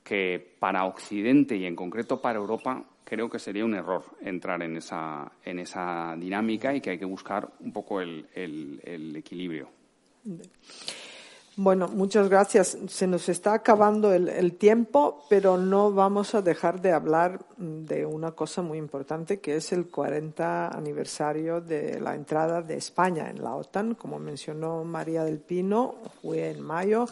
que 0.03 0.55
para 0.59 0.85
Occidente 0.85 1.55
y 1.55 1.65
en 1.65 1.75
concreto 1.75 2.21
para 2.21 2.39
Europa 2.39 2.83
creo 3.03 3.29
que 3.29 3.39
sería 3.39 3.65
un 3.65 3.75
error 3.75 4.03
entrar 4.21 4.61
en 4.63 4.77
esa, 4.77 5.31
en 5.43 5.59
esa 5.59 6.15
dinámica 6.17 6.73
y 6.73 6.81
que 6.81 6.91
hay 6.91 6.97
que 6.97 7.05
buscar 7.05 7.49
un 7.59 7.71
poco 7.71 8.01
el, 8.01 8.27
el, 8.33 9.15
equilibrio. 9.15 9.69
Bueno, 11.55 11.87
muchas 11.87 12.29
gracias. 12.29 12.75
Se 12.87 13.05
nos 13.05 13.29
está 13.29 13.53
acabando 13.53 14.11
el, 14.11 14.53
tiempo, 14.55 15.23
pero 15.29 15.55
no 15.55 15.91
vamos 15.91 16.33
a 16.33 16.41
dejar 16.41 16.81
de 16.81 16.91
hablar 16.91 17.45
de 17.57 18.07
una 18.07 18.31
cosa 18.31 18.63
muy 18.63 18.79
importante, 18.79 19.39
que 19.39 19.57
es 19.57 19.71
el 19.71 19.85
40 19.85 20.69
aniversario 20.69 21.61
de 21.61 22.01
la 22.01 22.15
entrada 22.15 22.63
de 22.63 22.77
España 22.77 23.29
en 23.29 23.43
la 23.43 23.53
OTAN. 23.53 23.93
Como 23.93 24.17
mencionó 24.17 24.83
María 24.83 25.23
del 25.25 25.37
Pino, 25.37 25.93
fue 26.23 26.49
en 26.49 26.61
mayo 26.61 27.05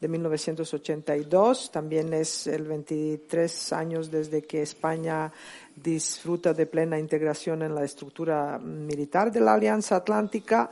de 0.00 0.06
1982. 0.06 1.72
También 1.72 2.12
es 2.12 2.46
el 2.46 2.68
23 2.68 3.72
años 3.72 4.12
desde 4.12 4.42
que 4.42 4.62
España 4.62 5.32
disfruta 5.74 6.54
de 6.54 6.66
plena 6.66 7.00
integración 7.00 7.62
en 7.62 7.74
la 7.74 7.82
estructura 7.82 8.58
militar 8.58 9.32
de 9.32 9.40
la 9.40 9.54
Alianza 9.54 9.96
Atlántica 9.96 10.70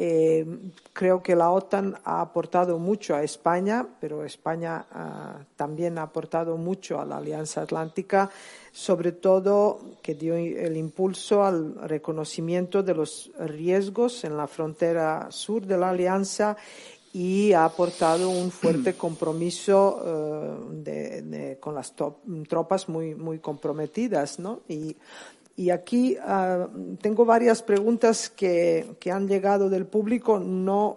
eh, 0.00 0.46
creo 0.92 1.24
que 1.24 1.34
la 1.34 1.50
OTAN 1.50 1.96
ha 2.04 2.20
aportado 2.20 2.78
mucho 2.78 3.16
a 3.16 3.24
España, 3.24 3.84
pero 4.00 4.24
España 4.24 4.86
ah, 4.92 5.40
también 5.56 5.98
ha 5.98 6.02
aportado 6.02 6.56
mucho 6.56 7.00
a 7.00 7.04
la 7.04 7.16
Alianza 7.16 7.62
Atlántica, 7.62 8.30
sobre 8.70 9.10
todo 9.10 9.80
que 10.00 10.14
dio 10.14 10.36
el 10.36 10.76
impulso 10.76 11.42
al 11.42 11.74
reconocimiento 11.88 12.84
de 12.84 12.94
los 12.94 13.32
riesgos 13.40 14.22
en 14.22 14.36
la 14.36 14.46
frontera 14.46 15.32
sur 15.32 15.66
de 15.66 15.76
la 15.76 15.90
Alianza 15.90 16.56
y 17.12 17.52
ha 17.52 17.64
aportado 17.64 18.30
un 18.30 18.52
fuerte 18.52 18.94
compromiso 18.96 20.00
eh, 20.86 21.56
con 21.58 21.74
las 21.74 21.92
tropas 22.48 22.88
muy, 22.88 23.16
muy 23.16 23.40
comprometidas, 23.40 24.38
¿no? 24.38 24.60
Y 24.68 24.96
y 25.58 25.70
aquí 25.70 26.16
ah, 26.22 26.68
tengo 27.02 27.24
varias 27.24 27.64
preguntas 27.64 28.30
que, 28.30 28.94
que, 29.00 29.10
han 29.10 29.26
llegado 29.26 29.68
del 29.68 29.86
público. 29.86 30.38
No 30.38 30.96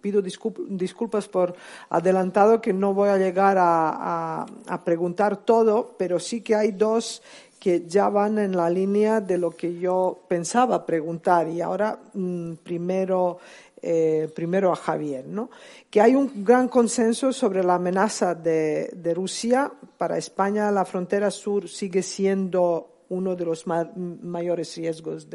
pido 0.00 0.22
disculpas 0.22 1.28
por 1.28 1.54
adelantado 1.90 2.62
que 2.62 2.72
no 2.72 2.94
voy 2.94 3.10
a 3.10 3.18
llegar 3.18 3.58
a, 3.58 4.46
a, 4.66 4.82
preguntar 4.82 5.44
todo, 5.44 5.94
pero 5.98 6.18
sí 6.18 6.40
que 6.40 6.54
hay 6.54 6.72
dos 6.72 7.22
que 7.60 7.86
ya 7.86 8.08
van 8.08 8.38
en 8.38 8.56
la 8.56 8.70
línea 8.70 9.20
de 9.20 9.36
lo 9.36 9.50
que 9.50 9.78
yo 9.78 10.20
pensaba 10.26 10.86
preguntar. 10.86 11.46
Y 11.46 11.60
ahora 11.60 12.00
mm, 12.14 12.54
primero, 12.64 13.40
eh, 13.82 14.32
primero 14.34 14.72
a 14.72 14.76
Javier, 14.76 15.26
¿no? 15.26 15.50
Que 15.90 16.00
hay 16.00 16.14
un 16.14 16.42
gran 16.42 16.68
consenso 16.68 17.30
sobre 17.30 17.62
la 17.62 17.74
amenaza 17.74 18.34
de, 18.34 18.88
de 18.90 19.12
Rusia. 19.12 19.70
Para 19.98 20.16
España 20.16 20.70
la 20.70 20.86
frontera 20.86 21.30
sur 21.30 21.68
sigue 21.68 22.02
siendo 22.02 22.94
uno 23.08 23.34
de 23.34 23.44
los 23.44 23.64
mayores 23.66 24.76
riesgos 24.76 25.26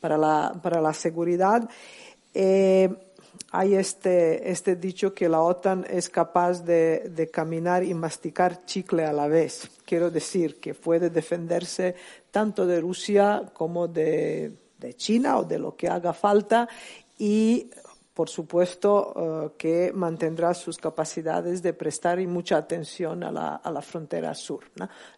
para, 0.00 0.16
la, 0.16 0.58
para 0.62 0.80
la 0.80 0.92
seguridad. 0.92 1.68
Eh, 2.34 2.88
hay 3.50 3.74
este, 3.74 4.50
este 4.50 4.76
dicho 4.76 5.14
que 5.14 5.28
la 5.28 5.40
OTAN 5.40 5.86
es 5.88 6.08
capaz 6.08 6.64
de, 6.64 7.10
de, 7.10 7.30
caminar 7.30 7.84
y 7.84 7.94
masticar 7.94 8.64
chicle 8.64 9.04
a 9.04 9.12
la 9.12 9.28
vez. 9.28 9.68
Quiero 9.84 10.10
decir 10.10 10.58
que 10.58 10.74
puede 10.74 11.10
defenderse 11.10 11.94
tanto 12.30 12.66
de 12.66 12.80
Rusia 12.80 13.42
como 13.52 13.88
de, 13.88 14.52
de 14.78 14.94
China 14.94 15.38
o 15.38 15.44
de 15.44 15.58
lo 15.58 15.76
que 15.76 15.88
haga 15.88 16.12
falta 16.12 16.68
y 17.18 17.70
por 18.16 18.30
supuesto, 18.30 19.12
eh, 19.14 19.50
que 19.58 19.92
mantendrá 19.92 20.54
sus 20.54 20.78
capacidades 20.78 21.62
de 21.62 21.74
prestar 21.74 22.18
mucha 22.26 22.56
atención 22.56 23.22
a 23.22 23.30
la, 23.30 23.56
a 23.56 23.70
la 23.70 23.82
frontera 23.82 24.32
sur, 24.32 24.60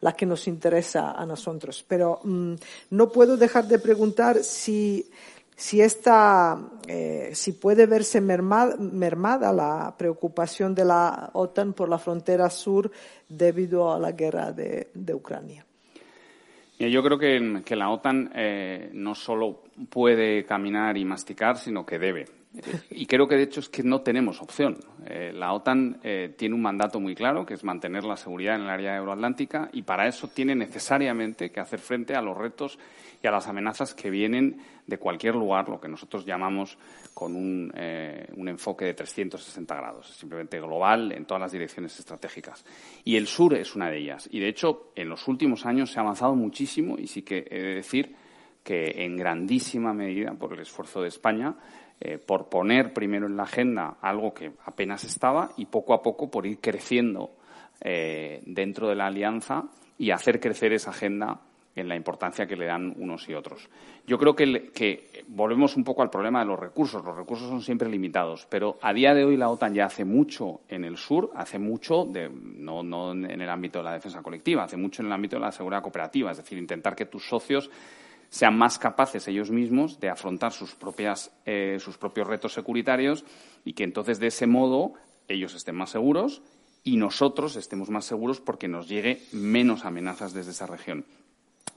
la 0.01 0.12
que 0.14 0.26
nos 0.26 0.49
interesa 0.49 1.12
a 1.12 1.24
nosotros. 1.24 1.84
Pero 1.86 2.18
mm, 2.24 2.55
no 2.90 3.09
puedo 3.12 3.36
dejar 3.36 3.68
de 3.68 3.78
preguntar 3.78 4.42
si, 4.42 5.09
si, 5.55 5.80
esta, 5.80 6.59
eh, 6.88 7.30
si 7.34 7.53
puede 7.53 7.86
verse 7.86 8.20
mermada, 8.20 9.53
la 9.53 9.94
preocupación 9.96 10.74
de 10.74 10.84
la 10.84 11.30
OTAN 11.34 11.74
por 11.74 11.88
la 11.88 11.99
frontera 11.99 12.51
sur 12.51 12.90
debido 13.28 13.92
a 13.92 14.01
la 14.01 14.11
guerra 14.11 14.51
de, 14.51 14.88
de 14.92 15.14
Ucrania. 15.14 15.64
Yo 16.80 17.01
creo 17.05 17.16
que, 17.16 17.62
que 17.64 17.76
la 17.76 17.90
OTAN 17.90 18.32
eh, 18.34 18.90
no 18.92 19.14
solo 19.14 19.62
puede 19.88 20.44
caminar 20.44 20.96
y 20.96 21.05
masticar, 21.05 21.59
sino 21.59 21.86
que 21.86 22.01
debe. 22.01 22.38
Y 22.90 23.07
creo 23.07 23.28
que 23.28 23.36
de 23.36 23.42
hecho 23.42 23.61
es 23.61 23.68
que 23.68 23.82
no 23.82 24.01
tenemos 24.01 24.40
opción. 24.40 24.78
Eh, 25.07 25.32
la 25.34 25.53
OTAN 25.53 26.01
eh, 26.03 26.34
tiene 26.36 26.55
un 26.55 26.62
mandato 26.62 26.99
muy 26.99 27.14
claro, 27.14 27.44
que 27.44 27.55
es 27.55 27.62
mantener 27.62 28.05
la 28.05 28.16
seguridad 28.16 28.57
en 28.57 28.62
el 28.62 28.70
área 28.70 28.96
euroatlántica, 28.96 29.68
y 29.72 29.82
para 29.82 30.09
eso 30.09 30.28
tiene 30.28 30.55
necesariamente 30.55 31.51
que 31.51 31.61
hacer 31.61 31.78
frente 31.78 32.14
a 32.14 32.22
los 32.22 32.36
retos 32.36 32.78
y 33.22 33.26
a 33.26 33.30
las 33.30 33.49
amenazas 33.49 33.94
que 33.94 34.11
vienen 34.11 34.61
de 34.86 34.99
cualquier 34.99 35.34
lugar, 35.34 35.68
lo 35.68 35.80
que 35.80 35.88
nosotros 35.88 36.24
llamamos 36.24 36.78
con 37.12 37.36
un, 37.36 37.70
eh, 37.76 38.26
un 38.36 38.49
enfoque 38.49 38.86
de 38.86 38.94
360 38.94 39.74
grados, 39.74 40.09
simplemente 40.16 40.59
global 40.59 41.12
en 41.12 41.26
todas 41.26 41.42
las 41.42 41.53
direcciones 41.53 41.99
estratégicas. 41.99 42.64
Y 43.05 43.16
el 43.16 43.26
sur 43.26 43.55
es 43.55 43.76
una 43.76 43.90
de 43.90 43.99
ellas. 43.99 44.28
Y 44.32 44.40
de 44.40 44.49
hecho, 44.49 44.92
en 44.94 45.09
los 45.09 45.28
últimos 45.28 45.66
años 45.66 45.90
se 45.90 45.99
ha 45.99 46.03
avanzado 46.03 46.34
muchísimo, 46.34 46.96
y 46.99 47.09
sí 47.09 47.22
que 47.22 47.46
he 47.51 47.61
de 47.61 47.74
decir 47.74 48.14
que 48.62 49.05
en 49.05 49.16
grandísima 49.16 49.92
medida 49.92 50.32
por 50.34 50.53
el 50.53 50.61
esfuerzo 50.61 51.03
de 51.03 51.09
España 51.09 51.57
eh, 52.01 52.18
por 52.18 52.49
poner 52.49 52.92
primero 52.92 53.26
en 53.26 53.36
la 53.36 53.42
agenda 53.42 53.96
algo 54.01 54.32
que 54.32 54.53
apenas 54.64 55.03
estaba 55.03 55.51
y 55.57 55.66
poco 55.66 55.94
a 55.94 56.03
poco 56.03 56.30
por 56.30 56.46
ir 56.46 56.61
creciendo 56.61 57.32
eh, 57.80 58.40
dentro 58.46 58.88
de 58.88 58.94
la 58.94 59.07
alianza 59.07 59.64
y 59.99 60.12
hacer 60.12 60.38
crecer 60.38 60.72
esa 60.72 60.90
agenda 60.90 61.40
en 61.74 61.88
la 61.88 61.96
importancia 61.96 62.46
que 62.46 62.57
le 62.57 62.66
dan 62.66 62.94
unos 62.99 63.28
y 63.28 63.34
otros. 63.34 63.68
Yo 64.07 64.18
creo 64.18 64.34
que, 64.34 65.24
volvemos 65.28 65.76
un 65.76 65.84
poco 65.84 66.03
al 66.03 66.11
problema 66.11 66.40
de 66.40 66.46
los 66.46 66.59
recursos. 66.59 67.05
Los 67.05 67.16
recursos 67.16 67.49
son 67.49 67.62
siempre 67.62 67.88
limitados, 67.88 68.46
pero 68.49 68.78
a 68.80 68.92
día 68.92 69.14
de 69.14 69.24
hoy 69.24 69.36
la 69.36 69.49
OTAN 69.49 69.74
ya 69.74 69.86
hace 69.86 70.05
mucho 70.05 70.61
en 70.68 70.84
el 70.84 70.96
sur, 70.96 71.30
hace 71.34 71.59
mucho, 71.59 72.09
no, 72.30 72.82
no 72.82 73.12
en 73.12 73.40
el 73.40 73.51
ámbito 73.51 73.78
de 73.78 73.84
la 73.84 73.92
defensa 73.92 74.22
colectiva, 74.22 74.64
hace 74.64 74.76
mucho 74.76 75.03
en 75.03 75.07
el 75.07 75.12
ámbito 75.12 75.36
de 75.36 75.42
la 75.42 75.53
seguridad 75.53 75.82
cooperativa, 75.82 76.30
es 76.30 76.38
decir, 76.38 76.59
intentar 76.59 76.94
que 76.94 77.07
tus 77.07 77.28
socios 77.28 77.70
sean 78.31 78.57
más 78.57 78.79
capaces 78.79 79.26
ellos 79.29 79.51
mismos 79.51 80.01
de 80.01 80.11
afrontar 80.11 80.53
sus, 80.53 80.74
propias, 80.74 81.31
eh, 81.47 81.79
sus 81.81 81.97
propios 81.97 82.26
retos 82.26 82.53
securitarios 82.53 83.24
y 83.64 83.72
que 83.72 83.85
entonces 83.85 84.18
de 84.18 84.29
ese 84.29 84.47
modo 84.47 84.95
ellos 85.29 85.55
estén 85.55 85.76
más 85.76 85.91
seguros 85.91 86.43
y 86.85 86.97
nosotros 86.97 87.57
estemos 87.57 87.91
más 87.91 88.05
seguros 88.05 88.41
porque 88.41 88.68
nos 88.68 88.89
llegue 88.89 89.22
menos 89.33 89.85
amenazas 89.85 90.33
desde 90.33 90.53
esa 90.53 90.66
región. 90.66 91.05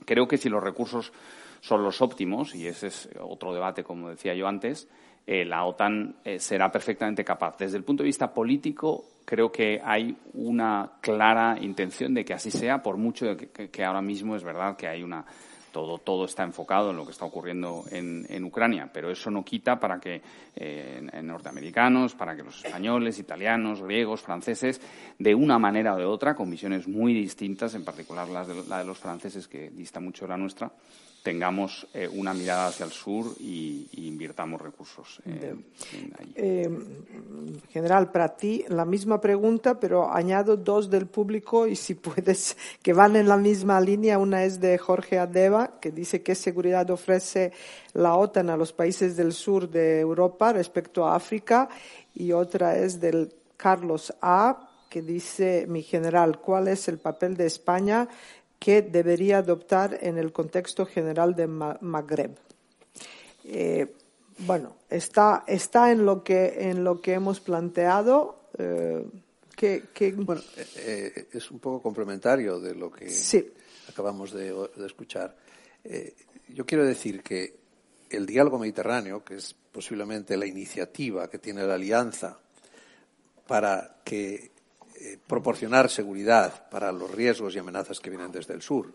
Creo 0.04 0.26
que 0.26 0.38
si 0.38 0.48
los 0.48 0.62
recursos 0.62 1.12
son 1.60 1.82
los 1.82 2.00
óptimos, 2.02 2.54
y 2.54 2.66
ese 2.66 2.88
es 2.88 3.08
otro 3.20 3.52
debate, 3.52 3.84
como 3.84 4.08
decía 4.08 4.34
yo 4.34 4.48
antes, 4.48 4.88
eh, 5.26 5.44
la 5.44 5.64
OTAN 5.64 6.16
eh, 6.24 6.40
será 6.40 6.72
perfectamente 6.72 7.24
capaz. 7.24 7.56
Desde 7.58 7.76
el 7.76 7.84
punto 7.84 8.02
de 8.02 8.08
vista 8.08 8.32
político, 8.32 9.04
creo 9.24 9.52
que 9.52 9.80
hay 9.84 10.16
una 10.34 10.92
clara 11.00 11.56
intención 11.60 12.14
de 12.14 12.24
que 12.24 12.34
así 12.34 12.50
sea, 12.50 12.82
por 12.82 12.96
mucho 12.96 13.36
que 13.36 13.84
ahora 13.84 14.02
mismo 14.02 14.34
es 14.34 14.42
verdad 14.42 14.76
que 14.76 14.88
hay 14.88 15.02
una 15.02 15.24
todo, 15.72 15.98
todo 15.98 16.26
está 16.26 16.44
enfocado 16.44 16.90
en 16.90 16.96
lo 16.96 17.04
que 17.04 17.12
está 17.12 17.24
ocurriendo 17.24 17.84
en, 17.90 18.26
en 18.28 18.44
Ucrania, 18.44 18.90
pero 18.92 19.10
eso 19.10 19.30
no 19.30 19.44
quita 19.44 19.80
para 19.80 19.98
que 19.98 20.22
eh, 20.54 21.00
norteamericanos, 21.22 22.14
para 22.14 22.36
que 22.36 22.44
los 22.44 22.64
españoles, 22.64 23.18
italianos, 23.18 23.82
griegos, 23.82 24.20
franceses, 24.20 24.80
de 25.18 25.34
una 25.34 25.58
manera 25.58 25.94
o 25.94 25.98
de 25.98 26.04
otra, 26.04 26.34
con 26.34 26.50
visiones 26.50 26.86
muy 26.86 27.14
distintas, 27.14 27.74
en 27.74 27.84
particular 27.84 28.28
la 28.28 28.78
de 28.78 28.84
los 28.84 28.98
franceses, 28.98 29.48
que 29.48 29.70
dista 29.70 29.98
mucho 29.98 30.26
de 30.26 30.28
la 30.28 30.36
nuestra, 30.36 30.70
tengamos 31.22 31.86
eh, 31.94 32.08
una 32.08 32.34
mirada 32.34 32.68
hacia 32.68 32.84
el 32.84 32.92
sur 32.92 33.26
y, 33.38 33.88
invirtamos 33.92 34.60
recursos 34.60 35.20
eh, 35.24 35.54
eh, 36.34 36.68
general, 37.70 38.10
para 38.10 38.36
ti 38.36 38.64
la 38.68 38.84
misma 38.84 39.20
pregunta, 39.20 39.78
pero 39.78 40.12
añado 40.12 40.56
dos 40.56 40.90
del 40.90 41.06
público 41.06 41.66
y 41.66 41.76
si 41.76 41.94
puedes, 41.94 42.56
que 42.82 42.92
van 42.92 43.16
en 43.16 43.28
la 43.28 43.36
misma 43.36 43.80
línea. 43.80 44.18
Una 44.18 44.44
es 44.44 44.60
de 44.60 44.76
Jorge 44.78 45.18
Adeva, 45.18 45.78
que 45.80 45.92
dice 45.92 46.22
qué 46.22 46.34
seguridad 46.34 46.90
ofrece 46.90 47.52
la 47.94 48.16
OTAN 48.16 48.50
a 48.50 48.56
los 48.56 48.72
países 48.72 49.16
del 49.16 49.32
sur 49.32 49.68
de 49.70 50.00
Europa 50.00 50.52
respecto 50.52 51.06
a 51.06 51.14
África. 51.14 51.68
Y 52.14 52.32
otra 52.32 52.76
es 52.76 53.00
del 53.00 53.32
Carlos 53.56 54.12
A, 54.20 54.68
que 54.90 55.00
dice, 55.00 55.66
mi 55.68 55.82
general, 55.82 56.38
¿cuál 56.40 56.68
es 56.68 56.88
el 56.88 56.98
papel 56.98 57.36
de 57.36 57.46
España 57.46 58.08
que 58.62 58.80
debería 58.80 59.38
adoptar 59.38 59.98
en 60.02 60.18
el 60.18 60.30
contexto 60.30 60.86
general 60.86 61.34
de 61.34 61.48
Magreb. 61.48 62.38
Eh, 63.42 63.92
bueno, 64.38 64.76
está, 64.88 65.42
está 65.48 65.90
en, 65.90 66.06
lo 66.06 66.22
que, 66.22 66.70
en 66.70 66.84
lo 66.84 67.00
que 67.00 67.14
hemos 67.14 67.40
planteado. 67.40 68.50
Eh, 68.56 69.04
que, 69.56 70.14
Bueno, 70.16 70.42
eh, 70.76 71.26
es 71.32 71.50
un 71.50 71.58
poco 71.58 71.82
complementario 71.82 72.60
de 72.60 72.76
lo 72.76 72.88
que 72.88 73.10
acabamos 73.88 74.30
de, 74.30 74.52
de 74.52 74.86
escuchar. 74.86 75.36
yo 76.48 76.64
quiero 76.64 76.84
decir 76.84 77.20
que 77.20 77.56
el 78.10 78.26
diálogo 78.26 78.60
mediterráneo, 78.60 79.24
que 79.24 79.38
es 79.38 79.56
posiblemente 79.72 80.36
la 80.36 80.46
iniciativa 80.46 81.28
que 81.28 81.40
tiene 81.40 81.66
la 81.66 81.74
Alianza 81.74 82.38
para 83.44 83.96
que 84.04 84.52
eh, 85.04 85.18
proporcionar 85.26 85.90
seguridad 85.90 86.68
para 86.70 86.92
los 86.92 87.10
riesgos 87.10 87.56
y 87.56 87.58
amenazas 87.58 87.98
que 87.98 88.08
vienen 88.08 88.30
desde 88.30 88.54
el 88.54 88.62
sur. 88.62 88.92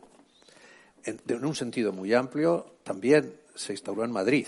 En, 1.04 1.44
un 1.44 1.54
sentido 1.54 1.92
muy 1.92 2.14
amplio, 2.14 2.66
también 2.84 3.34
se 3.54 3.74
instauró 3.74 4.06
en 4.06 4.12
Madrid. 4.12 4.48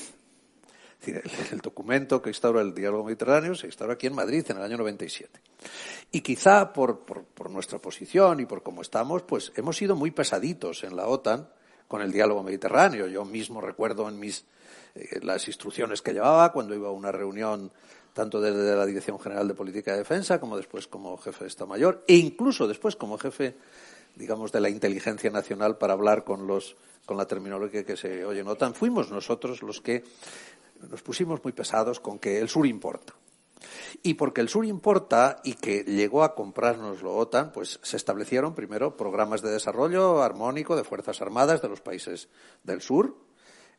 el, 1.06 1.60
documento 1.60 2.22
que 2.22 2.30
instaura 2.30 2.62
el 2.62 2.74
diálogo 2.74 3.04
mediterráneo 3.04 3.56
se 3.56 3.68
instaura 3.68 3.96
aquí 3.96 4.08
en 4.08 4.16
Madrid 4.16 4.46
en 4.48 4.56
el 4.56 4.64
año 4.64 4.78
97. 4.78 5.38
Y 6.14 6.22
quizá 6.22 6.72
por, 6.72 7.00
por, 7.00 7.50
nuestra 7.50 7.78
posición 7.80 8.40
y 8.40 8.46
por 8.46 8.64
cómo 8.64 8.82
estamos, 8.82 9.24
pues 9.24 9.52
hemos 9.58 9.76
sido 9.76 9.98
muy 9.98 10.12
pesaditos 10.12 10.86
en 10.86 10.96
la 10.96 11.08
OTAN 11.08 11.50
con 11.90 12.02
el 12.02 12.12
diálogo 12.14 12.44
mediterráneo. 12.44 13.08
Yo 13.08 13.26
mismo 13.26 13.60
recuerdo 13.60 14.08
en 14.08 14.20
mis 14.20 14.46
eh, 14.96 15.20
las 15.24 15.48
instrucciones 15.48 16.02
que 16.02 16.14
llevaba 16.14 16.54
cuando 16.54 16.76
iba 16.76 16.88
a 16.88 16.92
una 16.92 17.12
reunión 17.12 17.72
tanto 18.14 18.40
desde 18.40 18.76
la 18.76 18.86
Dirección 18.86 19.20
General 19.20 19.48
de 19.48 19.56
Política 19.56 19.92
de 19.92 19.98
Defensa 19.98 20.40
como 20.40 20.56
después 20.56 20.88
como 20.88 21.18
jefe 21.18 21.44
de 21.44 21.48
Estado 21.48 21.68
Mayor 21.68 22.04
e 22.08 22.16
incluso 22.16 22.68
después 22.68 22.96
como 22.96 23.18
jefe, 23.18 23.56
digamos, 24.16 24.52
de 24.52 24.62
la 24.62 24.70
inteligencia 24.70 25.32
nacional 25.32 25.78
para 25.78 25.94
hablar 25.94 26.24
con 26.24 26.48
los 26.48 26.76
con 27.06 27.18
la 27.18 27.26
terminología 27.26 27.84
que 27.84 27.98
se 27.98 28.24
oye 28.24 28.42
en 28.42 28.48
OTAN. 28.48 28.76
Fuimos 28.76 29.10
nosotros 29.10 29.64
los 29.64 29.82
que 29.82 30.04
nos 30.92 31.02
pusimos 31.02 31.44
muy 31.44 31.54
pesados 31.54 32.00
con 32.00 32.20
que 32.20 32.38
el 32.38 32.50
sur 32.50 32.68
importa. 32.68 33.14
Y 34.04 34.14
porque 34.16 34.42
el 34.42 34.50
sur 34.50 34.66
importa 34.66 35.42
y 35.44 35.54
que 35.54 35.84
llegó 35.84 36.24
a 36.24 36.36
comprarnos 36.36 37.04
la 37.04 37.10
OTAN, 37.10 37.52
pues 37.52 37.80
se 37.84 37.98
establecieron 37.98 38.56
primero 38.56 38.96
programas 38.96 39.42
de 39.42 39.52
desarrollo 39.52 40.22
armónico 40.22 40.76
de 40.76 40.84
Fuerzas 40.84 41.22
Armadas 41.22 41.62
de 41.62 41.70
los 41.70 41.82
países 41.82 42.30
del 42.64 42.82
sur. 42.82 43.16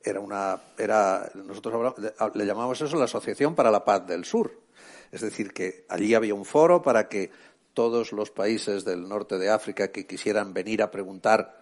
Era 0.03 0.21
una, 0.21 0.61
era, 0.79 1.31
nosotros 1.35 1.95
le 2.35 2.47
llamamos 2.47 2.81
eso 2.81 2.97
la 2.97 3.05
Asociación 3.05 3.55
para 3.55 3.71
la 3.71 3.85
Paz 3.85 4.07
del 4.07 4.25
Sur. 4.25 4.59
Es 5.13 5.21
decir, 5.21 5.53
que 5.53 5.85
allí 5.89 6.15
había 6.15 6.35
un 6.35 6.45
foro 6.45 6.83
para 6.83 7.09
que 7.09 7.31
todos 7.75 8.13
los 8.13 8.31
países 8.31 8.85
del 8.85 9.09
norte 9.09 9.39
de 9.39 9.51
África 9.51 9.89
que 9.89 10.07
quisieran 10.07 10.55
venir 10.55 10.83
a 10.83 10.91
preguntar 10.91 11.61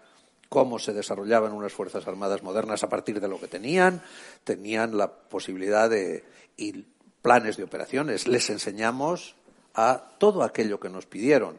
cómo 0.49 0.79
se 0.79 0.93
desarrollaban 0.93 1.53
unas 1.53 1.73
Fuerzas 1.73 2.07
Armadas 2.07 2.43
modernas 2.43 2.83
a 2.83 2.89
partir 2.89 3.21
de 3.21 3.29
lo 3.29 3.39
que 3.39 3.49
tenían, 3.49 4.03
tenían 4.45 4.97
la 4.97 5.13
posibilidad 5.13 5.91
de 5.91 6.25
planes 7.23 7.57
de 7.57 7.65
operaciones. 7.65 8.27
Les 8.27 8.51
enseñamos 8.51 9.37
a 9.75 10.11
todo 10.19 10.43
aquello 10.43 10.81
que 10.81 10.89
nos 10.89 11.07
pidieron. 11.07 11.59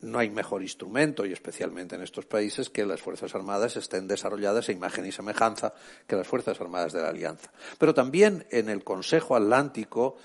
No 0.00 0.18
hay 0.18 0.30
mejor 0.30 0.62
instrumento, 0.62 1.24
y 1.24 1.32
especialmente 1.32 1.94
en 1.94 2.02
estos 2.02 2.26
países, 2.26 2.70
que 2.70 2.84
las 2.84 3.00
Fuerzas 3.00 3.34
Armadas 3.34 3.76
estén 3.76 4.08
desarrolladas 4.08 4.68
a 4.68 4.72
imagen 4.72 5.06
y 5.06 5.12
semejanza 5.12 5.74
que 6.08 6.16
las 6.16 6.26
Fuerzas 6.26 6.60
Armadas 6.60 6.92
de 6.92 7.02
la 7.02 7.10
Alianza. 7.10 7.52
Pero 7.78 7.94
también 7.94 8.46
en 8.50 8.68
el 8.68 8.82
Consejo 8.82 9.36
Atlántico 9.36 10.16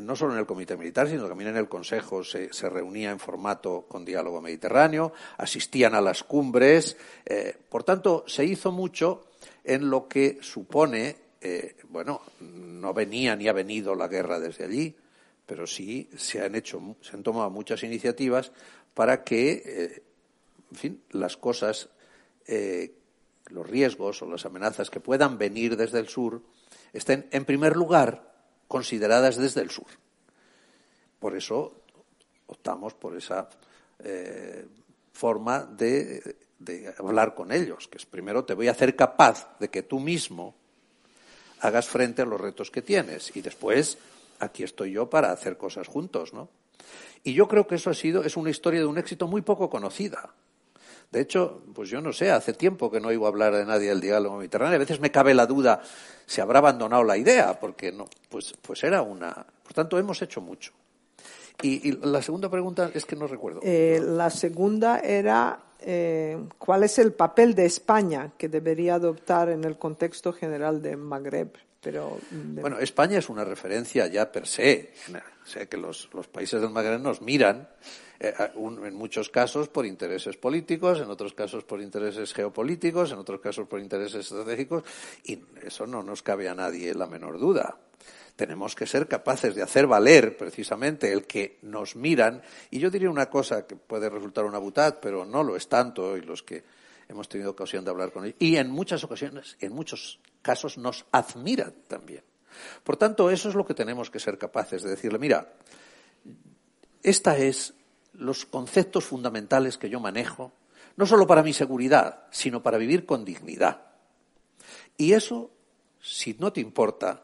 no 0.00 0.16
solo 0.16 0.32
en 0.32 0.38
el 0.38 0.46
Comité 0.46 0.76
Militar, 0.76 1.08
sino 1.08 1.28
también 1.28 1.50
en 1.50 1.56
el 1.58 1.68
Consejo 1.68 2.24
se, 2.24 2.48
reunía 2.70 3.10
en 3.10 3.18
formato 3.18 3.84
con 3.88 4.04
diálogo 4.04 4.40
mediterráneo, 4.40 5.12
asistían 5.36 5.94
a 5.94 6.00
las 6.00 6.24
cumbres. 6.24 6.96
Eh, 7.26 7.54
por 7.68 7.84
tanto, 7.84 8.24
se 8.26 8.44
hizo 8.44 8.72
mucho 8.72 9.26
en 9.64 9.90
lo 9.90 10.08
que 10.08 10.38
supone, 10.40 11.16
eh, 11.42 11.76
bueno, 11.88 12.22
no 12.40 12.94
venía 12.94 13.36
ni 13.36 13.48
ha 13.48 13.52
venido 13.52 13.94
la 13.94 14.08
guerra 14.08 14.38
desde 14.38 14.64
allí, 14.64 14.94
pero 15.46 15.66
sí 15.66 16.08
se 16.16 16.42
han 16.42 16.54
hecho, 16.54 16.96
se 17.00 17.16
han 17.16 17.22
tomado 17.22 17.50
muchas 17.50 17.82
iniciativas 17.82 18.52
para 18.94 19.24
que, 19.24 19.62
eh, 19.64 20.02
en 20.70 20.76
fin, 20.76 21.02
las 21.10 21.36
cosas, 21.36 21.88
los 23.46 23.66
riesgos 23.66 24.20
o 24.22 24.26
las 24.26 24.44
amenazas 24.44 24.90
que 24.90 25.00
puedan 25.00 25.38
venir 25.38 25.76
desde 25.76 25.98
el 25.98 26.08
sur 26.08 26.42
estén, 26.92 27.26
en 27.30 27.44
primer 27.44 27.76
lugar, 27.76 28.32
consideradas 28.68 29.36
desde 29.36 29.60
el 29.60 29.70
sur. 29.70 29.86
Por 31.18 31.36
eso 31.36 31.82
optamos 32.46 32.94
por 32.94 33.16
esa 33.16 33.48
eh, 33.98 34.66
forma 35.12 35.60
de, 35.60 36.36
hablar 36.98 37.34
con 37.34 37.52
ellos, 37.52 37.88
que 37.88 37.98
es 37.98 38.06
primero 38.06 38.44
te 38.44 38.54
voy 38.54 38.68
a 38.68 38.72
hacer 38.72 38.96
capaz 38.96 39.58
de 39.58 39.68
que 39.68 39.82
tú 39.82 40.00
mismo 40.00 40.54
hagas 41.62 41.88
frente 41.88 42.22
a 42.22 42.26
los 42.26 42.40
retos 42.40 42.70
que 42.70 42.82
tienes 42.82 43.34
y 43.34 43.40
después 43.40 43.98
aquí 44.38 44.62
estoy 44.62 44.92
yo 44.92 45.08
para 45.08 45.32
hacer 45.32 45.56
cosas 45.56 45.88
juntos, 45.88 46.34
¿no? 46.34 46.48
Y 47.24 47.34
yo 47.34 47.46
creo 47.48 47.66
que 47.66 47.76
eso 47.76 47.90
ha 47.90 47.94
sido 47.94 48.24
es 48.24 48.36
una 48.36 48.50
historia 48.50 48.80
de 48.80 48.86
un 48.86 48.98
éxito 48.98 49.26
muy 49.28 49.42
poco 49.42 49.70
conocida. 49.70 50.34
De 51.12 51.20
hecho, 51.20 51.62
pues 51.74 51.90
yo 51.90 52.00
no 52.00 52.12
sé, 52.12 52.30
hace 52.30 52.52
tiempo 52.54 52.90
que 52.90 52.98
no 52.98 53.08
oigo 53.08 53.26
hablar 53.26 53.54
de 53.54 53.64
nadie 53.64 53.90
del 53.90 54.00
diálogo 54.00 54.38
mediterráneo. 54.38 54.76
A 54.76 54.78
veces 54.78 54.98
me 54.98 55.10
cabe 55.10 55.34
la 55.34 55.46
duda 55.46 55.82
se 56.26 56.40
habrá 56.40 56.60
abandonado 56.60 57.04
la 57.04 57.18
idea, 57.18 57.60
porque 57.60 57.92
no, 57.92 58.06
pues, 58.30 58.54
pues 58.62 58.82
era 58.84 59.02
una. 59.02 59.46
Por 59.62 59.74
tanto, 59.74 59.98
hemos 59.98 60.22
hecho 60.22 60.40
mucho. 60.40 60.72
Y, 61.60 61.92
la 62.06 62.22
segunda 62.22 62.48
pregunta 62.48 62.90
es 62.94 63.04
que 63.04 63.14
no 63.14 63.26
recuerdo. 63.26 63.60
Eh, 63.62 64.00
la 64.02 64.30
segunda 64.30 64.98
era 65.00 65.60
eh, 65.84 66.38
cuál 66.58 66.84
es 66.84 66.98
el 66.98 67.12
papel 67.12 67.54
de 67.54 67.66
España 67.66 68.32
que 68.36 68.48
debería 68.48 68.94
adoptar 68.94 69.48
en 69.48 69.64
el 69.64 69.78
contexto 69.78 70.32
general 70.32 70.82
de 70.82 70.96
Magreb. 70.96 71.50
Pero, 71.80 72.18
Bueno, 72.30 72.78
España 72.78 73.18
es 73.18 73.28
una 73.28 73.44
referencia 73.44 74.06
ya 74.06 74.30
per 74.30 74.46
se. 74.46 74.92
O 75.44 75.46
sea, 75.46 75.66
que 75.66 75.76
los, 75.76 76.08
los 76.14 76.28
países 76.28 76.60
del 76.60 76.70
Magreb 76.70 77.00
nos 77.00 77.20
miran 77.20 77.68
eh, 78.20 78.32
en 78.54 78.94
muchos 78.94 79.28
casos 79.30 79.68
por 79.68 79.84
intereses 79.84 80.36
políticos, 80.36 81.00
en 81.00 81.10
otros 81.10 81.34
casos 81.34 81.64
por 81.64 81.82
intereses 81.82 82.32
geopolíticos, 82.32 83.10
en 83.10 83.18
otros 83.18 83.40
casos 83.40 83.66
por 83.66 83.80
intereses 83.80 84.30
estratégicos, 84.30 84.84
y 85.24 85.40
eso 85.60 85.88
no 85.88 86.04
nos 86.04 86.22
cabe 86.22 86.48
a 86.48 86.54
nadie 86.54 86.94
la 86.94 87.08
menor 87.08 87.40
duda. 87.40 87.76
Tenemos 88.36 88.74
que 88.74 88.86
ser 88.86 89.08
capaces 89.08 89.54
de 89.54 89.62
hacer 89.62 89.86
valer 89.86 90.36
precisamente 90.36 91.12
el 91.12 91.26
que 91.26 91.58
nos 91.62 91.96
miran, 91.96 92.42
y 92.70 92.78
yo 92.78 92.90
diría 92.90 93.10
una 93.10 93.28
cosa 93.28 93.66
que 93.66 93.76
puede 93.76 94.08
resultar 94.08 94.44
una 94.44 94.58
butad, 94.58 94.98
pero 95.00 95.24
no 95.24 95.42
lo 95.42 95.56
es 95.56 95.68
tanto, 95.68 96.16
y 96.16 96.22
los 96.22 96.42
que 96.42 96.64
hemos 97.08 97.28
tenido 97.28 97.50
ocasión 97.50 97.84
de 97.84 97.90
hablar 97.90 98.12
con 98.12 98.24
ellos, 98.24 98.36
y 98.38 98.56
en 98.56 98.70
muchas 98.70 99.04
ocasiones, 99.04 99.56
en 99.60 99.72
muchos 99.72 100.20
casos, 100.40 100.78
nos 100.78 101.04
admiran 101.12 101.74
también. 101.88 102.22
Por 102.82 102.96
tanto, 102.96 103.30
eso 103.30 103.48
es 103.48 103.54
lo 103.54 103.66
que 103.66 103.74
tenemos 103.74 104.10
que 104.10 104.20
ser 104.20 104.38
capaces 104.38 104.82
de 104.82 104.90
decirle, 104.90 105.18
mira, 105.18 105.52
esta 107.02 107.36
es 107.36 107.74
los 108.14 108.44
conceptos 108.46 109.04
fundamentales 109.04 109.78
que 109.78 109.90
yo 109.90 110.00
manejo, 110.00 110.52
no 110.96 111.06
solo 111.06 111.26
para 111.26 111.42
mi 111.42 111.52
seguridad, 111.52 112.24
sino 112.30 112.62
para 112.62 112.78
vivir 112.78 113.06
con 113.06 113.24
dignidad. 113.24 113.82
Y 114.96 115.12
eso, 115.12 115.50
si 116.00 116.34
no 116.38 116.52
te 116.52 116.60
importa, 116.60 117.22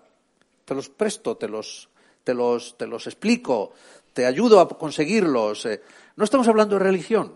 te 0.68 0.74
los 0.74 0.90
presto, 0.90 1.38
te 1.38 1.48
los, 1.48 1.88
te 2.22 2.34
los, 2.34 2.76
te 2.76 2.86
los 2.86 3.06
explico, 3.06 3.72
te 4.12 4.26
ayudo 4.26 4.60
a 4.60 4.68
conseguirlos. 4.68 5.64
Eh. 5.64 5.80
No 6.16 6.24
estamos 6.24 6.46
hablando 6.46 6.76
de 6.76 6.84
religión, 6.84 7.32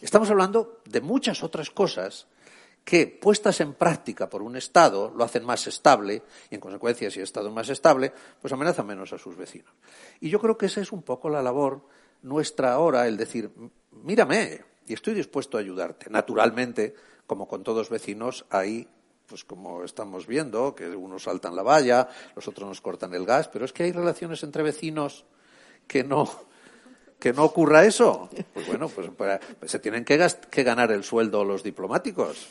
estamos 0.00 0.30
hablando 0.30 0.80
de 0.86 1.02
muchas 1.02 1.42
otras 1.42 1.70
cosas 1.70 2.26
que, 2.86 3.06
puestas 3.06 3.60
en 3.60 3.74
práctica 3.74 4.30
por 4.30 4.40
un 4.40 4.56
Estado, 4.56 5.12
lo 5.14 5.24
hacen 5.24 5.44
más 5.44 5.66
estable 5.66 6.22
y, 6.48 6.54
en 6.54 6.60
consecuencia, 6.60 7.10
si 7.10 7.18
el 7.18 7.24
Estado 7.24 7.48
es 7.48 7.54
más 7.54 7.68
estable, 7.68 8.14
pues 8.40 8.50
amenaza 8.50 8.82
menos 8.82 9.12
a 9.12 9.18
sus 9.18 9.36
vecinos. 9.36 9.70
Y 10.20 10.30
yo 10.30 10.40
creo 10.40 10.56
que 10.56 10.66
esa 10.66 10.80
es 10.80 10.90
un 10.90 11.02
poco 11.02 11.28
la 11.28 11.42
labor 11.42 11.82
nuestra 12.22 12.78
hora 12.78 13.06
el 13.06 13.18
decir, 13.18 13.50
mírame, 13.90 14.64
y 14.86 14.94
estoy 14.94 15.12
dispuesto 15.12 15.58
a 15.58 15.60
ayudarte. 15.60 16.08
Naturalmente, 16.08 16.94
como 17.26 17.46
con 17.46 17.62
todos 17.62 17.90
vecinos, 17.90 18.46
hay, 18.48 18.88
pues 19.28 19.44
como 19.44 19.84
estamos 19.84 20.26
viendo, 20.26 20.74
que 20.74 20.88
unos 20.88 21.24
saltan 21.24 21.54
la 21.54 21.62
valla, 21.62 22.08
los 22.34 22.48
otros 22.48 22.66
nos 22.68 22.80
cortan 22.80 23.14
el 23.14 23.26
gas, 23.26 23.48
pero 23.48 23.64
es 23.64 23.72
que 23.72 23.82
hay 23.82 23.92
relaciones 23.92 24.42
entre 24.42 24.62
vecinos 24.62 25.26
que 25.86 26.02
no, 26.02 26.30
que 27.18 27.32
no 27.32 27.44
ocurra 27.44 27.84
eso. 27.84 28.30
Pues 28.54 28.66
bueno, 28.66 28.88
pues, 28.88 29.10
se 29.70 29.78
tienen 29.78 30.04
que, 30.04 30.26
que, 30.50 30.62
ganar 30.62 30.90
el 30.92 31.04
sueldo 31.04 31.44
los 31.44 31.62
diplomáticos. 31.62 32.48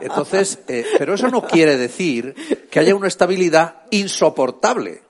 Entonces, 0.00 0.58
eh, 0.66 0.84
pero 0.98 1.14
eso 1.14 1.28
no 1.28 1.46
quiere 1.46 1.76
decir 1.76 2.34
que 2.68 2.80
haya 2.80 2.94
una 2.94 3.08
estabilidad 3.08 3.82
insoportable. 3.90 5.02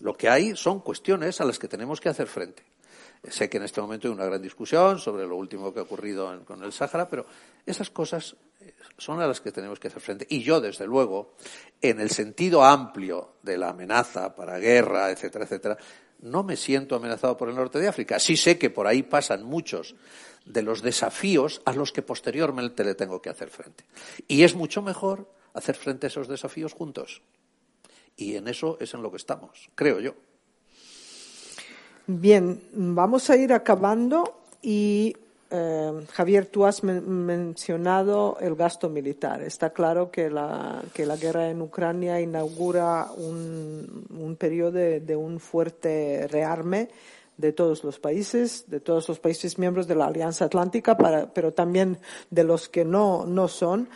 Lo 0.00 0.16
que 0.16 0.28
hay 0.28 0.56
son 0.56 0.80
cuestiones 0.80 1.40
a 1.40 1.44
las 1.44 1.58
que 1.58 1.68
tenemos 1.68 2.00
que 2.00 2.08
hacer 2.08 2.26
frente. 2.26 2.64
Sé 3.28 3.48
que 3.48 3.58
en 3.58 3.62
este 3.62 3.80
momento 3.80 4.08
hay 4.08 4.14
una 4.14 4.24
gran 4.24 4.42
discusión 4.42 4.98
sobre 4.98 5.26
lo 5.26 5.36
último 5.36 5.72
que 5.72 5.78
ha 5.78 5.84
ocurrido 5.84 6.44
con 6.44 6.62
el 6.64 6.72
Sáhara, 6.72 7.08
pero 7.08 7.24
esas 7.64 7.88
cosas 7.90 8.34
eh, 8.60 8.74
son 8.98 9.20
a 9.20 9.28
las 9.28 9.40
que 9.40 9.52
tenemos 9.52 9.78
que 9.78 9.88
hacer 9.88 10.02
frente. 10.02 10.26
Y 10.28 10.42
yo, 10.42 10.60
desde 10.60 10.86
luego, 10.86 11.34
en 11.80 12.00
el 12.00 12.10
sentido 12.10 12.64
amplio 12.64 13.34
de 13.42 13.56
la 13.58 13.68
amenaza 13.68 14.34
para 14.34 14.58
guerra, 14.58 15.10
etcétera, 15.10 15.44
etcétera, 15.44 15.78
no 16.22 16.42
me 16.42 16.56
siento 16.56 16.96
amenazado 16.96 17.36
por 17.36 17.48
el 17.48 17.54
norte 17.54 17.78
de 17.78 17.88
África. 17.88 18.18
Sí 18.18 18.36
sé 18.36 18.58
que 18.58 18.70
por 18.70 18.88
ahí 18.88 19.04
pasan 19.04 19.44
muchos 19.44 19.94
de 20.44 20.62
los 20.62 20.82
desafíos 20.82 21.62
a 21.64 21.72
los 21.72 21.92
que 21.92 22.02
posteriormente 22.02 22.82
le 22.82 22.96
tengo 22.96 23.22
que 23.22 23.30
hacer 23.30 23.50
frente. 23.50 23.84
Y 24.26 24.42
es 24.42 24.56
mucho 24.56 24.82
mejor 24.82 25.28
hacer 25.54 25.76
frente 25.76 26.06
a 26.06 26.08
esos 26.08 26.26
desafíos 26.26 26.72
juntos. 26.72 27.22
Y 28.16 28.34
en 28.34 28.48
eso 28.48 28.78
es 28.80 28.94
en 28.94 29.02
lo 29.02 29.10
que 29.10 29.16
estamos, 29.16 29.70
creo 29.74 30.00
yo. 30.00 30.14
Bien, 32.20 32.60
vamos 32.74 33.30
a 33.30 33.36
ir 33.36 33.54
acabando 33.54 34.34
y 34.60 35.16
eh, 35.50 35.92
Javier, 36.12 36.44
tú 36.44 36.66
has 36.66 36.84
mencionado 36.84 38.36
el 38.38 38.54
gasto 38.54 38.90
militar. 38.90 39.42
Está 39.42 39.70
claro 39.70 40.10
que 40.10 40.28
la, 40.28 40.82
que 40.92 41.06
la 41.06 41.16
guerra 41.16 41.48
en 41.48 41.62
Ucrania 41.62 42.20
inaugura 42.20 43.08
un, 43.16 44.04
un 44.10 44.36
periodo 44.36 44.72
de, 44.72 45.16
un 45.16 45.40
fuerte 45.40 46.28
rearme 46.30 46.90
de 47.38 47.52
todos 47.54 47.82
los 47.82 47.98
países, 47.98 48.64
de 48.68 48.80
todos 48.80 49.08
los 49.08 49.18
países 49.18 49.58
miembros 49.58 49.88
de 49.88 49.94
la 49.94 50.04
Alianza 50.04 50.44
Atlántica, 50.44 50.98
pero 51.32 51.52
también 51.52 51.96
de 52.30 52.44
los 52.44 52.68
que 52.68 52.84
no, 52.84 53.24
no 53.24 53.48
son. 53.48 53.88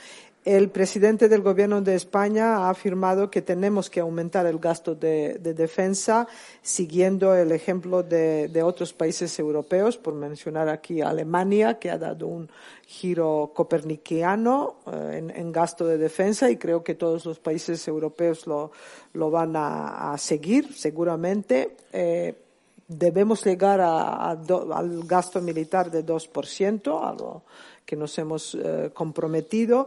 El 0.47 0.70
presidente 0.70 1.28
del 1.28 1.42
Gobierno 1.42 1.82
de 1.82 1.97
España 1.97 2.59
ha 2.59 2.70
afirmado 2.70 3.32
que 3.32 3.42
tenemos 3.42 3.90
que 3.90 3.99
aumentar 3.99 4.47
el 4.47 4.61
gasto 4.61 4.94
de, 4.94 5.40
defensa, 5.40 6.28
siguiendo 6.62 7.34
el 7.34 7.51
ejemplo 7.51 8.05
de, 8.05 8.62
otros 8.62 8.92
países 8.92 9.36
europeos, 9.40 9.97
por 9.97 10.14
mencionar 10.14 10.68
aquí 10.68 11.01
Alemania, 11.01 11.80
que 11.80 11.90
ha 11.90 11.99
dado 11.99 12.28
un 12.28 12.49
giro 12.86 13.51
copernicano 13.57 14.76
eh, 14.86 15.32
en, 15.34 15.51
gasto 15.51 15.84
de 15.84 15.99
defensa 15.99 16.49
y 16.49 16.59
creo 16.59 16.84
que 16.84 16.94
todos 16.94 17.26
los 17.26 17.40
países 17.40 17.88
europeos 17.88 18.47
lo, 18.47 18.70
van 19.32 19.55
a, 19.57 20.14
seguir, 20.16 20.72
seguramente. 20.74 21.76
Eh, 21.92 22.36
debemos 22.86 23.44
llegar 23.44 23.80
al 23.80 25.03
gasto 25.07 25.40
militar 25.40 25.90
de 25.90 26.07
2%, 26.07 27.03
algo 27.03 27.42
que 27.86 27.97
nos 27.97 28.18
hemos 28.18 28.55
eh, 28.57 28.90
comprometido, 28.92 29.86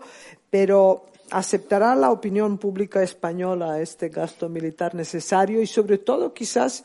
pero 0.49 1.05
aceptará 1.31 1.95
la 1.95 2.11
opinión 2.11 2.57
pública 2.57 3.03
española 3.03 3.79
este 3.79 4.09
gasto 4.09 4.49
militar 4.49 4.95
necesario 4.95 5.61
y 5.61 5.67
sobre 5.67 5.99
todo 5.99 6.33
quizás 6.33 6.83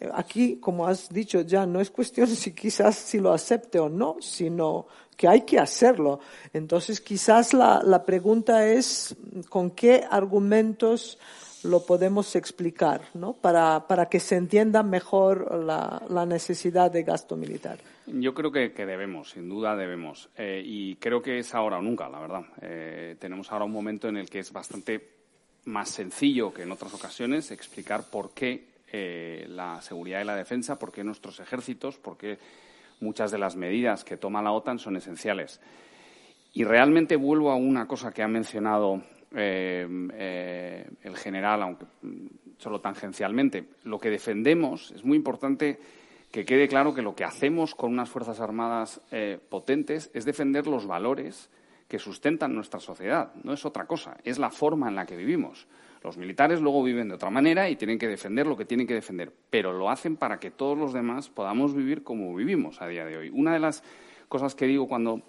eh, 0.00 0.08
aquí, 0.12 0.56
como 0.56 0.86
has 0.86 1.08
dicho 1.08 1.40
ya, 1.42 1.66
no 1.66 1.80
es 1.80 1.90
cuestión 1.90 2.26
si 2.28 2.52
quizás 2.52 2.96
si 2.96 3.18
lo 3.18 3.32
acepte 3.32 3.78
o 3.78 3.88
no, 3.88 4.16
sino 4.20 4.86
que 5.16 5.28
hay 5.28 5.42
que 5.42 5.58
hacerlo. 5.58 6.20
Entonces, 6.52 7.00
quizás 7.00 7.54
la, 7.54 7.80
la 7.84 8.04
pregunta 8.04 8.66
es 8.66 9.14
con 9.48 9.70
qué 9.70 10.04
argumentos 10.10 11.18
lo 11.64 11.84
podemos 11.84 12.36
explicar, 12.36 13.02
¿no? 13.14 13.32
Para, 13.32 13.86
para 13.88 14.06
que 14.06 14.20
se 14.20 14.36
entienda 14.36 14.82
mejor 14.82 15.64
la, 15.64 16.02
la, 16.08 16.26
necesidad 16.26 16.90
de 16.90 17.02
gasto 17.02 17.36
militar. 17.36 17.78
Yo 18.06 18.34
creo 18.34 18.52
que, 18.52 18.68
debemos, 18.68 19.30
sin 19.30 19.48
duda 19.48 19.74
debemos. 19.76 20.28
Eh, 20.36 20.62
y 20.64 20.96
creo 20.96 21.22
que 21.22 21.38
es 21.38 21.54
ahora 21.54 21.78
o 21.78 21.82
nunca, 21.82 22.08
la 22.08 22.20
verdad. 22.20 22.42
Eh, 22.60 23.16
tenemos 23.18 23.50
ahora 23.50 23.64
un 23.64 23.72
momento 23.72 24.08
en 24.08 24.18
el 24.18 24.28
que 24.28 24.40
es 24.40 24.52
bastante 24.52 25.14
más 25.64 25.88
sencillo 25.88 26.52
que 26.52 26.62
en 26.62 26.72
otras 26.72 26.92
ocasiones 26.92 27.50
explicar 27.50 28.10
por 28.10 28.32
qué 28.34 28.68
eh, 28.92 29.46
la 29.48 29.80
seguridad 29.80 30.20
y 30.20 30.24
la 30.24 30.36
defensa, 30.36 30.78
por 30.78 30.92
qué 30.92 31.02
nuestros 31.02 31.40
ejércitos, 31.40 31.96
por 31.96 32.18
qué 32.18 32.38
muchas 33.00 33.30
de 33.30 33.38
las 33.38 33.56
medidas 33.56 34.04
que 34.04 34.18
toma 34.18 34.42
la 34.42 34.52
OTAN 34.52 34.78
son 34.78 34.96
esenciales. 34.96 35.60
Y 36.52 36.64
realmente 36.64 37.16
vuelvo 37.16 37.50
a 37.50 37.56
una 37.56 37.88
cosa 37.88 38.12
que 38.12 38.22
ha 38.22 38.28
mencionado 38.28 39.02
el 39.34 41.16
general, 41.16 41.62
aunque 41.62 41.86
solo 42.58 42.80
tangencialmente. 42.80 43.64
Lo 43.84 43.98
que 43.98 44.10
defendemos 44.10 44.90
es 44.92 45.04
muy 45.04 45.16
importante 45.16 45.78
que 46.30 46.44
quede 46.44 46.66
claro 46.66 46.94
que 46.94 47.02
lo 47.02 47.14
que 47.14 47.24
hacemos 47.24 47.74
con 47.74 47.92
unas 47.92 48.08
Fuerzas 48.08 48.40
Armadas 48.40 49.00
eh, 49.12 49.38
potentes 49.48 50.10
es 50.14 50.24
defender 50.24 50.66
los 50.66 50.86
valores 50.86 51.50
que 51.86 51.98
sustentan 51.98 52.54
nuestra 52.54 52.80
sociedad. 52.80 53.32
No 53.44 53.52
es 53.52 53.64
otra 53.64 53.86
cosa, 53.86 54.16
es 54.24 54.38
la 54.38 54.50
forma 54.50 54.88
en 54.88 54.96
la 54.96 55.06
que 55.06 55.16
vivimos. 55.16 55.68
Los 56.02 56.18
militares 56.18 56.60
luego 56.60 56.82
viven 56.82 57.08
de 57.08 57.14
otra 57.14 57.30
manera 57.30 57.70
y 57.70 57.76
tienen 57.76 57.98
que 57.98 58.08
defender 58.08 58.46
lo 58.46 58.56
que 58.56 58.64
tienen 58.64 58.86
que 58.86 58.94
defender, 58.94 59.32
pero 59.48 59.72
lo 59.72 59.88
hacen 59.88 60.16
para 60.16 60.40
que 60.40 60.50
todos 60.50 60.76
los 60.76 60.92
demás 60.92 61.30
podamos 61.30 61.74
vivir 61.74 62.02
como 62.02 62.34
vivimos 62.34 62.82
a 62.82 62.88
día 62.88 63.04
de 63.04 63.16
hoy. 63.16 63.30
Una 63.30 63.52
de 63.52 63.60
las 63.60 63.84
cosas 64.28 64.54
que 64.54 64.66
digo 64.66 64.88
cuando 64.88 65.22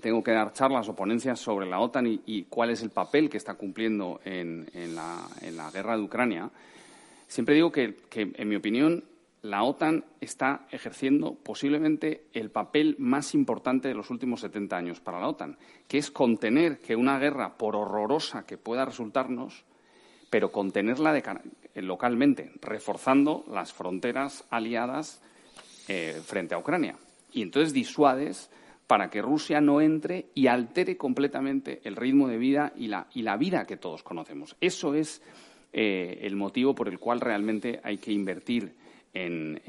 tengo 0.00 0.22
que 0.22 0.32
dar 0.32 0.52
charlas 0.52 0.88
o 0.88 0.96
ponencias 0.96 1.38
sobre 1.38 1.66
la 1.66 1.80
OTAN 1.80 2.20
y, 2.26 2.44
cuál 2.44 2.70
es 2.70 2.82
el 2.82 2.90
papel 2.90 3.30
que 3.30 3.36
está 3.36 3.54
cumpliendo 3.54 4.20
en, 4.24 4.66
la, 4.94 5.70
guerra 5.72 5.96
de 5.96 6.02
Ucrania, 6.02 6.50
siempre 7.28 7.54
digo 7.54 7.70
que, 7.70 7.96
en 8.12 8.48
mi 8.48 8.56
opinión, 8.56 9.04
la 9.42 9.62
OTAN 9.62 10.04
está 10.20 10.66
ejerciendo 10.70 11.34
posiblemente 11.34 12.24
el 12.32 12.50
papel 12.50 12.96
más 12.98 13.34
importante 13.34 13.88
de 13.88 13.94
los 13.94 14.10
últimos 14.10 14.40
70 14.40 14.76
años 14.76 15.00
para 15.00 15.20
la 15.20 15.28
OTAN, 15.28 15.58
que 15.86 15.98
es 15.98 16.10
contener 16.10 16.78
que 16.78 16.96
una 16.96 17.18
guerra, 17.18 17.58
por 17.58 17.76
horrorosa 17.76 18.46
que 18.46 18.56
pueda 18.56 18.86
resultarnos, 18.86 19.64
pero 20.30 20.50
contenerla 20.50 21.42
localmente, 21.74 22.52
reforzando 22.60 23.44
las 23.48 23.72
fronteras 23.72 24.44
aliadas 24.50 25.20
eh, 25.88 26.20
frente 26.24 26.54
a 26.54 26.58
Ucrania. 26.58 26.96
Y 27.30 27.42
entonces 27.42 27.74
disuades 27.74 28.50
para 28.86 29.08
que 29.10 29.22
Rusia 29.22 29.60
no 29.60 29.80
entre 29.80 30.26
y 30.34 30.46
altere 30.46 30.96
completamente 30.96 31.80
el 31.84 31.96
ritmo 31.96 32.28
de 32.28 32.38
vida 32.38 32.72
y 32.76 32.88
la, 32.88 33.06
y 33.14 33.22
la 33.22 33.36
vida 33.36 33.66
que 33.66 33.76
todos 33.76 34.02
conocemos. 34.02 34.56
Eso 34.60 34.94
es 34.94 35.22
eh, 35.72 36.20
el 36.22 36.36
motivo 36.36 36.74
por 36.74 36.88
el 36.88 36.98
cual 36.98 37.20
realmente 37.20 37.80
hay 37.82 37.98
que 37.98 38.12
invertir 38.12 38.74
en, 39.12 39.60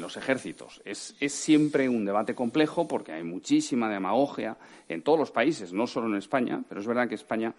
los 0.00 0.16
ejércitos. 0.16 0.80
Es, 0.84 1.14
siempre 1.28 1.88
un 1.88 2.04
debate 2.04 2.34
complejo 2.34 2.86
porque 2.86 3.12
hay 3.12 3.24
muchísima 3.24 3.90
demagogia 3.90 4.56
en 4.88 5.02
todos 5.02 5.18
los 5.18 5.30
países, 5.30 5.72
no 5.72 5.86
solo 5.86 6.08
en 6.08 6.16
España, 6.16 6.62
pero 6.68 6.80
es 6.80 6.86
verdad 6.86 7.08
que 7.08 7.16
España, 7.16 7.54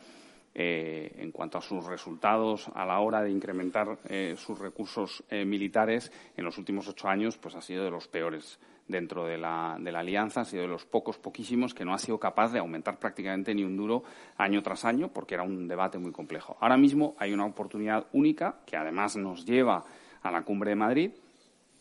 eh, 0.56 1.14
en 1.18 1.32
cuanto 1.32 1.58
a 1.58 1.62
sus 1.62 1.86
resultados 1.86 2.70
a 2.74 2.86
la 2.86 3.00
hora 3.00 3.22
de 3.22 3.32
incrementar 3.32 4.00
eh, 4.10 4.36
sus 4.38 4.58
recursos 4.58 5.24
militares, 5.32 6.12
en 6.36 6.46
los 6.46 6.58
últimos 6.58 6.88
ocho 6.88 7.08
años, 7.08 7.38
pues 7.38 7.56
ha 7.56 7.62
sido 7.62 7.84
de 7.84 7.92
los 7.92 8.08
peores 8.08 8.60
dentro 8.88 9.26
de 9.26 9.38
la, 9.38 9.78
de 9.80 9.92
la, 9.92 10.00
alianza, 10.00 10.42
ha 10.42 10.46
sido 10.46 10.64
de 10.64 10.70
los 10.70 10.86
pocos, 10.86 11.18
poquísimos, 11.18 11.74
que 11.74 11.86
no 11.86 11.94
ha 11.94 12.00
sido 12.00 12.20
capaz 12.20 12.52
de 12.52 12.60
aumentar 12.60 13.00
prácticamente 13.00 13.54
ni 13.54 13.64
un 13.64 13.76
duro 13.76 14.04
año 14.38 14.64
tras 14.64 14.86
año, 14.86 15.10
porque 15.10 15.36
era 15.36 15.44
un 15.44 15.68
debate 15.68 15.98
muy 15.98 16.12
complejo. 16.12 16.58
Ahora 16.60 16.78
mismo 16.78 17.16
hay 17.20 17.34
una 17.34 17.46
oportunidad 17.46 18.08
única 18.14 18.60
que 18.66 18.78
además 18.78 19.16
nos 19.18 19.46
lleva 19.46 19.84
a 20.22 20.32
la 20.32 20.44
cumbre 20.44 20.72
de 20.72 20.76
Madrid 20.76 21.12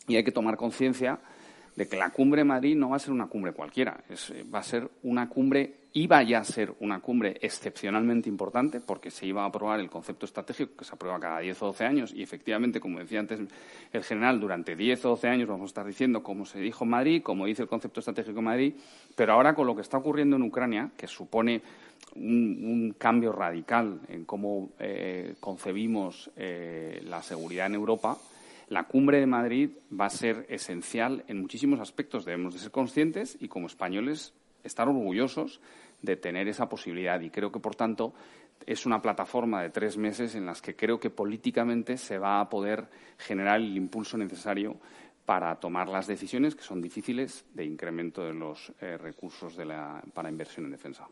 y 0.08 0.16
hay 0.16 0.24
que 0.24 0.32
tomar 0.32 0.56
conciencia 0.56 1.18
de 1.76 1.86
que 1.88 1.96
la 1.96 2.10
cumbre 2.10 2.40
de 2.40 2.44
Madrid 2.44 2.74
no 2.74 2.90
va 2.90 2.96
a 2.96 3.00
ser 3.00 3.12
una 3.12 3.26
cumbre 3.26 3.52
cualquiera, 3.52 4.02
eh, 4.08 4.44
va 4.52 4.60
a 4.60 4.62
ser 4.62 4.88
una 5.02 5.28
cumbre, 5.28 5.74
iba 5.96 6.22
ya 6.22 6.40
a 6.40 6.44
ser 6.44 6.74
una 6.80 7.00
cumbre 7.00 7.38
excepcionalmente 7.40 8.28
importante 8.28 8.80
porque 8.80 9.10
se 9.10 9.24
iba 9.24 9.44
a 9.44 9.46
aprobar 9.46 9.80
el 9.80 9.88
concepto 9.88 10.26
estratégico 10.26 10.76
que 10.76 10.84
se 10.84 10.94
aprueba 10.94 11.18
cada 11.18 11.40
10 11.40 11.62
o 11.62 11.66
12 11.68 11.84
años 11.86 12.12
y 12.14 12.22
efectivamente, 12.22 12.80
como 12.80 12.98
decía 12.98 13.18
antes 13.18 13.40
el 13.92 14.04
general, 14.04 14.38
durante 14.38 14.76
10 14.76 15.06
o 15.06 15.08
12 15.10 15.28
años 15.28 15.48
vamos 15.48 15.62
a 15.62 15.66
estar 15.72 15.86
diciendo 15.86 16.22
cómo 16.22 16.44
se 16.44 16.60
dijo 16.60 16.84
en 16.84 16.90
Madrid, 16.90 17.22
cómo 17.22 17.46
dice 17.46 17.62
el 17.62 17.68
concepto 17.68 18.00
estratégico 18.00 18.36
de 18.36 18.42
Madrid, 18.42 18.74
pero 19.14 19.32
ahora 19.32 19.54
con 19.54 19.66
lo 19.66 19.74
que 19.74 19.80
está 19.80 19.96
ocurriendo 19.96 20.36
en 20.36 20.42
Ucrania, 20.42 20.90
que 20.98 21.06
supone 21.06 21.62
un, 22.14 22.94
cambio 22.98 23.32
radical 23.32 24.00
en 24.08 24.26
cómo 24.26 24.72
eh, 24.78 25.36
concebimos 25.40 26.30
eh, 26.36 27.00
la 27.04 27.22
seguridad 27.22 27.68
en 27.68 27.74
Europa, 27.74 28.18
la 28.68 28.84
cumbre 28.84 29.18
de 29.18 29.26
Madrid 29.26 29.70
va 29.98 30.06
a 30.06 30.10
ser 30.10 30.44
esencial 30.50 31.24
en 31.26 31.40
muchísimos 31.40 31.80
aspectos. 31.80 32.26
Debemos 32.26 32.52
de 32.52 32.60
ser 32.60 32.70
conscientes 32.70 33.38
y, 33.40 33.48
como 33.48 33.66
españoles, 33.68 34.34
estar 34.66 34.88
orgullosos 34.88 35.60
de 36.02 36.16
tener 36.16 36.48
esa 36.48 36.68
posibilidad. 36.68 37.20
Y 37.20 37.30
creo 37.30 37.50
que, 37.50 37.60
por 37.60 37.74
tanto, 37.74 38.14
es 38.64 38.86
una 38.86 39.02
plataforma 39.02 39.62
de 39.62 39.70
tres 39.70 39.96
meses 39.96 40.34
en 40.34 40.46
las 40.46 40.62
que 40.62 40.74
creo 40.74 40.98
que 40.98 41.10
políticamente 41.10 41.96
se 41.96 42.18
va 42.18 42.40
a 42.40 42.48
poder 42.48 42.88
generar 43.18 43.60
el 43.60 43.76
impulso 43.76 44.16
necesario 44.16 44.76
para 45.24 45.56
tomar 45.56 45.88
las 45.88 46.06
decisiones 46.06 46.54
que 46.54 46.62
son 46.62 46.80
difíciles 46.80 47.44
de 47.52 47.64
incremento 47.64 48.24
de 48.24 48.32
los 48.32 48.72
eh, 48.80 48.96
recursos 48.96 49.56
para 50.14 50.30
inversión 50.30 50.66
en 50.66 50.72
defensa. 50.72 51.06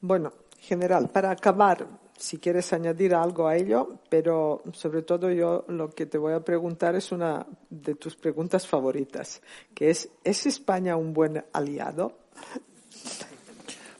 Bueno, 0.00 0.32
general, 0.58 1.08
para 1.08 1.30
acabar, 1.30 1.86
si 2.16 2.38
quieres 2.38 2.72
añadir 2.72 3.14
algo 3.14 3.46
a 3.46 3.56
ello, 3.56 4.00
pero 4.08 4.62
sobre 4.72 5.02
todo 5.02 5.30
yo 5.30 5.64
lo 5.68 5.90
que 5.90 6.06
te 6.06 6.18
voy 6.18 6.32
a 6.32 6.44
preguntar 6.44 6.96
es 6.96 7.12
una 7.12 7.46
de 7.70 7.94
tus 7.94 8.16
preguntas 8.16 8.66
favoritas, 8.66 9.40
que 9.74 9.90
es, 9.90 10.10
¿es 10.24 10.46
España 10.46 10.96
un 10.96 11.12
buen 11.12 11.44
aliado? 11.52 12.18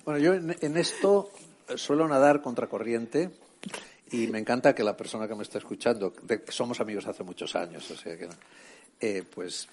Bueno, 0.05 0.21
yo 0.21 0.35
en, 0.35 0.77
esto 0.77 1.31
suelo 1.77 2.07
nadar 2.07 2.43
contracorriente 2.43 3.31
y 4.11 4.27
me 4.27 4.39
encanta 4.39 4.75
que 4.75 4.85
la 4.85 4.97
persona 4.97 5.27
que 5.27 5.35
me 5.35 5.43
está 5.43 5.57
escuchando, 5.57 6.13
somos 6.49 6.79
amigos 6.81 7.07
hace 7.07 7.23
muchos 7.23 7.57
años, 7.57 7.91
o 7.91 7.97
sea 7.97 8.19
que, 8.19 8.29
eh, 9.01 9.25
pues 9.35 9.67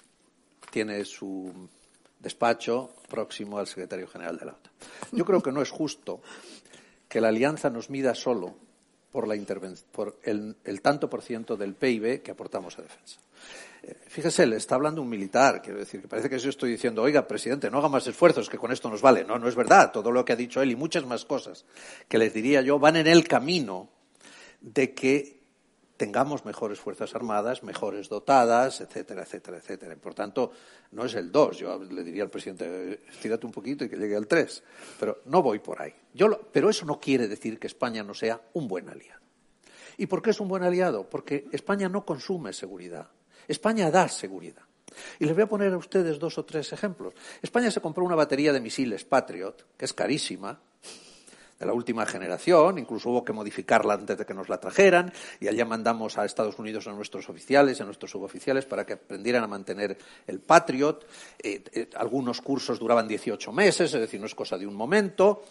tiene 0.70 1.04
su 1.04 1.52
despacho 2.18 2.94
próximo 3.10 3.58
al 3.58 3.66
secretario 3.66 4.08
general 4.08 4.38
de 4.38 4.46
la 4.46 4.52
OTAN. 4.52 4.72
Yo 5.12 5.26
creo 5.26 5.42
que 5.42 5.52
no 5.52 5.60
es 5.60 5.70
justo 5.70 6.22
que 7.10 7.20
la 7.20 7.28
alianza 7.28 7.68
nos 7.68 7.90
mida 7.90 8.14
solo 8.14 8.54
por, 9.12 9.28
la 9.28 9.36
por 9.92 10.18
el, 10.24 10.56
tanto 10.80 11.08
por 11.08 11.22
ciento 11.22 11.56
del 11.56 11.74
PIB 11.74 12.22
que 12.22 12.30
aportamos 12.30 12.78
a 12.78 12.82
defensa. 12.82 13.18
Eh, 13.82 13.96
fíjese, 14.06 14.46
le 14.46 14.56
está 14.56 14.76
hablando 14.76 15.02
un 15.02 15.08
militar, 15.08 15.60
quiero 15.60 15.78
decir, 15.78 16.00
que 16.00 16.08
parece 16.08 16.30
que 16.30 16.38
yo 16.38 16.48
estoy 16.48 16.70
diciendo, 16.70 17.02
oiga, 17.02 17.28
presidente, 17.28 17.70
no 17.70 17.78
haga 17.78 17.88
más 17.88 18.06
esfuerzos, 18.06 18.48
que 18.48 18.56
con 18.56 18.72
esto 18.72 18.88
nos 18.88 19.02
vale. 19.02 19.24
No, 19.24 19.38
no 19.38 19.48
es 19.48 19.54
verdad. 19.54 19.92
Todo 19.92 20.10
lo 20.10 20.24
que 20.24 20.32
ha 20.32 20.36
dicho 20.36 20.62
él 20.62 20.70
y 20.70 20.76
muchas 20.76 21.04
más 21.04 21.24
cosas 21.26 21.66
que 22.08 22.18
les 22.18 22.32
diría 22.32 22.62
yo 22.62 22.78
van 22.78 22.96
en 22.96 23.06
el 23.06 23.28
camino 23.28 23.90
de 24.60 24.94
que 24.94 25.41
tengamos 26.02 26.44
mejores 26.44 26.80
Fuerzas 26.80 27.14
Armadas, 27.14 27.62
mejores 27.62 28.08
dotadas, 28.08 28.80
etcétera, 28.80 29.22
etcétera, 29.22 29.58
etcétera. 29.58 29.94
Por 29.94 30.14
tanto, 30.14 30.50
no 30.90 31.04
es 31.04 31.14
el 31.14 31.30
2. 31.30 31.58
Yo 31.58 31.78
le 31.78 32.02
diría 32.02 32.24
al 32.24 32.28
presidente, 32.28 33.04
estírate 33.08 33.46
un 33.46 33.52
poquito 33.52 33.84
y 33.84 33.88
que 33.88 33.94
llegue 33.94 34.16
al 34.16 34.26
3. 34.26 34.64
Pero 34.98 35.20
no 35.26 35.44
voy 35.44 35.60
por 35.60 35.80
ahí. 35.80 35.94
pero 36.50 36.68
eso 36.68 36.84
no 36.86 36.98
quiere 36.98 37.28
decir 37.28 37.56
que 37.56 37.68
España 37.68 38.02
no 38.02 38.14
sea 38.14 38.40
un 38.54 38.66
buen 38.66 38.88
aliado. 38.88 39.20
¿Y 39.96 40.06
por 40.06 40.22
qué 40.22 40.30
es 40.30 40.40
un 40.40 40.48
buen 40.48 40.64
aliado? 40.64 41.08
Porque 41.08 41.46
España 41.52 41.88
no 41.88 42.04
consume 42.04 42.52
seguridad. 42.52 43.08
España 43.46 43.88
da 43.88 44.08
seguridad. 44.08 44.64
Y 45.20 45.26
les 45.26 45.34
voy 45.36 45.44
a 45.44 45.48
poner 45.48 45.72
a 45.72 45.78
ustedes 45.78 46.18
dos 46.18 46.36
o 46.36 46.44
tres 46.44 46.72
ejemplos. 46.72 47.14
España 47.42 47.70
se 47.70 47.80
compró 47.80 48.04
una 48.04 48.16
batería 48.16 48.52
de 48.52 48.60
misiles 48.60 49.04
Patriot, 49.04 49.68
que 49.76 49.84
es 49.84 49.92
carísima, 49.92 50.60
de 51.62 51.66
la 51.66 51.74
última 51.74 52.04
generación, 52.06 52.76
incluso 52.78 53.10
hubo 53.10 53.24
que 53.24 53.32
modificarla 53.32 53.94
antes 53.94 54.18
de 54.18 54.26
que 54.26 54.34
nos 54.34 54.48
la 54.48 54.58
trajeran, 54.58 55.12
y 55.38 55.46
allá 55.46 55.64
mandamos 55.64 56.18
a 56.18 56.24
Estados 56.24 56.58
Unidos 56.58 56.88
a 56.88 56.92
nuestros 56.92 57.28
oficiales, 57.28 57.80
a 57.80 57.84
nuestros 57.84 58.10
suboficiales, 58.10 58.66
para 58.66 58.84
que 58.84 58.94
aprendieran 58.94 59.44
a 59.44 59.46
mantener 59.46 59.96
el 60.26 60.40
Patriot. 60.40 61.06
Eh, 61.38 61.62
eh, 61.72 61.88
algunos 61.94 62.40
cursos 62.40 62.80
duraban 62.80 63.06
18 63.06 63.52
meses, 63.52 63.94
es 63.94 64.00
decir, 64.00 64.18
no 64.18 64.26
es 64.26 64.34
cosa 64.34 64.58
de 64.58 64.66
un 64.66 64.74
momento, 64.74 65.44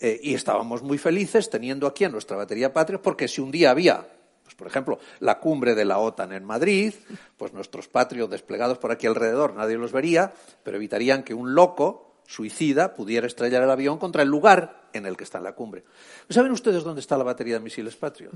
eh, 0.00 0.18
y 0.22 0.32
estábamos 0.32 0.82
muy 0.82 0.96
felices 0.96 1.50
teniendo 1.50 1.86
aquí 1.86 2.04
a 2.04 2.08
nuestra 2.08 2.38
batería 2.38 2.72
Patriot, 2.72 3.02
porque 3.02 3.28
si 3.28 3.42
un 3.42 3.50
día 3.50 3.70
había 3.70 4.06
pues, 4.42 4.54
por 4.56 4.66
ejemplo, 4.66 4.98
la 5.20 5.38
cumbre 5.38 5.74
de 5.74 5.84
la 5.84 5.98
OTAN 5.98 6.32
en 6.32 6.44
Madrid, 6.44 6.94
pues 7.36 7.52
nuestros 7.52 7.86
patrios 7.86 8.28
desplegados 8.30 8.78
por 8.78 8.90
aquí 8.90 9.06
alrededor, 9.06 9.54
nadie 9.54 9.76
los 9.76 9.92
vería, 9.92 10.32
pero 10.64 10.78
evitarían 10.78 11.22
que 11.22 11.34
un 11.34 11.54
loco 11.54 12.09
suicida 12.30 12.94
pudiera 12.94 13.26
estrellar 13.26 13.64
el 13.64 13.70
avión 13.70 13.98
contra 13.98 14.22
el 14.22 14.28
lugar 14.28 14.88
en 14.92 15.04
el 15.04 15.16
que 15.16 15.24
está 15.24 15.38
en 15.38 15.44
la 15.44 15.56
cumbre. 15.56 15.82
¿Saben 16.28 16.52
ustedes 16.52 16.84
dónde 16.84 17.00
está 17.00 17.18
la 17.18 17.24
batería 17.24 17.54
de 17.54 17.60
misiles 17.60 17.96
Patriot? 17.96 18.32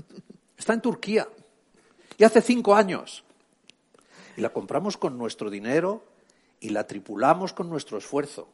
Está 0.57 0.73
en 0.73 0.81
Turquía. 0.81 1.29
Y 2.17 2.25
hace 2.25 2.41
cinco 2.41 2.75
años. 2.75 3.23
Y 4.35 4.41
la 4.41 4.49
compramos 4.49 4.97
con 4.97 5.17
nuestro 5.17 5.49
dinero 5.49 6.03
y 6.59 6.69
la 6.69 6.85
tripulamos 6.85 7.53
con 7.53 7.69
nuestro 7.69 7.97
esfuerzo. 7.97 8.49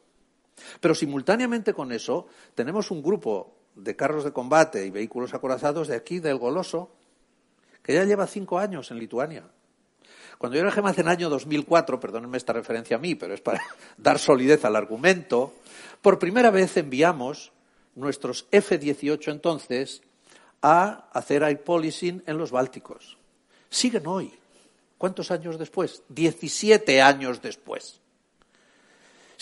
Pero 0.80 0.94
simultáneamente 0.94 1.74
con 1.74 1.90
eso 1.90 2.28
tenemos 2.54 2.92
un 2.92 3.02
grupo 3.02 3.56
de 3.74 3.96
carros 3.96 4.22
de 4.22 4.32
combate 4.32 4.86
y 4.86 4.90
vehículos 4.90 5.34
acorazados 5.34 5.88
de 5.88 5.96
aquí, 5.96 6.20
del 6.20 6.38
Goloso, 6.38 6.92
que 7.82 7.94
ya 7.94 8.04
lleva 8.04 8.28
cinco 8.28 8.60
años 8.60 8.92
en 8.92 8.98
Lituania. 9.00 9.50
Cuando 10.42 10.58
yo 10.58 10.64
viajé 10.64 10.80
en 10.80 11.06
el 11.06 11.08
año 11.08 11.30
2004, 11.30 12.00
perdónenme 12.00 12.36
esta 12.36 12.52
referencia 12.52 12.96
a 12.96 12.98
mí, 12.98 13.14
pero 13.14 13.32
es 13.32 13.40
para 13.40 13.62
dar 13.96 14.18
solidez 14.18 14.64
al 14.64 14.74
argumento, 14.74 15.54
por 16.00 16.18
primera 16.18 16.50
vez 16.50 16.76
enviamos 16.76 17.52
nuestros 17.94 18.48
F-18 18.50 19.30
entonces 19.30 20.02
a 20.60 21.06
hacer 21.12 21.44
air 21.44 21.62
policing 21.62 22.24
en 22.26 22.38
los 22.38 22.50
Bálticos. 22.50 23.16
Siguen 23.70 24.04
hoy. 24.08 24.34
¿Cuántos 24.98 25.30
años 25.30 25.60
después? 25.60 26.02
Diecisiete 26.08 27.00
años 27.00 27.40
después 27.40 28.01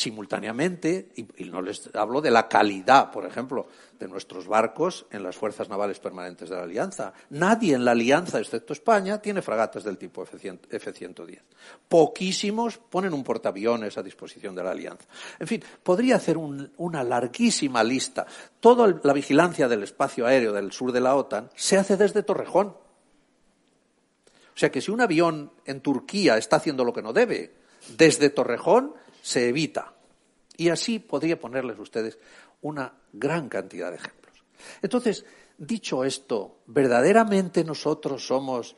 simultáneamente, 0.00 1.10
y, 1.14 1.44
no 1.44 1.60
les 1.60 1.90
hablo 1.94 2.20
de 2.20 2.30
la 2.30 2.48
calidad, 2.48 3.10
por 3.10 3.26
ejemplo, 3.26 3.66
de 3.98 4.08
nuestros 4.08 4.46
barcos 4.46 5.04
en 5.10 5.22
las 5.22 5.36
fuerzas 5.36 5.68
navales 5.68 5.98
permanentes 5.98 6.48
de 6.48 6.56
la 6.56 6.62
Alianza. 6.62 7.12
Nadie 7.30 7.74
en 7.74 7.84
la 7.84 7.90
Alianza, 7.90 8.38
excepto 8.38 8.72
España, 8.72 9.20
tiene 9.20 9.42
fragatas 9.42 9.84
del 9.84 9.98
tipo 9.98 10.22
F-110. 10.22 11.40
Poquísimos 11.86 12.78
ponen 12.78 13.12
un 13.12 13.22
portaaviones 13.22 13.98
a 13.98 14.02
disposición 14.02 14.54
de 14.54 14.64
la 14.64 14.70
Alianza. 14.70 15.04
En 15.38 15.46
fin, 15.46 15.62
podría 15.82 16.16
hacer 16.16 16.38
una 16.38 17.04
larguísima 17.04 17.84
lista. 17.84 18.26
Toda 18.58 18.98
la 19.02 19.12
vigilancia 19.12 19.68
del 19.68 19.82
espacio 19.82 20.26
aéreo 20.26 20.52
del 20.52 20.72
sur 20.72 20.92
de 20.92 21.00
la 21.00 21.14
OTAN 21.14 21.50
se 21.54 21.76
hace 21.76 21.98
desde 21.98 22.22
Torrejón. 22.22 22.68
O 22.68 24.58
sea 24.60 24.72
que 24.72 24.80
si 24.80 24.90
un 24.90 25.02
avión 25.02 25.52
en 25.66 25.80
Turquía 25.80 26.38
está 26.38 26.56
haciendo 26.56 26.84
lo 26.84 26.92
que 26.92 27.02
no 27.02 27.12
debe, 27.12 27.52
desde 27.96 28.30
Torrejón 28.30 28.94
se 29.22 29.48
evita. 29.48 29.94
Y 30.56 30.68
así 30.68 30.98
podría 30.98 31.40
ponerles 31.40 31.78
ustedes 31.78 32.18
una 32.62 32.92
gran 33.12 33.48
cantidad 33.48 33.90
de 33.90 33.96
ejemplos. 33.96 34.44
Entonces, 34.82 35.24
dicho 35.56 36.04
esto, 36.04 36.58
¿verdaderamente 36.66 37.64
nosotros 37.64 38.26
somos 38.26 38.76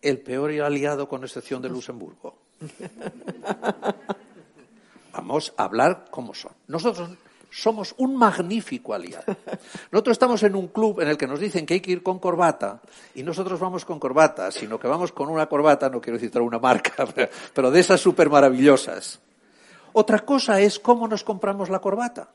el 0.00 0.20
peor 0.20 0.52
aliado 0.60 1.08
con 1.08 1.24
excepción 1.24 1.60
de 1.62 1.68
Luxemburgo? 1.68 2.38
Vamos 5.12 5.52
a 5.56 5.64
hablar 5.64 6.06
como 6.10 6.34
son. 6.34 6.52
Nosotros 6.68 7.10
somos 7.50 7.94
un 7.98 8.16
magnífico 8.16 8.94
aliado. 8.94 9.36
Nosotros 9.90 10.14
estamos 10.14 10.42
en 10.42 10.54
un 10.54 10.68
club 10.68 11.00
en 11.00 11.08
el 11.08 11.16
que 11.16 11.26
nos 11.26 11.40
dicen 11.40 11.66
que 11.66 11.74
hay 11.74 11.80
que 11.80 11.92
ir 11.92 12.02
con 12.02 12.18
corbata 12.18 12.80
y 13.14 13.22
nosotros 13.22 13.58
vamos 13.58 13.84
con 13.84 13.98
corbata, 13.98 14.50
sino 14.50 14.78
que 14.78 14.88
vamos 14.88 15.12
con 15.12 15.28
una 15.28 15.46
corbata, 15.46 15.88
no 15.88 16.00
quiero 16.00 16.18
citar 16.18 16.42
una 16.42 16.58
marca, 16.58 17.06
pero 17.54 17.70
de 17.70 17.80
esas 17.80 18.00
súper 18.00 18.30
maravillosas. 18.30 19.20
Otra 19.92 20.20
cosa 20.20 20.60
es 20.60 20.78
cómo 20.78 21.08
nos 21.08 21.24
compramos 21.24 21.70
la 21.70 21.80
corbata. 21.80 22.30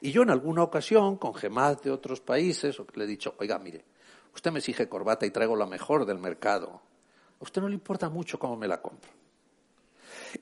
Y 0.00 0.10
yo 0.10 0.22
en 0.22 0.30
alguna 0.30 0.62
ocasión, 0.62 1.16
con 1.16 1.34
gemas 1.34 1.82
de 1.82 1.90
otros 1.90 2.20
países, 2.20 2.76
le 2.94 3.04
he 3.04 3.06
dicho, 3.06 3.34
oiga, 3.38 3.58
mire, 3.58 3.84
usted 4.34 4.52
me 4.52 4.58
exige 4.58 4.88
corbata 4.88 5.24
y 5.24 5.30
traigo 5.30 5.56
la 5.56 5.66
mejor 5.66 6.04
del 6.04 6.18
mercado. 6.18 6.82
A 7.40 7.44
usted 7.44 7.62
no 7.62 7.68
le 7.68 7.74
importa 7.74 8.08
mucho 8.08 8.38
cómo 8.38 8.56
me 8.56 8.68
la 8.68 8.82
compro. 8.82 9.10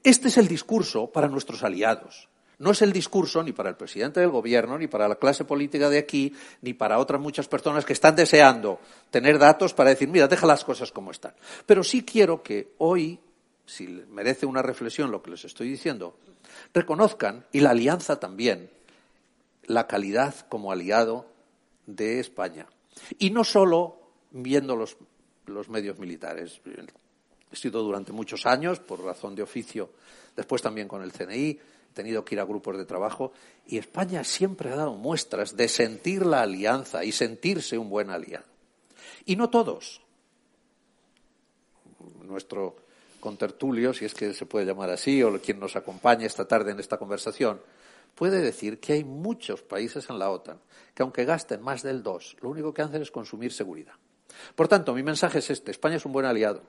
Este 0.03 0.29
es 0.29 0.39
el 0.39 0.49
discurso 0.49 1.11
para 1.11 1.29
nuestros 1.29 1.63
aliados. 1.63 2.29
No 2.59 2.71
es 2.71 2.83
el 2.83 2.93
discurso 2.93 3.43
ni 3.43 3.53
para 3.53 3.71
el 3.71 3.77
presidente 3.77 4.21
del 4.21 4.31
gobierno, 4.31 4.79
ni 4.79 4.87
para 4.87 5.09
la 5.09 5.17
clase 5.17 5.45
política 5.45 5.89
de 5.89 5.99
aquí, 5.99 6.33
ni 6.63 6.75
para 6.75 6.99
otras 6.99 7.21
muchas 7.21 7.49
personas 7.49 7.85
que 7.85 7.93
están 7.93 8.15
deseando 8.17 8.81
tener 9.11 9.39
datos 9.39 9.75
para 9.75 9.91
decir, 9.91 10.09
mira, 10.09 10.29
deja 10.29 10.47
las 10.47 10.65
cosas 10.65 10.93
como 10.93 11.11
están. 11.11 11.35
Pero 11.67 11.83
sí 11.83 12.05
quiero 12.05 12.43
que 12.43 12.75
hoy, 12.79 13.19
si 13.67 13.87
merece 14.11 14.47
una 14.47 14.63
reflexión 14.63 15.11
lo 15.11 15.23
que 15.23 15.31
les 15.31 15.45
estoy 15.45 15.69
diciendo, 15.69 16.17
reconozcan, 16.73 17.45
y 17.53 17.61
la 17.61 17.71
alianza 17.71 18.21
también, 18.21 18.71
la 19.67 19.87
calidad 19.87 20.35
como 20.49 20.73
aliado 20.73 21.27
de 21.87 22.21
España. 22.21 22.67
Y 23.19 23.31
no 23.31 23.45
solo 23.45 23.99
viendo 24.31 24.77
los, 24.77 24.97
los 25.47 25.69
medios 25.69 25.99
militares. 25.99 26.61
He 27.51 27.57
sido 27.57 27.83
durante 27.83 28.13
muchos 28.13 28.47
años, 28.47 28.81
por 28.81 29.03
razón 29.03 29.35
de 29.35 29.43
oficio, 29.43 29.91
después 30.37 30.61
también 30.61 30.89
con 30.89 31.03
el 31.03 31.13
CNI, 31.13 31.59
tenido 31.95 32.25
que 32.25 32.35
ir 32.35 32.41
a 32.41 32.45
grupos 32.45 32.77
de 32.77 32.85
trabajo 32.85 33.33
y 33.67 33.79
España 33.79 34.25
siempre 34.25 34.71
ha 34.71 34.77
dado 34.77 34.95
muestras 34.95 35.57
de 35.57 35.69
sentir 35.69 36.27
la 36.27 36.43
alianza 36.43 37.05
y 37.05 37.13
sentirse 37.13 37.79
un 37.79 37.89
buen 37.89 38.11
aliado. 38.11 38.45
Y 39.25 39.37
no 39.37 39.49
todos. 39.49 40.03
Nuestro 42.23 42.77
contertulio, 43.21 43.95
si 43.95 44.05
es 44.05 44.13
que 44.13 44.35
se 44.35 44.45
puede 44.45 44.67
llamar 44.67 44.91
así, 44.91 45.23
o 45.23 45.41
quien 45.41 45.59
nos 45.59 45.77
acompaña 45.77 46.27
esta 46.27 46.47
tarde 46.47 46.73
en 46.73 46.81
esta 46.81 46.99
conversación, 46.99 47.61
puede 48.15 48.43
decir 48.43 48.81
que 48.81 48.93
hay 48.93 49.05
muchos 49.05 49.63
países 49.63 50.11
en 50.11 50.19
la 50.19 50.31
OTAN 50.31 50.61
que 50.95 51.03
aunque 51.03 51.25
gasten 51.25 51.63
más 51.63 51.83
del 51.83 52.03
2, 52.03 52.37
lo 52.43 52.51
único 52.51 52.75
que 52.75 52.83
hacen 52.83 53.01
es 53.01 53.11
consumir 53.11 53.53
seguridad. 53.53 53.95
Por 54.55 54.69
tanto, 54.69 54.95
mi 54.95 55.03
mensaje 55.03 55.39
es 55.39 55.51
este. 55.51 55.71
España 55.71 55.97
es 55.97 56.05
un 56.05 56.13
buen 56.13 56.27
aliado. 56.27 56.63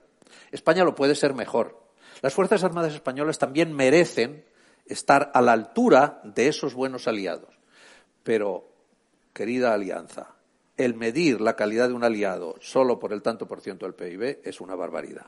España 0.50 0.82
lo 0.82 0.94
puede 0.94 1.14
ser 1.14 1.34
mejor. 1.34 1.86
Las 2.22 2.32
Fuerzas 2.32 2.64
Armadas 2.64 2.94
Españolas 2.94 3.38
también 3.38 3.74
merecen 3.74 4.44
estar 4.88 5.30
a 5.34 5.42
la 5.42 5.52
altura 5.52 6.20
de 6.24 6.48
esos 6.48 6.74
buenos 6.74 7.08
aliados. 7.08 7.58
Pero, 8.22 8.68
querida 9.32 9.74
alianza, 9.74 10.34
el 10.76 10.94
medir 10.94 11.40
la 11.40 11.56
calidad 11.56 11.88
de 11.88 11.94
un 11.94 12.04
aliado 12.04 12.56
solo 12.60 12.98
por 12.98 13.12
el 13.12 13.22
tanto 13.22 13.46
por 13.46 13.60
ciento 13.60 13.86
del 13.86 13.94
PIB 13.94 14.40
es 14.44 14.60
una 14.60 14.74
barbaridad. 14.74 15.26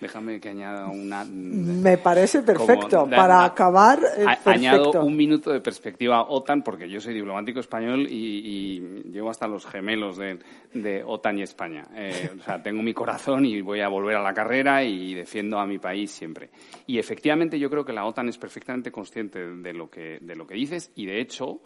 Déjame 0.00 0.40
que 0.40 0.50
añada 0.50 0.86
una. 0.86 1.24
Me 1.24 1.98
parece 1.98 2.42
perfecto. 2.42 3.08
para 3.10 3.44
acabar. 3.44 3.98
Eh, 4.16 4.26
añado 4.44 5.02
un 5.02 5.16
minuto 5.16 5.50
de 5.50 5.60
perspectiva 5.60 6.22
OTAN, 6.28 6.62
porque 6.62 6.88
yo 6.88 7.00
soy 7.00 7.14
diplomático 7.14 7.58
español 7.60 8.06
y, 8.08 8.80
llevo 9.10 9.30
hasta 9.30 9.48
los 9.48 9.66
gemelos 9.66 10.16
de, 10.16 11.02
OTAN 11.04 11.38
y 11.38 11.42
España. 11.42 11.84
Eh, 11.94 12.30
o 12.38 12.42
sea, 12.42 12.62
tengo 12.62 12.82
mi 12.82 12.94
corazón 12.94 13.44
y 13.44 13.60
voy 13.60 13.80
a 13.80 13.88
volver 13.88 14.16
a 14.16 14.22
la 14.22 14.32
carrera 14.32 14.84
y 14.84 15.14
defiendo 15.14 15.58
a 15.58 15.66
mi 15.66 15.78
país 15.78 16.12
siempre. 16.12 16.50
Y 16.86 16.98
efectivamente, 16.98 17.58
yo 17.58 17.68
creo 17.68 17.84
que 17.84 17.92
la 17.92 18.04
OTAN 18.04 18.28
es 18.28 18.38
perfectamente 18.38 18.92
consciente 18.92 19.38
de 19.38 19.72
lo 19.72 19.90
que, 19.90 20.18
de 20.20 20.36
lo 20.36 20.46
que 20.46 20.54
dices 20.54 20.92
y, 20.94 21.06
de 21.06 21.20
hecho, 21.20 21.60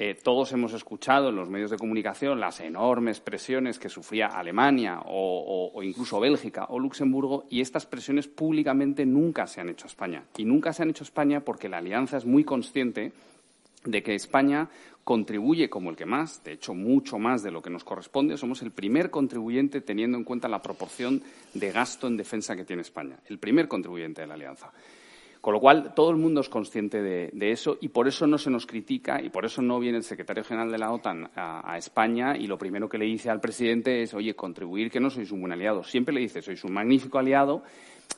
eh, 0.00 0.14
todos 0.14 0.52
hemos 0.52 0.72
escuchado 0.74 1.30
en 1.30 1.34
los 1.34 1.50
medios 1.50 1.72
de 1.72 1.76
comunicación 1.76 2.38
las 2.38 2.60
enormes 2.60 3.18
presiones 3.18 3.80
que 3.80 3.88
sufría 3.88 4.28
Alemania 4.28 5.02
o, 5.04 5.82
incluso 5.82 6.20
Bélgica 6.20 6.66
o 6.68 6.78
Luxemburgo 6.78 7.46
y 7.50 7.60
estas 7.60 7.84
presiones 7.84 8.28
públicamente 8.28 9.04
nunca 9.04 9.48
se 9.48 9.60
han 9.60 9.70
hecho 9.70 9.86
a 9.86 9.88
España. 9.88 10.22
Y 10.36 10.44
nunca 10.44 10.72
se 10.72 10.84
han 10.84 10.90
hecho 10.90 11.02
a 11.02 11.08
España 11.08 11.40
porque 11.40 11.68
la 11.68 11.78
Alianza 11.78 12.16
es 12.16 12.24
muy 12.24 12.44
consciente 12.44 13.10
de 13.84 14.02
que 14.04 14.14
España 14.14 14.68
contribuye 15.02 15.68
como 15.68 15.90
el 15.90 15.96
que 15.96 16.06
más, 16.06 16.44
de 16.44 16.52
hecho 16.52 16.74
mucho 16.74 17.18
más 17.18 17.42
de 17.42 17.50
lo 17.50 17.60
que 17.60 17.70
nos 17.70 17.82
corresponde. 17.82 18.36
Somos 18.36 18.62
el 18.62 18.70
primer 18.70 19.10
contribuyente 19.10 19.80
teniendo 19.80 20.16
en 20.16 20.22
cuenta 20.22 20.46
la 20.46 20.62
proporción 20.62 21.24
de 21.54 21.72
gasto 21.72 22.06
en 22.06 22.16
defensa 22.16 22.54
que 22.54 22.64
tiene 22.64 22.82
España, 22.82 23.18
el 23.26 23.38
primer 23.38 23.66
contribuyente 23.66 24.20
de 24.20 24.28
la 24.28 24.34
Alianza. 24.34 24.70
Con 25.40 25.54
lo 25.54 25.60
cual, 25.60 25.94
todo 25.94 26.10
el 26.10 26.16
mundo 26.16 26.40
es 26.40 26.48
consciente 26.48 27.00
de, 27.00 27.50
eso 27.50 27.78
y 27.80 27.88
por 27.88 28.08
eso 28.08 28.26
no 28.26 28.38
se 28.38 28.50
nos 28.50 28.66
critica 28.66 29.22
y 29.22 29.30
por 29.30 29.44
eso 29.44 29.62
no 29.62 29.78
viene 29.78 29.98
el 29.98 30.04
secretario 30.04 30.44
general 30.44 30.70
de 30.70 30.78
la 30.78 30.92
OTAN 30.92 31.30
a, 31.34 31.78
España 31.78 32.36
y 32.36 32.46
lo 32.46 32.58
primero 32.58 32.88
que 32.88 32.98
le 32.98 33.04
dice 33.04 33.30
al 33.30 33.40
presidente 33.40 34.02
es, 34.02 34.14
oye, 34.14 34.34
contribuir 34.34 34.90
que 34.90 35.00
no 35.00 35.10
sois 35.10 35.30
un 35.30 35.40
buen 35.40 35.52
aliado. 35.52 35.84
Siempre 35.84 36.12
le 36.12 36.20
dice, 36.20 36.42
sois 36.42 36.62
un 36.64 36.72
magnífico 36.72 37.18
aliado, 37.18 37.62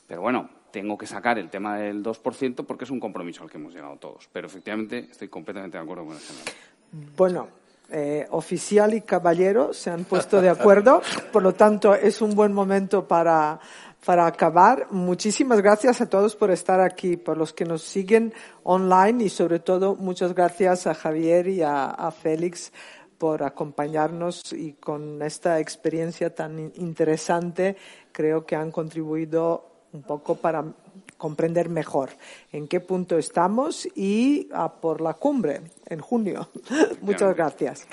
pero 0.07 0.23
bueno, 0.23 0.49
tengo 0.71 0.97
que 0.97 1.07
sacar 1.07 1.39
el 1.39 1.51
tema 1.51 1.77
del 1.77 2.03
2% 2.03 2.65
porque 2.65 2.85
es 2.85 2.91
un 2.91 3.01
compromiso 3.01 3.43
al 3.43 3.51
que 3.51 3.59
hemos 3.59 3.75
llegado 3.75 3.97
todos. 3.97 4.29
Pero 4.33 4.47
efectivamente 4.47 5.09
estoy 5.11 5.29
completamente 5.29 5.77
de 5.77 5.83
acuerdo 5.83 6.07
con 6.07 6.15
el 6.15 6.21
general. 6.21 6.55
Bueno, 7.17 7.49
eh, 7.93 8.27
oficial 8.31 8.95
y 8.95 9.01
caballero 9.01 9.73
se 9.73 9.91
han 9.91 10.05
puesto 10.05 10.41
de 10.41 10.49
acuerdo, 10.49 11.03
por 11.33 11.43
lo 11.43 11.55
tanto 11.55 11.95
es 11.95 12.23
un 12.23 12.37
buen 12.37 12.53
momento 12.53 13.07
para 13.09 13.59
para 14.05 14.27
acabar, 14.27 14.89
muchísimas 14.91 15.61
gracias 15.61 16.01
a 16.01 16.09
todos 16.09 16.35
por 16.35 16.51
estar 16.51 16.81
aquí, 16.81 17.17
por 17.17 17.37
los 17.37 17.53
que 17.53 17.65
nos 17.65 17.83
siguen 17.83 18.33
online 18.63 19.25
y 19.25 19.29
sobre 19.29 19.59
todo 19.59 19.95
muchas 19.95 20.35
gracias 20.35 20.87
a 20.87 20.95
Javier 20.95 21.49
y 21.49 21.63
a, 21.63 22.11
Félix 22.11 22.73
por 23.19 23.43
acompañarnos 23.43 24.53
y 24.53 24.73
con 24.73 25.21
esta 25.21 25.61
experiencia 25.61 26.35
tan 26.35 26.73
interesante 26.77 27.77
creo 28.13 28.47
que 28.47 28.57
han 28.57 28.71
contribuido 28.71 29.67
un 29.93 30.03
poco 30.03 30.37
para 30.37 30.65
comprender 31.19 31.69
mejor 31.69 32.11
en 32.53 32.69
qué 32.69 32.81
punto 32.81 33.19
estamos 33.19 33.87
y 33.95 34.49
por 34.81 35.03
la 35.03 35.15
cumbre 35.15 35.61
en 35.87 36.01
junio. 36.01 36.49
Muchas 37.03 37.37
gracias. 37.37 37.87